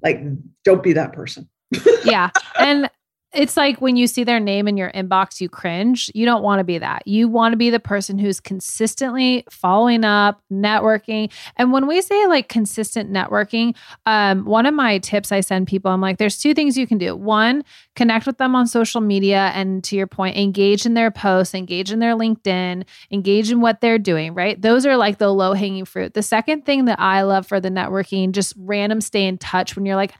Like, 0.02 0.20
don't 0.64 0.82
be 0.82 0.92
that 0.92 1.12
person. 1.12 1.48
yeah. 2.04 2.30
And 2.58 2.88
it's 3.36 3.56
like 3.56 3.80
when 3.80 3.96
you 3.96 4.06
see 4.06 4.24
their 4.24 4.40
name 4.40 4.66
in 4.66 4.76
your 4.76 4.90
inbox, 4.92 5.40
you 5.40 5.48
cringe. 5.48 6.10
You 6.14 6.24
don't 6.24 6.42
want 6.42 6.60
to 6.60 6.64
be 6.64 6.78
that. 6.78 7.06
You 7.06 7.28
want 7.28 7.52
to 7.52 7.56
be 7.56 7.68
the 7.68 7.78
person 7.78 8.18
who's 8.18 8.40
consistently 8.40 9.44
following 9.50 10.04
up, 10.04 10.40
networking. 10.50 11.30
And 11.56 11.70
when 11.72 11.86
we 11.86 12.00
say 12.00 12.26
like 12.26 12.48
consistent 12.48 13.12
networking, 13.12 13.76
um, 14.06 14.46
one 14.46 14.64
of 14.64 14.74
my 14.74 14.98
tips 14.98 15.32
I 15.32 15.40
send 15.40 15.66
people, 15.66 15.90
I'm 15.90 16.00
like, 16.00 16.16
there's 16.16 16.38
two 16.38 16.54
things 16.54 16.78
you 16.78 16.86
can 16.86 16.98
do. 16.98 17.14
One, 17.14 17.62
connect 17.94 18.26
with 18.26 18.38
them 18.38 18.54
on 18.56 18.66
social 18.66 19.02
media. 19.02 19.50
And 19.54 19.84
to 19.84 19.96
your 19.96 20.06
point, 20.06 20.36
engage 20.36 20.86
in 20.86 20.94
their 20.94 21.10
posts, 21.10 21.54
engage 21.54 21.92
in 21.92 21.98
their 21.98 22.14
LinkedIn, 22.14 22.84
engage 23.10 23.52
in 23.52 23.60
what 23.60 23.80
they're 23.82 23.98
doing, 23.98 24.32
right? 24.34 24.60
Those 24.60 24.86
are 24.86 24.96
like 24.96 25.18
the 25.18 25.32
low 25.32 25.52
hanging 25.52 25.84
fruit. 25.84 26.14
The 26.14 26.22
second 26.22 26.64
thing 26.64 26.86
that 26.86 26.98
I 26.98 27.22
love 27.22 27.46
for 27.46 27.60
the 27.60 27.70
networking, 27.70 28.32
just 28.32 28.54
random 28.56 29.00
stay 29.00 29.26
in 29.26 29.36
touch 29.36 29.76
when 29.76 29.84
you're 29.84 29.96
like, 29.96 30.14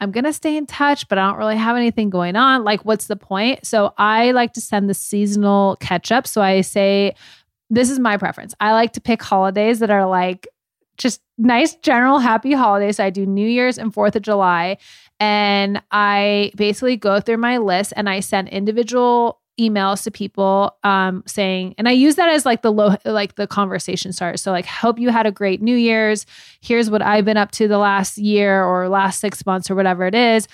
I'm 0.00 0.10
going 0.10 0.24
to 0.24 0.32
stay 0.32 0.56
in 0.56 0.66
touch, 0.66 1.08
but 1.08 1.18
I 1.18 1.28
don't 1.28 1.38
really 1.38 1.56
have 1.56 1.76
anything 1.76 2.10
going 2.10 2.36
on. 2.36 2.64
Like, 2.64 2.84
what's 2.84 3.06
the 3.06 3.16
point? 3.16 3.64
So, 3.66 3.94
I 3.96 4.32
like 4.32 4.52
to 4.54 4.60
send 4.60 4.90
the 4.90 4.94
seasonal 4.94 5.76
catch 5.80 6.12
up. 6.12 6.26
So, 6.26 6.42
I 6.42 6.60
say, 6.60 7.14
this 7.70 7.90
is 7.90 7.98
my 7.98 8.16
preference. 8.16 8.54
I 8.60 8.72
like 8.72 8.92
to 8.92 9.00
pick 9.00 9.22
holidays 9.22 9.80
that 9.80 9.90
are 9.90 10.06
like 10.06 10.46
just 10.98 11.20
nice, 11.38 11.74
general, 11.76 12.18
happy 12.18 12.52
holidays. 12.52 12.96
So 12.96 13.04
I 13.04 13.10
do 13.10 13.26
New 13.26 13.46
Year's 13.46 13.78
and 13.78 13.92
4th 13.92 14.16
of 14.16 14.22
July. 14.22 14.78
And 15.18 15.82
I 15.90 16.52
basically 16.56 16.96
go 16.96 17.20
through 17.20 17.38
my 17.38 17.58
list 17.58 17.92
and 17.96 18.08
I 18.08 18.20
send 18.20 18.48
individual 18.48 19.40
emails 19.58 20.02
to 20.04 20.10
people 20.10 20.76
um 20.84 21.22
saying 21.26 21.74
and 21.78 21.88
I 21.88 21.92
use 21.92 22.16
that 22.16 22.28
as 22.28 22.44
like 22.44 22.62
the 22.62 22.72
low 22.72 22.96
like 23.04 23.36
the 23.36 23.46
conversation 23.46 24.12
starter. 24.12 24.36
So 24.36 24.50
like 24.52 24.66
hope 24.66 24.98
you 24.98 25.10
had 25.10 25.26
a 25.26 25.32
great 25.32 25.62
New 25.62 25.76
Year's. 25.76 26.26
Here's 26.60 26.90
what 26.90 27.02
I've 27.02 27.24
been 27.24 27.36
up 27.36 27.50
to 27.52 27.68
the 27.68 27.78
last 27.78 28.18
year 28.18 28.62
or 28.62 28.88
last 28.88 29.20
6 29.20 29.46
months 29.46 29.70
or 29.70 29.74
whatever 29.74 30.06
it 30.06 30.14
is. 30.14 30.46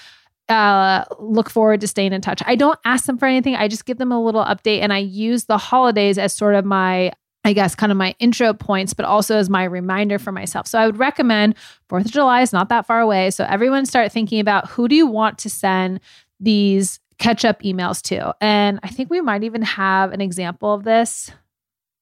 Uh 0.48 1.04
look 1.18 1.50
forward 1.50 1.80
to 1.80 1.88
staying 1.88 2.12
in 2.12 2.20
touch. 2.20 2.42
I 2.46 2.54
don't 2.54 2.78
ask 2.84 3.06
them 3.06 3.18
for 3.18 3.26
anything. 3.26 3.56
I 3.56 3.68
just 3.68 3.86
give 3.86 3.98
them 3.98 4.12
a 4.12 4.22
little 4.22 4.44
update 4.44 4.80
and 4.80 4.92
I 4.92 4.98
use 4.98 5.44
the 5.44 5.58
holidays 5.58 6.18
as 6.18 6.32
sort 6.32 6.54
of 6.54 6.64
my 6.64 7.12
I 7.44 7.52
guess 7.52 7.74
kind 7.74 7.90
of 7.90 7.98
my 7.98 8.14
intro 8.20 8.54
points, 8.54 8.94
but 8.94 9.04
also 9.04 9.36
as 9.36 9.50
my 9.50 9.64
reminder 9.64 10.20
for 10.20 10.30
myself. 10.30 10.68
So 10.68 10.78
I 10.78 10.86
would 10.86 10.98
recommend 10.98 11.56
4th 11.88 12.04
of 12.04 12.12
July 12.12 12.42
is 12.42 12.52
not 12.52 12.68
that 12.68 12.86
far 12.86 13.00
away. 13.00 13.32
So 13.32 13.44
everyone 13.48 13.84
start 13.84 14.12
thinking 14.12 14.38
about 14.38 14.68
who 14.68 14.86
do 14.86 14.94
you 14.94 15.08
want 15.08 15.38
to 15.38 15.50
send 15.50 15.98
these 16.38 17.00
catch 17.22 17.44
up 17.44 17.62
emails 17.62 18.02
too. 18.02 18.32
And 18.40 18.80
I 18.82 18.88
think 18.88 19.08
we 19.08 19.20
might 19.20 19.44
even 19.44 19.62
have 19.62 20.12
an 20.12 20.20
example 20.20 20.74
of 20.74 20.82
this 20.82 21.30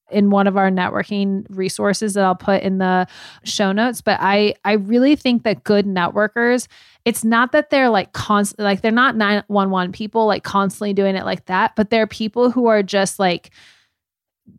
in 0.09 0.29
one 0.29 0.47
of 0.47 0.57
our 0.57 0.69
networking 0.69 1.45
resources 1.49 2.15
that 2.15 2.25
I'll 2.25 2.35
put 2.35 2.63
in 2.63 2.79
the 2.79 3.07
show 3.45 3.71
notes, 3.71 4.01
but 4.01 4.17
I 4.19 4.55
I 4.65 4.73
really 4.73 5.15
think 5.15 5.43
that 5.43 5.63
good 5.63 5.85
networkers 5.85 6.67
it's 7.05 7.23
not 7.23 7.51
that 7.53 7.69
they're 7.69 7.89
like 7.89 8.13
constant 8.13 8.59
like 8.59 8.81
they're 8.81 8.91
not 8.91 9.15
911 9.15 9.91
people 9.91 10.25
like 10.25 10.43
constantly 10.43 10.93
doing 10.93 11.15
it 11.15 11.23
like 11.23 11.45
that, 11.45 11.75
but 11.75 11.91
they're 11.91 12.07
people 12.07 12.51
who 12.51 12.65
are 12.65 12.83
just 12.83 13.19
like 13.19 13.51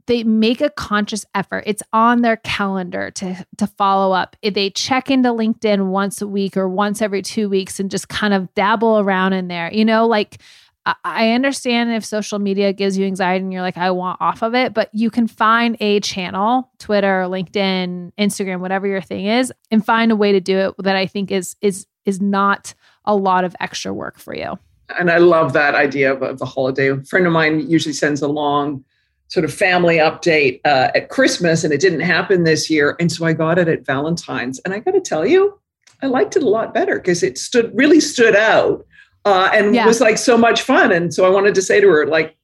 they 0.07 0.25
make 0.25 0.61
a 0.61 0.71
conscious 0.71 1.25
effort. 1.35 1.65
It's 1.67 1.83
on 1.93 2.23
their 2.23 2.37
calendar 2.39 3.11
to 3.13 3.47
to 3.59 3.67
follow 3.67 4.15
up. 4.15 4.37
They 4.43 4.71
check 4.71 5.11
into 5.11 5.31
LinkedIn 5.31 5.87
once 5.87 6.21
a 6.23 6.27
week 6.27 6.57
or 6.57 6.69
once 6.69 7.03
every 7.03 7.23
2 7.23 7.49
weeks 7.49 7.79
and 7.79 7.91
just 7.91 8.09
kind 8.09 8.35
of 8.35 8.53
dabble 8.55 8.99
around 8.99 9.33
in 9.33 9.49
there. 9.49 9.73
You 9.73 9.85
know, 9.85 10.07
like 10.07 10.39
I- 10.85 11.31
understand 11.31 11.93
if 11.93 12.05
social 12.05 12.39
media 12.39 12.73
gives 12.73 12.99
you 12.99 13.07
anxiety 13.07 13.45
and 13.45 13.53
you're 13.53 13.63
like, 13.63 13.77
I 13.77 13.93
want 13.93 14.21
off 14.21 14.43
of 14.43 14.55
it, 14.55 14.75
but 14.75 14.91
you 14.93 15.11
can 15.11 15.29
find 15.29 15.77
a 15.79 16.01
channel, 16.01 16.71
Twitter, 16.79 17.25
LinkedIn, 17.29 18.13
Instagram, 18.19 18.59
whatever 18.59 18.89
your 18.89 19.01
thing 19.01 19.27
is, 19.27 19.53
and 19.71 19.85
find 19.85 20.11
a 20.11 20.17
way 20.17 20.33
to 20.33 20.41
do 20.41 20.59
it 20.59 20.75
that 20.79 20.97
I 20.97 21.07
think 21.07 21.31
is 21.31 21.57
is 21.61 21.87
is 22.05 22.21
not 22.21 22.75
a 23.05 23.15
lot 23.15 23.45
of 23.45 23.55
extra 23.61 23.93
work 23.93 24.19
for 24.19 24.35
you. 24.35 24.59
And 24.99 25.11
I 25.11 25.19
love 25.19 25.53
that 25.53 25.75
idea 25.75 26.13
of, 26.13 26.23
of 26.23 26.39
the 26.39 26.45
holiday. 26.45 26.89
A 26.89 27.03
friend 27.05 27.27
of 27.27 27.33
mine 27.33 27.71
usually 27.71 27.93
sends 27.93 28.21
a 28.21 28.29
long 28.29 28.85
sort 29.33 29.45
of 29.47 29.55
family 29.55 29.97
update 29.97 30.61
uh, 30.67 30.91
at 30.95 31.09
Christmas, 31.09 31.65
and 31.65 31.73
it 31.73 31.81
didn't 31.81 32.01
happen 32.01 32.45
this 32.45 32.69
year. 32.69 32.97
And 33.01 33.11
so 33.11 33.25
I 33.25 33.33
got 33.33 33.59
it 33.59 33.67
at 33.67 33.87
Valentine's. 33.87 34.59
And 34.61 34.75
I 34.75 34.79
got 34.79 34.91
to 34.91 35.01
tell 35.01 35.25
you, 35.27 35.59
I 36.03 36.07
liked 36.07 36.37
it 36.37 36.43
a 36.43 36.49
lot 36.51 36.75
better 36.75 36.97
because 36.97 37.23
it 37.23 37.39
stood 37.39 37.71
really 37.75 37.99
stood 37.99 38.37
out 38.37 38.85
uh, 39.25 39.49
and 39.55 39.75
Yeah. 39.75 39.87
was 39.87 40.03
like 40.03 40.19
so 40.19 40.37
much 40.37 40.61
fun. 40.61 40.93
And 40.93 41.15
so 41.15 41.25
I 41.25 41.31
wanted 41.31 41.55
to 41.55 41.63
say 41.63 41.81
to 41.81 41.89
her, 41.89 42.07
like, 42.07 42.37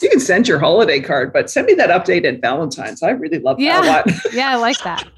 you 0.00 0.08
can 0.08 0.20
send 0.20 0.46
your 0.46 0.60
holiday 0.60 1.00
card, 1.00 1.32
but 1.32 1.50
send 1.50 1.66
me 1.66 1.74
that 1.74 1.90
update 1.90 2.24
at 2.24 2.40
Valentine's. 2.40 3.02
I 3.02 3.10
really 3.10 3.40
love 3.40 3.58
Yeah. 3.58 3.80
that 3.82 4.06
a 4.06 4.10
lot. 4.12 4.20
yeah, 4.32 4.50
I 4.50 4.54
like 4.54 4.78
that. 4.84 5.08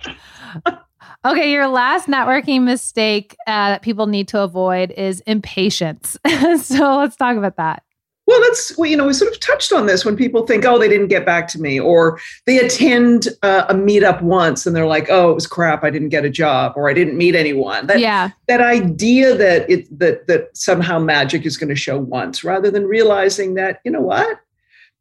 Okay, 1.27 1.53
your 1.53 1.69
last 1.69 2.09
networking 2.09 2.63
mistake 2.65 3.37
uh, 3.47 3.69
that 3.73 3.83
people 3.83 4.07
need 4.07 4.29
to 4.29 4.41
avoid 4.41 4.91
is 4.93 5.21
impatience. 5.27 6.17
so 6.63 6.97
let's 6.97 7.17
talk 7.17 7.37
about 7.37 7.57
that. 7.59 7.83
Well, 8.33 8.41
that's 8.41 8.79
well, 8.79 8.89
you 8.89 8.97
know 8.97 9.07
we 9.07 9.13
sort 9.13 9.31
of 9.31 9.39
touched 9.41 9.75
on 9.75 9.85
this 9.85 10.07
when 10.07 10.17
people 10.17 10.47
think, 10.47 10.65
oh, 10.65 10.79
they 10.79 10.89
didn't 10.89 11.09
get 11.09 11.27
back 11.27 11.49
to 11.49 11.61
me, 11.61 11.79
or 11.79 12.19
they 12.47 12.57
attend 12.57 13.29
uh, 13.43 13.67
a 13.69 13.75
meetup 13.75 14.23
once 14.23 14.65
and 14.65 14.75
they're 14.75 14.87
like, 14.87 15.11
oh, 15.11 15.31
it 15.31 15.35
was 15.35 15.47
crap, 15.47 15.85
I 15.85 15.91
didn't 15.91 16.09
get 16.09 16.25
a 16.25 16.31
job, 16.31 16.73
or 16.75 16.89
I 16.89 16.95
didn't 16.95 17.19
meet 17.19 17.35
anyone. 17.35 17.89
That 17.89 18.01
yeah, 18.01 18.31
that 18.49 18.63
idea 18.63 19.37
that 19.37 19.69
it 19.69 19.87
that 19.99 20.29
that 20.29 20.57
somehow 20.57 20.99
magic 20.99 21.45
is 21.45 21.59
going 21.59 21.69
to 21.69 21.77
show 21.77 21.99
once, 21.99 22.43
rather 22.43 22.71
than 22.71 22.87
realizing 22.87 23.53
that 23.57 23.81
you 23.85 23.91
know 23.91 24.01
what, 24.01 24.41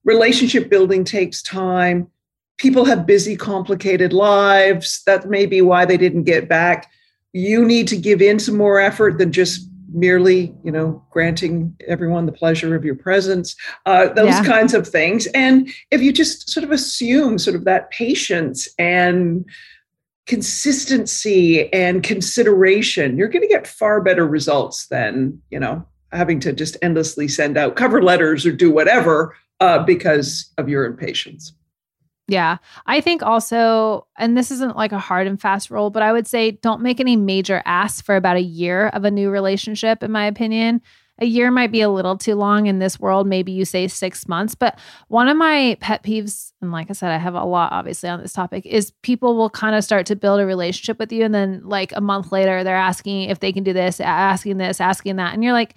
relationship 0.03 0.69
building 0.69 1.05
takes 1.05 1.41
time. 1.41 2.11
People 2.57 2.83
have 2.83 3.05
busy, 3.05 3.37
complicated 3.37 4.11
lives. 4.11 5.03
That 5.05 5.29
may 5.29 5.45
be 5.45 5.61
why 5.61 5.85
they 5.85 5.95
didn't 5.95 6.23
get 6.23 6.49
back. 6.49 6.91
You 7.31 7.63
need 7.63 7.87
to 7.87 7.95
give 7.95 8.21
in 8.21 8.39
some 8.39 8.57
more 8.57 8.77
effort 8.77 9.19
than 9.19 9.31
just 9.31 9.70
merely, 9.93 10.53
you 10.63 10.71
know, 10.71 11.03
granting 11.11 11.75
everyone 11.87 12.25
the 12.25 12.31
pleasure 12.31 12.75
of 12.75 12.85
your 12.85 12.95
presence, 12.95 13.55
uh, 13.85 14.07
those 14.09 14.35
Yeah. 14.35 14.43
kinds 14.43 14.73
of 14.73 14.87
things. 14.87 15.27
And 15.33 15.69
if 15.91 16.01
you 16.01 16.11
just 16.11 16.49
sort 16.49 16.63
of 16.63 16.71
assume 16.71 17.37
sort 17.37 17.55
of 17.55 17.65
that 17.65 17.91
patience 17.91 18.67
and 18.79 19.45
consistency 20.27 21.71
and 21.73 22.03
consideration, 22.03 23.17
you're 23.17 23.27
going 23.27 23.41
to 23.41 23.47
get 23.47 23.67
far 23.67 24.01
better 24.01 24.25
results 24.25 24.87
than, 24.87 25.41
you 25.49 25.59
know, 25.59 25.85
having 26.11 26.39
to 26.41 26.53
just 26.53 26.77
endlessly 26.81 27.27
send 27.27 27.57
out 27.57 27.75
cover 27.75 28.01
letters 28.01 28.45
or 28.45 28.51
do 28.51 28.71
whatever 28.71 29.35
uh, 29.59 29.83
because 29.83 30.51
of 30.57 30.69
your 30.69 30.85
impatience. 30.85 31.53
Yeah. 32.31 32.57
I 32.85 33.01
think 33.01 33.21
also, 33.21 34.07
and 34.17 34.37
this 34.37 34.49
isn't 34.51 34.77
like 34.77 34.93
a 34.93 34.99
hard 34.99 35.27
and 35.27 35.39
fast 35.39 35.69
rule, 35.69 35.89
but 35.89 36.01
I 36.01 36.13
would 36.13 36.25
say 36.25 36.51
don't 36.51 36.81
make 36.81 36.99
any 36.99 37.15
major 37.15 37.61
asks 37.65 38.01
for 38.01 38.15
about 38.15 38.37
a 38.37 38.41
year 38.41 38.87
of 38.87 39.03
a 39.05 39.11
new 39.11 39.29
relationship, 39.29 40.01
in 40.01 40.11
my 40.11 40.25
opinion. 40.25 40.81
a 41.21 41.25
year 41.25 41.51
might 41.51 41.71
be 41.71 41.81
a 41.81 41.89
little 41.89 42.17
too 42.17 42.33
long 42.33 42.65
in 42.65 42.79
this 42.79 42.99
world. 42.99 43.27
Maybe 43.27 43.51
you 43.51 43.63
say 43.63 43.87
six 43.87 44.27
months. 44.27 44.55
But 44.55 44.79
one 45.07 45.29
of 45.29 45.37
my 45.37 45.77
pet 45.79 46.01
peeves, 46.03 46.51
and 46.61 46.71
like 46.71 46.89
I 46.89 46.93
said, 46.93 47.11
I 47.11 47.17
have 47.17 47.35
a 47.35 47.43
lot 47.43 47.71
obviously 47.71 48.09
on 48.09 48.19
this 48.19 48.33
topic, 48.33 48.65
is 48.65 48.91
people 49.03 49.35
will 49.35 49.51
kind 49.51 49.75
of 49.75 49.83
start 49.83 50.07
to 50.07 50.15
build 50.15 50.39
a 50.39 50.45
relationship 50.47 50.97
with 50.97 51.11
you. 51.11 51.23
And 51.23 51.33
then 51.33 51.61
like 51.63 51.93
a 51.95 52.01
month 52.01 52.31
later, 52.31 52.63
they're 52.63 52.75
asking 52.75 53.29
if 53.29 53.39
they 53.39 53.53
can 53.53 53.63
do 53.63 53.71
this, 53.71 53.99
asking 53.99 54.57
this, 54.57 54.81
asking 54.81 55.17
that. 55.17 55.35
And 55.35 55.43
you're 55.43 55.53
like, 55.53 55.75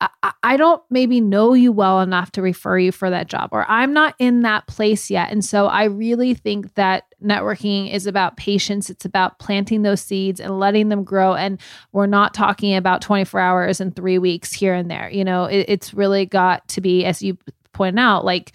I, 0.00 0.56
don't 0.58 0.82
maybe 0.90 1.20
know 1.20 1.54
you 1.54 1.72
well 1.72 2.00
enough 2.00 2.32
to 2.32 2.42
refer 2.42 2.78
you 2.78 2.92
for 2.92 3.08
that 3.08 3.28
job, 3.28 3.50
or 3.52 3.64
I'm 3.68 3.92
not 3.92 4.14
in 4.18 4.42
that 4.42 4.66
place 4.66 5.10
yet. 5.10 5.30
And 5.30 5.44
so 5.44 5.66
I 5.66 5.84
really 5.84 6.34
think 6.34 6.74
that 6.74 7.04
networking 7.22 7.90
is 7.90 8.06
about 8.06 8.36
patience. 8.36 8.90
It's 8.90 9.06
about 9.06 9.38
planting 9.38 9.82
those 9.82 10.02
seeds 10.02 10.38
and 10.38 10.58
letting 10.58 10.90
them 10.90 11.02
grow. 11.02 11.34
And 11.34 11.58
we're 11.92 12.06
not 12.06 12.34
talking 12.34 12.74
about 12.74 13.00
24 13.00 13.40
hours 13.40 13.80
and 13.80 13.96
three 13.96 14.18
weeks 14.18 14.52
here 14.52 14.74
and 14.74 14.90
there. 14.90 15.08
You 15.10 15.24
know, 15.24 15.44
it, 15.44 15.64
it's 15.68 15.94
really 15.94 16.26
got 16.26 16.66
to 16.68 16.80
be, 16.82 17.04
as 17.06 17.22
you 17.22 17.38
pointed 17.72 17.98
out, 17.98 18.24
like 18.24 18.52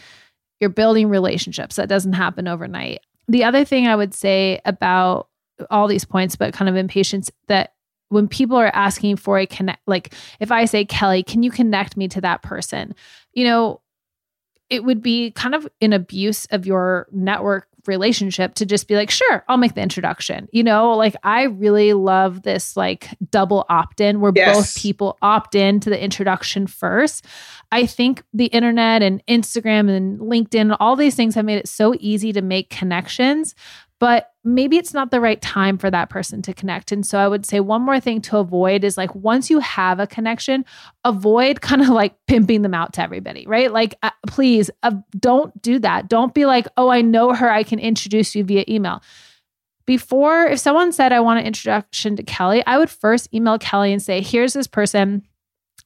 you're 0.60 0.70
building 0.70 1.10
relationships. 1.10 1.78
That 1.78 1.90
doesn't 1.90 2.14
happen 2.14 2.48
overnight. 2.48 3.00
The 3.28 3.44
other 3.44 3.66
thing 3.66 3.88
I 3.88 3.96
would 3.96 4.14
say 4.14 4.62
about 4.66 5.28
all 5.72 5.88
these 5.88 6.06
points, 6.06 6.36
but 6.36 6.54
kind 6.54 6.70
of 6.70 6.76
impatience 6.76 7.32
that 7.48 7.74
when 8.12 8.28
people 8.28 8.58
are 8.58 8.76
asking 8.76 9.16
for 9.16 9.40
a 9.40 9.46
connect, 9.46 9.82
like 9.88 10.14
if 10.40 10.52
I 10.52 10.66
say, 10.66 10.86
Kelly, 10.86 11.24
can 11.24 11.44
you 11.44 11.52
connect 11.52 11.96
me 11.96 12.08
to 12.10 12.22
that 12.22 12.42
person? 12.42 12.94
You 13.34 13.46
know, 13.46 13.82
it 14.70 14.84
would 14.84 15.02
be 15.02 15.32
kind 15.32 15.56
of 15.56 15.68
an 15.82 15.94
abuse 15.94 16.46
of 16.48 16.66
your 16.66 17.08
network 17.12 17.68
relationship 17.88 18.54
to 18.56 18.66
just 18.66 18.88
be 18.88 18.96
like, 18.96 19.10
sure, 19.10 19.44
I'll 19.48 19.58
make 19.58 19.76
the 19.76 19.82
introduction. 19.82 20.48
You 20.52 20.64
know, 20.64 20.94
like 20.94 21.16
I 21.24 21.44
really 21.44 21.94
love 21.94 22.44
this 22.44 22.78
like 22.78 23.10
double 23.32 23.66
opt 23.70 24.02
in 24.02 24.22
where 24.22 24.32
yes. 24.36 24.56
both 24.56 24.76
people 24.76 25.18
opt 25.22 25.56
in 25.56 25.80
to 25.80 25.90
the 25.90 26.02
introduction 26.02 26.68
first. 26.68 27.26
I 27.72 27.86
think 27.86 28.24
the 28.34 28.46
internet 28.48 29.02
and 29.02 29.26
Instagram 29.26 29.90
and 29.90 30.20
LinkedIn, 30.20 30.76
all 30.80 30.96
these 30.96 31.16
things 31.16 31.36
have 31.36 31.46
made 31.46 31.58
it 31.58 31.68
so 31.68 31.96
easy 32.00 32.34
to 32.34 32.42
make 32.42 32.70
connections 32.70 33.56
but 34.02 34.32
maybe 34.44 34.78
it's 34.78 34.96
not 34.96 35.12
the 35.12 35.22
right 35.22 35.40
time 35.44 35.78
for 35.78 35.92
that 35.92 36.10
person 36.10 36.42
to 36.42 36.56
connect. 36.56 36.92
And 36.92 37.06
so 37.06 37.20
I 37.20 37.28
would 37.28 37.46
say 37.46 37.60
one 37.60 37.84
more 37.84 38.00
thing 38.00 38.20
to 38.22 38.38
avoid 38.38 38.84
is 38.84 38.98
like 38.98 39.14
once 39.14 39.52
you 39.52 39.60
have 39.60 40.00
a 40.00 40.08
connection, 40.08 40.66
avoid 41.06 41.62
kind 41.62 41.84
of 41.84 41.90
like 41.90 42.16
pimping 42.26 42.64
them 42.64 42.74
out 42.74 42.94
to 42.94 43.04
everybody, 43.04 43.46
right? 43.46 43.72
Like, 43.72 43.94
uh, 44.02 44.10
please 44.26 44.72
uh, 44.82 44.96
don't 45.20 45.62
do 45.62 45.78
that. 45.80 46.10
Don't 46.10 46.34
be 46.34 46.48
like, 46.48 46.68
oh, 46.78 46.90
I 46.90 47.02
know 47.02 47.34
her. 47.34 47.48
I 47.48 47.62
can 47.62 47.78
introduce 47.78 48.34
you 48.34 48.44
via 48.44 48.66
email. 48.68 49.04
Before, 49.86 50.48
if 50.48 50.58
someone 50.58 50.92
said, 50.92 51.14
I 51.14 51.20
want 51.20 51.40
an 51.40 51.46
introduction 51.46 52.16
to 52.16 52.24
Kelly, 52.24 52.66
I 52.66 52.80
would 52.80 52.90
first 52.90 53.32
email 53.32 53.60
Kelly 53.60 53.94
and 53.94 54.02
say, 54.02 54.22
here's 54.22 54.54
this 54.54 54.68
person. 54.68 55.22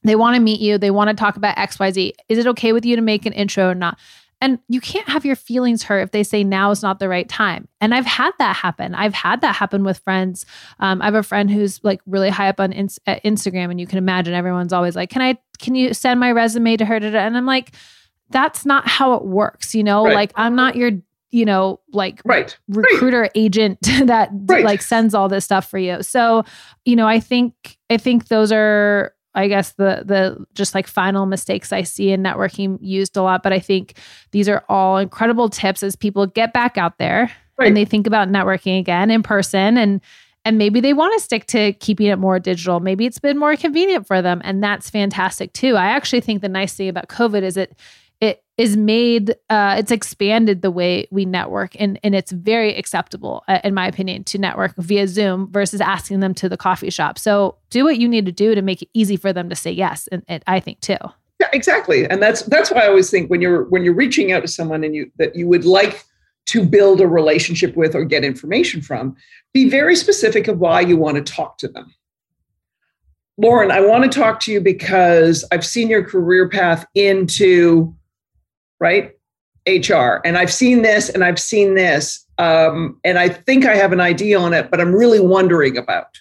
They 0.04 0.16
want 0.16 0.36
to 0.36 0.40
meet 0.40 0.60
you. 0.60 0.78
They 0.78 0.90
want 0.90 1.10
to 1.10 1.14
talk 1.14 1.36
about 1.36 1.56
XYZ. 1.58 2.12
Is 2.30 2.38
it 2.38 2.46
okay 2.46 2.72
with 2.72 2.86
you 2.86 2.96
to 2.96 3.02
make 3.02 3.26
an 3.26 3.34
intro 3.34 3.68
or 3.68 3.74
not? 3.74 3.98
And 4.40 4.58
you 4.68 4.80
can't 4.80 5.08
have 5.08 5.24
your 5.24 5.36
feelings 5.36 5.82
hurt 5.82 6.00
if 6.00 6.10
they 6.10 6.22
say 6.22 6.44
now 6.44 6.70
is 6.70 6.82
not 6.82 6.98
the 6.98 7.08
right 7.08 7.28
time. 7.28 7.68
And 7.80 7.94
I've 7.94 8.04
had 8.04 8.32
that 8.38 8.56
happen. 8.56 8.94
I've 8.94 9.14
had 9.14 9.40
that 9.40 9.56
happen 9.56 9.82
with 9.82 9.98
friends. 10.00 10.44
Um, 10.78 11.00
I 11.00 11.06
have 11.06 11.14
a 11.14 11.22
friend 11.22 11.50
who's 11.50 11.82
like 11.82 12.00
really 12.06 12.28
high 12.28 12.48
up 12.48 12.60
on 12.60 12.72
in- 12.72 12.88
Instagram, 13.06 13.70
and 13.70 13.80
you 13.80 13.86
can 13.86 13.98
imagine 13.98 14.34
everyone's 14.34 14.72
always 14.72 14.94
like, 14.94 15.10
"Can 15.10 15.22
I? 15.22 15.38
Can 15.58 15.74
you 15.74 15.94
send 15.94 16.20
my 16.20 16.32
resume 16.32 16.76
to 16.76 16.84
her?" 16.84 16.96
And 16.96 17.36
I'm 17.36 17.46
like, 17.46 17.72
"That's 18.30 18.66
not 18.66 18.86
how 18.86 19.14
it 19.14 19.24
works." 19.24 19.74
You 19.74 19.84
know, 19.84 20.04
right. 20.04 20.14
like 20.14 20.32
I'm 20.36 20.54
not 20.54 20.76
your 20.76 20.92
you 21.30 21.44
know 21.44 21.80
like 21.92 22.20
right. 22.24 22.56
recruiter 22.68 23.22
right. 23.22 23.32
agent 23.34 23.78
that 24.04 24.30
right. 24.46 24.64
like 24.64 24.80
sends 24.80 25.14
all 25.14 25.28
this 25.28 25.44
stuff 25.44 25.68
for 25.68 25.78
you 25.78 26.02
so 26.02 26.44
you 26.84 26.94
know 26.94 27.06
i 27.06 27.18
think 27.18 27.76
i 27.90 27.96
think 27.96 28.28
those 28.28 28.52
are 28.52 29.12
I 29.36 29.48
guess 29.48 29.72
the 29.72 30.02
the 30.04 30.44
just 30.54 30.74
like 30.74 30.86
final 30.86 31.26
mistakes 31.26 31.72
I 31.72 31.82
see 31.82 32.10
in 32.10 32.22
networking 32.22 32.78
used 32.80 33.16
a 33.16 33.22
lot. 33.22 33.42
But 33.42 33.52
I 33.52 33.60
think 33.60 33.98
these 34.32 34.48
are 34.48 34.64
all 34.68 34.96
incredible 34.96 35.48
tips 35.48 35.82
as 35.82 35.94
people 35.94 36.26
get 36.26 36.52
back 36.52 36.78
out 36.78 36.98
there 36.98 37.30
right. 37.58 37.68
and 37.68 37.76
they 37.76 37.84
think 37.84 38.06
about 38.06 38.28
networking 38.28 38.80
again 38.80 39.10
in 39.10 39.22
person 39.22 39.76
and 39.76 40.00
and 40.46 40.58
maybe 40.58 40.80
they 40.80 40.92
want 40.92 41.12
to 41.12 41.20
stick 41.20 41.46
to 41.46 41.72
keeping 41.72 42.06
it 42.06 42.20
more 42.20 42.38
digital. 42.38 42.78
Maybe 42.78 43.04
it's 43.04 43.18
been 43.18 43.36
more 43.36 43.56
convenient 43.56 44.06
for 44.06 44.22
them, 44.22 44.40
and 44.44 44.62
that's 44.62 44.88
fantastic 44.88 45.52
too. 45.52 45.74
I 45.74 45.86
actually 45.86 46.20
think 46.20 46.40
the 46.40 46.48
nice 46.48 46.74
thing 46.74 46.88
about 46.88 47.08
COVID 47.08 47.42
is 47.42 47.56
it 47.56 47.70
it 47.70 47.76
is 48.58 48.76
made 48.76 49.34
uh, 49.50 49.76
it's 49.78 49.90
expanded 49.90 50.62
the 50.62 50.70
way 50.70 51.06
we 51.10 51.24
network 51.24 51.78
and 51.78 51.98
and 52.02 52.14
it's 52.14 52.32
very 52.32 52.74
acceptable 52.74 53.44
uh, 53.48 53.60
in 53.64 53.74
my 53.74 53.86
opinion 53.86 54.24
to 54.24 54.38
network 54.38 54.74
via 54.76 55.06
zoom 55.06 55.50
versus 55.52 55.80
asking 55.80 56.20
them 56.20 56.34
to 56.34 56.48
the 56.48 56.56
coffee 56.56 56.90
shop. 56.90 57.18
So 57.18 57.56
do 57.70 57.84
what 57.84 57.98
you 57.98 58.08
need 58.08 58.26
to 58.26 58.32
do 58.32 58.54
to 58.54 58.62
make 58.62 58.82
it 58.82 58.88
easy 58.94 59.16
for 59.16 59.32
them 59.32 59.48
to 59.50 59.56
say 59.56 59.70
yes 59.70 60.08
and, 60.08 60.22
and 60.28 60.42
i 60.46 60.60
think 60.60 60.80
too. 60.80 60.96
Yeah 61.38 61.48
exactly. 61.52 62.08
And 62.08 62.22
that's 62.22 62.42
that's 62.42 62.70
why 62.70 62.84
i 62.84 62.88
always 62.88 63.10
think 63.10 63.30
when 63.30 63.42
you're 63.42 63.64
when 63.64 63.84
you're 63.84 63.94
reaching 63.94 64.32
out 64.32 64.40
to 64.40 64.48
someone 64.48 64.84
and 64.84 64.94
you 64.94 65.10
that 65.18 65.36
you 65.36 65.46
would 65.48 65.64
like 65.64 66.04
to 66.46 66.64
build 66.64 67.00
a 67.00 67.08
relationship 67.08 67.76
with 67.76 67.94
or 67.94 68.04
get 68.04 68.24
information 68.24 68.80
from 68.80 69.16
be 69.52 69.68
very 69.68 69.96
specific 69.96 70.48
of 70.48 70.60
why 70.60 70.80
you 70.80 70.96
want 70.96 71.16
to 71.16 71.32
talk 71.32 71.58
to 71.58 71.68
them. 71.68 71.92
Lauren 73.38 73.70
i 73.70 73.80
want 73.80 74.10
to 74.10 74.18
talk 74.18 74.40
to 74.40 74.50
you 74.50 74.62
because 74.62 75.44
i've 75.52 75.66
seen 75.66 75.90
your 75.90 76.02
career 76.02 76.48
path 76.48 76.86
into 76.94 77.94
right? 78.80 79.12
HR. 79.66 80.20
And 80.24 80.38
I've 80.38 80.52
seen 80.52 80.82
this 80.82 81.08
and 81.08 81.24
I've 81.24 81.40
seen 81.40 81.74
this. 81.74 82.24
Um, 82.38 83.00
and 83.04 83.18
I 83.18 83.28
think 83.28 83.66
I 83.66 83.74
have 83.74 83.92
an 83.92 84.00
idea 84.00 84.38
on 84.38 84.54
it, 84.54 84.70
but 84.70 84.80
I'm 84.80 84.94
really 84.94 85.20
wondering 85.20 85.76
about. 85.76 86.18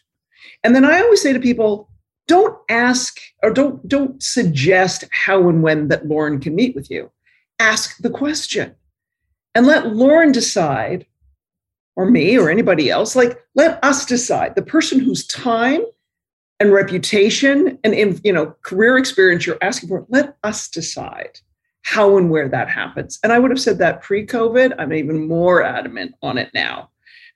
And 0.64 0.76
then 0.76 0.86
I 0.86 1.00
always 1.00 1.22
say 1.22 1.34
to 1.34 1.40
people, 1.40 1.90
don't 2.28 2.58
ask 2.70 3.20
or 3.44 3.52
don't 3.52 3.88
don't 3.88 4.22
suggest 4.22 5.04
how 5.12 5.48
and 5.48 5.62
when 5.62 5.90
that 5.90 6.08
Lauren 6.08 6.40
can 6.40 6.56
meet 6.56 6.76
with 6.76 6.90
you. 6.90 7.12
Ask 7.60 7.98
the 8.00 8.10
question 8.10 8.76
and 9.54 9.68
let 9.68 9.96
Lauren 9.96 10.32
decide, 10.32 11.06
or 11.96 12.10
me 12.10 12.38
or 12.38 12.50
anybody 12.50 12.90
else, 12.90 13.16
like 13.16 13.40
let 13.54 13.84
us 13.84 14.06
decide. 14.06 14.56
The 14.56 14.64
person 14.64 15.00
whose 15.00 15.28
time 15.28 15.82
and 16.60 16.74
reputation 16.74 17.78
and 17.84 18.20
you 18.24 18.34
know 18.34 18.56
career 18.64 18.98
experience 18.98 19.46
you're 19.46 19.60
asking 19.62 19.90
for, 19.90 20.06
let 20.10 20.36
us 20.44 20.68
decide 20.68 21.40
how 21.86 22.18
and 22.18 22.32
where 22.32 22.50
that 22.50 22.68
happens. 22.68 23.20
And 23.24 23.32
I 23.32 23.38
would 23.38 23.52
have 23.52 23.62
said 23.62 23.78
that 23.78 24.02
pre 24.02 24.26
COVID. 24.26 24.74
I'm 24.80 24.92
even 24.92 25.28
more 25.28 25.62
adamant 25.62 26.16
on 26.24 26.40
it 26.40 26.50
now 26.54 26.90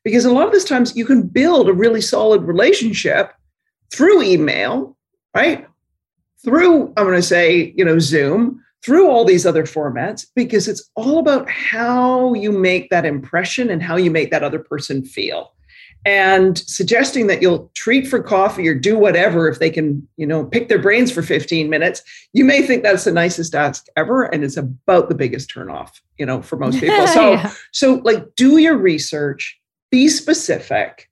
because 0.03 0.25
a 0.25 0.31
lot 0.31 0.47
of 0.47 0.53
these 0.53 0.65
times 0.65 0.97
you 0.97 1.05
can 1.05 1.27
build 1.27 1.69
a 1.69 1.73
really 1.73 2.01
solid 2.01 2.41
relationship 2.41 3.31
through 3.91 4.23
email, 4.23 4.97
right? 5.35 5.67
Through, 6.43 6.87
I'm 6.97 7.05
going 7.05 7.15
to 7.15 7.21
say, 7.21 7.73
you 7.77 7.85
know, 7.85 7.99
Zoom, 7.99 8.63
through 8.83 9.07
all 9.07 9.23
these 9.23 9.45
other 9.45 9.65
formats, 9.65 10.25
because 10.35 10.67
it's 10.67 10.89
all 10.95 11.19
about 11.19 11.47
how 11.47 12.33
you 12.33 12.51
make 12.51 12.89
that 12.89 13.05
impression 13.05 13.69
and 13.69 13.83
how 13.83 13.97
you 13.97 14.09
make 14.09 14.31
that 14.31 14.43
other 14.43 14.59
person 14.59 15.03
feel 15.05 15.51
and 16.05 16.57
suggesting 16.57 17.27
that 17.27 17.41
you'll 17.41 17.69
treat 17.75 18.07
for 18.07 18.21
coffee 18.21 18.67
or 18.67 18.73
do 18.73 18.97
whatever 18.97 19.49
if 19.49 19.59
they 19.59 19.69
can, 19.69 20.07
you 20.15 20.25
know, 20.25 20.45
pick 20.45 20.69
their 20.69 20.81
brains 20.81 21.11
for 21.11 21.21
15 21.21 21.69
minutes, 21.69 22.01
you 22.31 22.45
may 22.45 22.61
think 22.61 22.83
that's 22.83 23.03
the 23.03 23.11
nicest 23.11 23.53
ask 23.53 23.85
ever. 23.97 24.23
And 24.23 24.43
it's 24.43 24.55
about 24.55 25.09
the 25.09 25.15
biggest 25.15 25.53
turnoff, 25.53 25.99
you 26.17 26.25
know, 26.25 26.41
for 26.41 26.57
most 26.57 26.79
people. 26.79 26.99
So, 27.09 27.31
yeah. 27.31 27.51
so 27.71 27.95
like 28.05 28.35
do 28.35 28.57
your 28.57 28.77
research, 28.77 29.59
be 29.91 30.07
specific, 30.09 31.09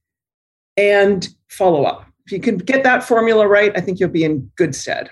and 0.77 1.27
follow 1.47 1.83
up. 1.83 2.05
If 2.25 2.31
you 2.31 2.39
can 2.39 2.57
get 2.57 2.83
that 2.83 3.03
formula 3.03 3.47
right, 3.47 3.71
I 3.75 3.81
think 3.81 3.99
you'll 3.99 4.09
be 4.09 4.23
in 4.23 4.51
good 4.55 4.75
stead. 4.75 5.09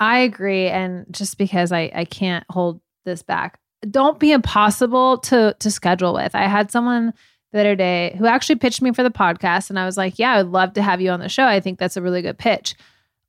I 0.00 0.18
agree. 0.18 0.68
And 0.68 1.06
just 1.10 1.38
because 1.38 1.72
I, 1.72 1.90
I 1.94 2.04
can't 2.04 2.44
hold 2.50 2.80
this 3.04 3.22
back, 3.22 3.58
don't 3.90 4.18
be 4.18 4.32
impossible 4.32 5.18
to 5.18 5.54
to 5.60 5.70
schedule 5.70 6.14
with. 6.14 6.34
I 6.34 6.46
had 6.48 6.70
someone 6.70 7.12
the 7.52 7.60
other 7.60 7.76
day 7.76 8.14
who 8.18 8.26
actually 8.26 8.56
pitched 8.56 8.82
me 8.82 8.92
for 8.92 9.02
the 9.02 9.10
podcast. 9.10 9.70
And 9.70 9.78
I 9.78 9.86
was 9.86 9.96
like, 9.96 10.18
yeah, 10.18 10.34
I'd 10.34 10.46
love 10.46 10.74
to 10.74 10.82
have 10.82 11.00
you 11.00 11.10
on 11.10 11.20
the 11.20 11.28
show. 11.28 11.44
I 11.44 11.60
think 11.60 11.78
that's 11.78 11.96
a 11.96 12.02
really 12.02 12.22
good 12.22 12.38
pitch. 12.38 12.74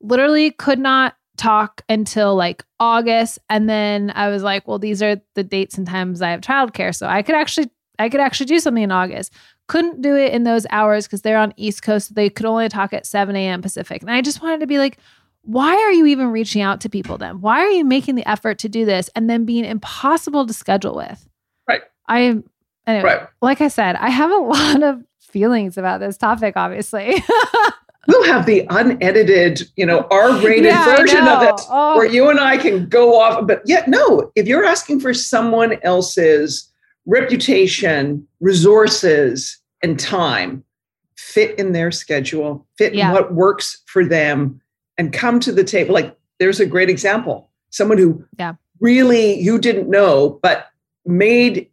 Literally 0.01 0.51
could 0.51 0.79
not 0.79 1.15
talk 1.37 1.81
until 1.87 2.35
like 2.35 2.65
August. 2.79 3.39
And 3.49 3.69
then 3.69 4.11
I 4.13 4.27
was 4.27 4.43
like, 4.43 4.67
well, 4.67 4.79
these 4.79 5.01
are 5.01 5.21
the 5.35 5.43
dates 5.43 5.77
and 5.77 5.87
times 5.87 6.21
I 6.21 6.31
have 6.31 6.41
childcare. 6.41 6.93
So 6.93 7.07
I 7.07 7.21
could 7.21 7.35
actually, 7.35 7.69
I 7.97 8.09
could 8.09 8.19
actually 8.19 8.47
do 8.47 8.59
something 8.59 8.83
in 8.83 8.91
August. 8.91 9.33
Couldn't 9.67 10.01
do 10.01 10.15
it 10.15 10.33
in 10.33 10.43
those 10.43 10.65
hours 10.69 11.05
because 11.07 11.21
they're 11.21 11.37
on 11.37 11.53
East 11.55 11.81
Coast. 11.81 12.09
So 12.09 12.13
They 12.13 12.29
could 12.29 12.45
only 12.45 12.67
talk 12.67 12.91
at 12.91 13.05
7 13.05 13.35
a.m. 13.35 13.61
Pacific. 13.61 14.01
And 14.01 14.11
I 14.11 14.21
just 14.21 14.41
wanted 14.41 14.59
to 14.59 14.67
be 14.67 14.77
like, 14.77 14.97
why 15.43 15.73
are 15.73 15.91
you 15.91 16.05
even 16.07 16.27
reaching 16.27 16.61
out 16.61 16.81
to 16.81 16.89
people 16.89 17.17
then? 17.17 17.39
Why 17.39 17.59
are 17.59 17.69
you 17.69 17.85
making 17.85 18.15
the 18.15 18.29
effort 18.29 18.59
to 18.59 18.69
do 18.69 18.85
this 18.85 19.09
and 19.15 19.29
then 19.29 19.45
being 19.45 19.63
impossible 19.63 20.45
to 20.45 20.53
schedule 20.53 20.95
with? 20.95 21.27
Right. 21.67 21.81
I 22.07 22.19
am 22.19 22.43
Anyway, 22.89 23.03
right. 23.03 23.27
like 23.41 23.61
I 23.61 23.67
said, 23.67 23.95
I 23.97 24.09
have 24.09 24.31
a 24.31 24.37
lot 24.37 24.83
of 24.83 25.03
feelings 25.19 25.77
about 25.77 25.99
this 25.99 26.17
topic, 26.17 26.53
obviously. 26.55 27.23
we'll 28.07 28.23
have 28.25 28.45
the 28.45 28.65
unedited, 28.69 29.69
you 29.75 29.85
know, 29.85 30.07
R-rated 30.09 30.65
yeah, 30.65 30.95
version 30.95 31.27
of 31.27 31.43
it 31.43 31.61
oh. 31.69 31.95
where 31.95 32.07
you 32.07 32.29
and 32.29 32.39
I 32.39 32.57
can 32.57 32.89
go 32.89 33.19
off. 33.19 33.45
But 33.45 33.61
yet, 33.65 33.87
no, 33.87 34.31
if 34.35 34.47
you're 34.47 34.65
asking 34.65 34.99
for 34.99 35.13
someone 35.13 35.77
else's 35.83 36.71
reputation, 37.05 38.27
resources, 38.39 39.57
and 39.83 39.99
time, 39.99 40.63
fit 41.15 41.57
in 41.59 41.71
their 41.71 41.91
schedule, 41.91 42.65
fit 42.77 42.93
yeah. 42.93 43.09
in 43.09 43.13
what 43.13 43.33
works 43.33 43.81
for 43.85 44.03
them, 44.03 44.59
and 44.97 45.13
come 45.13 45.39
to 45.41 45.51
the 45.51 45.63
table. 45.63 45.93
Like 45.93 46.17
there's 46.39 46.59
a 46.59 46.65
great 46.65 46.89
example. 46.89 47.49
Someone 47.69 47.97
who 47.97 48.25
Yeah. 48.37 48.55
really 48.79 49.39
you 49.39 49.59
didn't 49.59 49.89
know, 49.89 50.39
but 50.41 50.67
made 51.05 51.69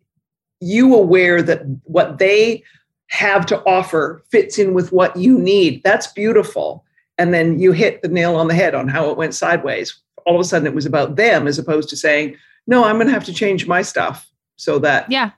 you 0.61 0.95
aware 0.95 1.43
that 1.43 1.63
what 1.85 2.19
they 2.19 2.63
have 3.09 3.47
to 3.47 3.63
offer 3.65 4.23
fits 4.31 4.59
in 4.59 4.75
with 4.75 4.93
what 4.93 5.17
you 5.17 5.39
need. 5.39 5.83
That's 5.85 6.09
beautiful. 6.09 6.85
And 7.19 7.33
then 7.33 7.59
you 7.59 7.73
hit 7.73 8.03
the 8.03 8.09
nail 8.09 8.37
on 8.37 8.49
the 8.49 8.55
head 8.55 8.75
on 8.75 8.89
how 8.89 9.11
it 9.11 9.17
went 9.17 9.35
sideways. 9.35 9.99
All 10.27 10.35
of 10.35 10.41
a 10.41 10.45
sudden, 10.45 10.67
it 10.67 10.75
was 10.75 10.87
about 10.87 11.17
them 11.17 11.47
as 11.47 11.59
opposed 11.59 11.89
to 11.91 11.97
saying, 11.97 12.37
no, 12.67 12.85
I'm 12.85 12.97
going 12.97 13.07
to 13.07 13.13
have 13.13 13.25
to 13.25 13.33
change 13.33 13.67
my 13.67 13.83
stuff 13.83 14.29
so 14.57 14.79
that 14.81 15.11
Yeah. 15.11 15.31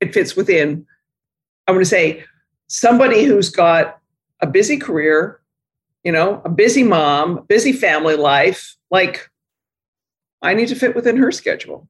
it 0.00 0.12
fits 0.12 0.36
within. 0.36 0.86
I'm 1.66 1.74
going 1.74 1.84
to 1.84 1.88
say 1.88 2.24
somebody 2.68 3.24
who's 3.24 3.48
got 3.48 3.98
a 4.40 4.46
busy 4.46 4.76
career, 4.76 5.40
you 6.04 6.12
know, 6.12 6.42
a 6.44 6.50
busy 6.50 6.82
mom, 6.82 7.44
busy 7.48 7.72
family 7.72 8.16
life. 8.16 8.76
Like, 8.90 9.30
I 10.42 10.54
need 10.54 10.68
to 10.68 10.74
fit 10.74 10.94
within 10.94 11.16
her 11.16 11.32
schedule. 11.32 11.88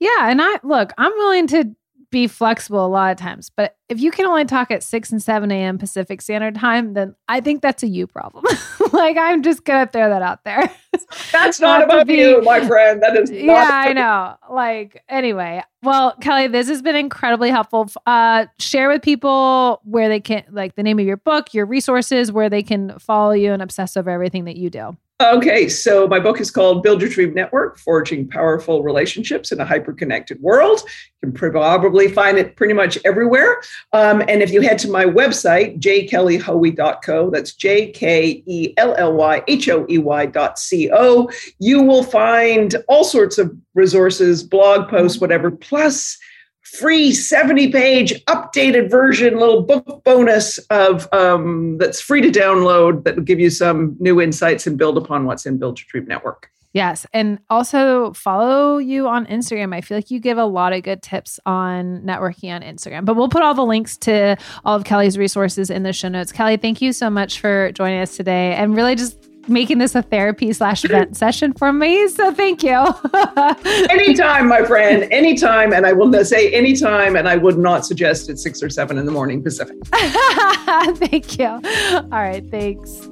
Yeah. 0.00 0.30
And 0.30 0.42
I 0.42 0.58
look, 0.62 0.92
I'm 0.98 1.12
willing 1.12 1.46
to 1.48 1.76
be 2.10 2.26
flexible 2.26 2.84
a 2.84 2.88
lot 2.88 3.12
of 3.12 3.18
times, 3.18 3.50
but 3.54 3.76
if 3.88 4.00
you 4.00 4.10
can 4.10 4.26
only 4.26 4.44
talk 4.44 4.70
at 4.70 4.82
6 4.82 5.12
and 5.12 5.22
7 5.22 5.50
a.m. 5.52 5.78
Pacific 5.78 6.20
Standard 6.20 6.56
Time, 6.56 6.94
then 6.94 7.14
I 7.28 7.40
think 7.40 7.62
that's 7.62 7.82
a 7.82 7.86
you 7.86 8.06
problem. 8.06 8.44
like, 8.92 9.16
I'm 9.16 9.42
just 9.42 9.64
going 9.64 9.86
to 9.86 9.92
throw 9.92 10.08
that 10.08 10.22
out 10.22 10.44
there. 10.44 10.70
That's 11.32 11.60
Not 11.60 11.78
not 11.78 11.84
about 11.84 12.06
be- 12.08 12.14
you, 12.14 12.42
my 12.42 12.66
friend. 12.66 13.00
That 13.00 13.16
is 13.16 13.30
not 13.30 13.38
yeah, 13.38 13.70
I 13.72 13.92
know. 13.92 14.34
Like, 14.52 15.04
anyway, 15.08 15.62
well, 15.84 16.16
Kelly, 16.20 16.48
this 16.48 16.68
has 16.68 16.82
been 16.82 16.96
incredibly 16.96 17.50
helpful. 17.50 17.88
Uh, 18.06 18.46
share 18.58 18.88
with 18.88 19.00
people 19.00 19.80
where 19.84 20.08
they 20.08 20.18
can, 20.18 20.42
like, 20.50 20.74
the 20.74 20.82
name 20.82 20.98
of 20.98 21.06
your 21.06 21.16
book, 21.16 21.54
your 21.54 21.64
resources, 21.64 22.32
where 22.32 22.50
they 22.50 22.62
can 22.62 22.98
follow 22.98 23.30
you 23.30 23.52
and 23.52 23.62
obsess 23.62 23.96
over 23.96 24.10
everything 24.10 24.46
that 24.46 24.56
you 24.56 24.68
do. 24.68 24.96
Okay, 25.20 25.68
so 25.68 26.08
my 26.08 26.18
book 26.18 26.40
is 26.40 26.50
called 26.50 26.82
Build 26.82 27.02
Your 27.02 27.10
Dream 27.10 27.34
Network 27.34 27.78
Forging 27.78 28.26
Powerful 28.26 28.82
Relationships 28.82 29.52
in 29.52 29.60
a 29.60 29.66
Hyper 29.66 29.92
Connected 29.92 30.40
World. 30.40 30.80
You 31.22 31.30
can 31.30 31.50
probably 31.52 32.08
find 32.08 32.38
it 32.38 32.56
pretty 32.56 32.72
much 32.72 32.96
everywhere. 33.04 33.60
Um, 33.92 34.22
and 34.22 34.42
if 34.42 34.50
you 34.50 34.62
head 34.62 34.78
to 34.78 34.90
my 34.90 35.04
website, 35.04 35.78
jkellyhoey.co, 35.78 37.28
that's 37.28 37.52
J 37.52 37.90
K 37.90 38.42
E 38.46 38.72
L 38.78 38.94
L 38.96 39.12
Y 39.12 39.42
H 39.46 39.68
O 39.68 39.84
E 39.90 39.98
Y 39.98 40.24
dot 40.24 40.58
C 40.58 40.90
O, 40.90 41.28
you 41.58 41.82
will 41.82 42.02
find 42.02 42.76
all 42.88 43.04
sorts 43.04 43.36
of 43.36 43.54
resources, 43.74 44.42
blog 44.42 44.88
posts, 44.88 45.20
whatever, 45.20 45.50
plus 45.50 46.16
free 46.62 47.12
70 47.12 47.72
page 47.72 48.24
updated 48.26 48.90
version 48.90 49.38
little 49.38 49.62
book 49.62 50.02
bonus 50.04 50.58
of 50.70 51.08
um, 51.12 51.78
that's 51.78 52.00
free 52.00 52.20
to 52.20 52.30
download 52.30 53.04
that 53.04 53.16
will 53.16 53.22
give 53.22 53.40
you 53.40 53.50
some 53.50 53.96
new 53.98 54.20
insights 54.20 54.66
and 54.66 54.78
build 54.78 54.96
upon 54.96 55.24
what's 55.24 55.46
in 55.46 55.58
build 55.58 55.78
your 55.78 55.86
dream 55.90 56.06
network 56.06 56.50
Yes. 56.72 57.04
And 57.12 57.40
also 57.50 58.12
follow 58.12 58.78
you 58.78 59.08
on 59.08 59.26
Instagram. 59.26 59.74
I 59.74 59.80
feel 59.80 59.96
like 59.96 60.10
you 60.10 60.20
give 60.20 60.38
a 60.38 60.44
lot 60.44 60.72
of 60.72 60.84
good 60.84 61.02
tips 61.02 61.40
on 61.44 62.02
networking 62.02 62.54
on 62.54 62.62
Instagram. 62.62 63.04
But 63.04 63.16
we'll 63.16 63.28
put 63.28 63.42
all 63.42 63.54
the 63.54 63.64
links 63.64 63.96
to 63.98 64.36
all 64.64 64.76
of 64.76 64.84
Kelly's 64.84 65.18
resources 65.18 65.68
in 65.68 65.82
the 65.82 65.92
show 65.92 66.08
notes. 66.08 66.30
Kelly, 66.30 66.56
thank 66.56 66.80
you 66.80 66.92
so 66.92 67.10
much 67.10 67.40
for 67.40 67.72
joining 67.72 68.00
us 68.00 68.16
today 68.16 68.54
and 68.54 68.76
really 68.76 68.94
just 68.94 69.29
making 69.50 69.78
this 69.78 69.94
a 69.94 70.02
therapy 70.02 70.52
slash 70.52 70.82
vent 70.82 71.16
session 71.16 71.52
for 71.52 71.72
me. 71.72 72.08
So 72.08 72.32
thank 72.32 72.62
you. 72.62 72.70
anytime 73.90 74.48
my 74.48 74.64
friend 74.64 75.06
anytime 75.12 75.72
and 75.72 75.86
i 75.86 75.92
will 75.92 76.24
say 76.24 76.52
anytime 76.52 77.16
and 77.16 77.28
i 77.28 77.36
would 77.36 77.58
not 77.58 77.84
suggest 77.84 78.28
it's 78.28 78.42
six 78.42 78.62
or 78.62 78.70
seven 78.70 78.98
in 78.98 79.06
the 79.06 79.12
morning 79.12 79.42
pacific 79.42 79.76
thank 80.96 81.38
you. 81.38 81.46
All 81.46 82.08
right. 82.10 82.44
Thanks. 82.50 83.08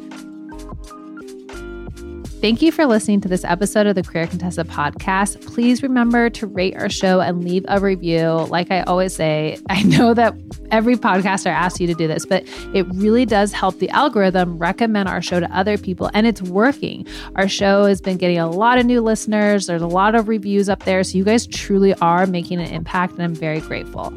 Thank 2.41 2.63
you 2.63 2.71
for 2.71 2.87
listening 2.87 3.21
to 3.23 3.29
this 3.29 3.43
episode 3.43 3.89
of 3.89 3.97
the 3.97 4.05
Career 4.05 4.29
Contessa 4.29 4.63
podcast. 4.63 5.45
Please 5.45 5.83
remember 5.83 6.31
to 6.31 6.47
rate 6.47 6.77
our 6.77 6.89
show 6.89 7.19
and 7.19 7.43
leave 7.43 7.65
a 7.67 7.81
review. 7.81 8.29
Like 8.49 8.71
I 8.71 8.83
always 8.83 9.13
say, 9.13 9.59
I 9.69 9.83
know 9.83 10.15
that 10.15 10.37
every 10.71 10.95
podcaster 10.95 11.51
asks 11.51 11.81
you 11.81 11.89
to 11.89 11.95
do 11.95 12.07
this, 12.07 12.25
but 12.25 12.45
it 12.73 12.87
really 12.95 13.27
does 13.27 13.53
help 13.53 13.81
the 13.81 13.89
algorithm 13.89 14.57
recommend 14.57 15.09
our 15.09 15.21
show 15.21 15.41
to 15.41 15.51
other 15.53 15.77
people, 15.77 16.13
and 16.15 16.29
it's 16.29 16.41
working. 16.41 17.09
Our 17.35 17.49
show 17.49 17.87
has 17.87 18.01
been 18.01 18.19
getting 18.19 18.39
a 18.39 18.49
lot 18.49 18.79
of 18.79 18.87
new 18.87 19.01
listeners. 19.01 19.67
There's 19.67 19.83
a 19.83 19.89
lot 19.89 20.15
of 20.15 20.29
reviews 20.29 20.69
up 20.69 20.85
there. 20.85 21.03
So 21.03 21.19
you 21.19 21.25
guys 21.25 21.45
truly 21.45 21.93
are 21.95 22.25
making 22.27 22.61
an 22.61 22.73
impact, 22.73 23.15
and 23.15 23.23
I'm 23.25 23.35
very 23.35 23.61
grateful. 23.61 24.13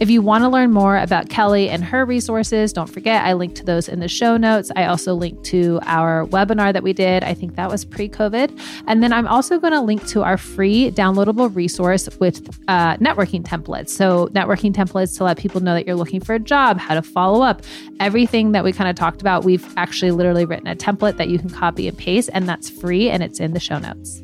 If 0.00 0.08
you 0.08 0.22
want 0.22 0.44
to 0.44 0.48
learn 0.48 0.72
more 0.72 0.96
about 0.96 1.28
Kelly 1.28 1.68
and 1.68 1.84
her 1.84 2.06
resources, 2.06 2.72
don't 2.72 2.88
forget 2.88 3.22
I 3.22 3.34
linked 3.34 3.56
to 3.56 3.64
those 3.64 3.86
in 3.86 4.00
the 4.00 4.08
show 4.08 4.38
notes. 4.38 4.70
I 4.76 4.86
also 4.86 5.14
linked 5.14 5.44
to 5.46 5.78
our 5.82 6.26
webinar 6.26 6.72
that 6.72 6.82
we 6.82 6.94
did. 6.94 7.22
I 7.22 7.34
think 7.34 7.54
that 7.66 7.72
was 7.72 7.84
pre 7.84 8.08
COVID. 8.08 8.58
And 8.86 9.02
then 9.02 9.12
I'm 9.12 9.26
also 9.26 9.58
going 9.58 9.72
to 9.72 9.80
link 9.80 10.06
to 10.08 10.22
our 10.22 10.36
free 10.36 10.92
downloadable 10.92 11.54
resource 11.54 12.08
with 12.20 12.48
uh, 12.68 12.96
networking 12.98 13.42
templates. 13.42 13.90
So, 13.90 14.28
networking 14.28 14.72
templates 14.72 15.16
to 15.18 15.24
let 15.24 15.36
people 15.36 15.60
know 15.60 15.74
that 15.74 15.84
you're 15.84 15.96
looking 15.96 16.20
for 16.20 16.34
a 16.34 16.38
job, 16.38 16.78
how 16.78 16.94
to 16.94 17.02
follow 17.02 17.42
up, 17.42 17.62
everything 17.98 18.52
that 18.52 18.62
we 18.62 18.72
kind 18.72 18.88
of 18.88 18.94
talked 18.94 19.20
about. 19.20 19.44
We've 19.44 19.66
actually 19.76 20.12
literally 20.12 20.44
written 20.44 20.68
a 20.68 20.76
template 20.76 21.16
that 21.16 21.28
you 21.28 21.40
can 21.40 21.50
copy 21.50 21.88
and 21.88 21.98
paste, 21.98 22.30
and 22.32 22.48
that's 22.48 22.70
free 22.70 23.10
and 23.10 23.22
it's 23.22 23.40
in 23.40 23.52
the 23.52 23.60
show 23.60 23.78
notes. 23.78 24.22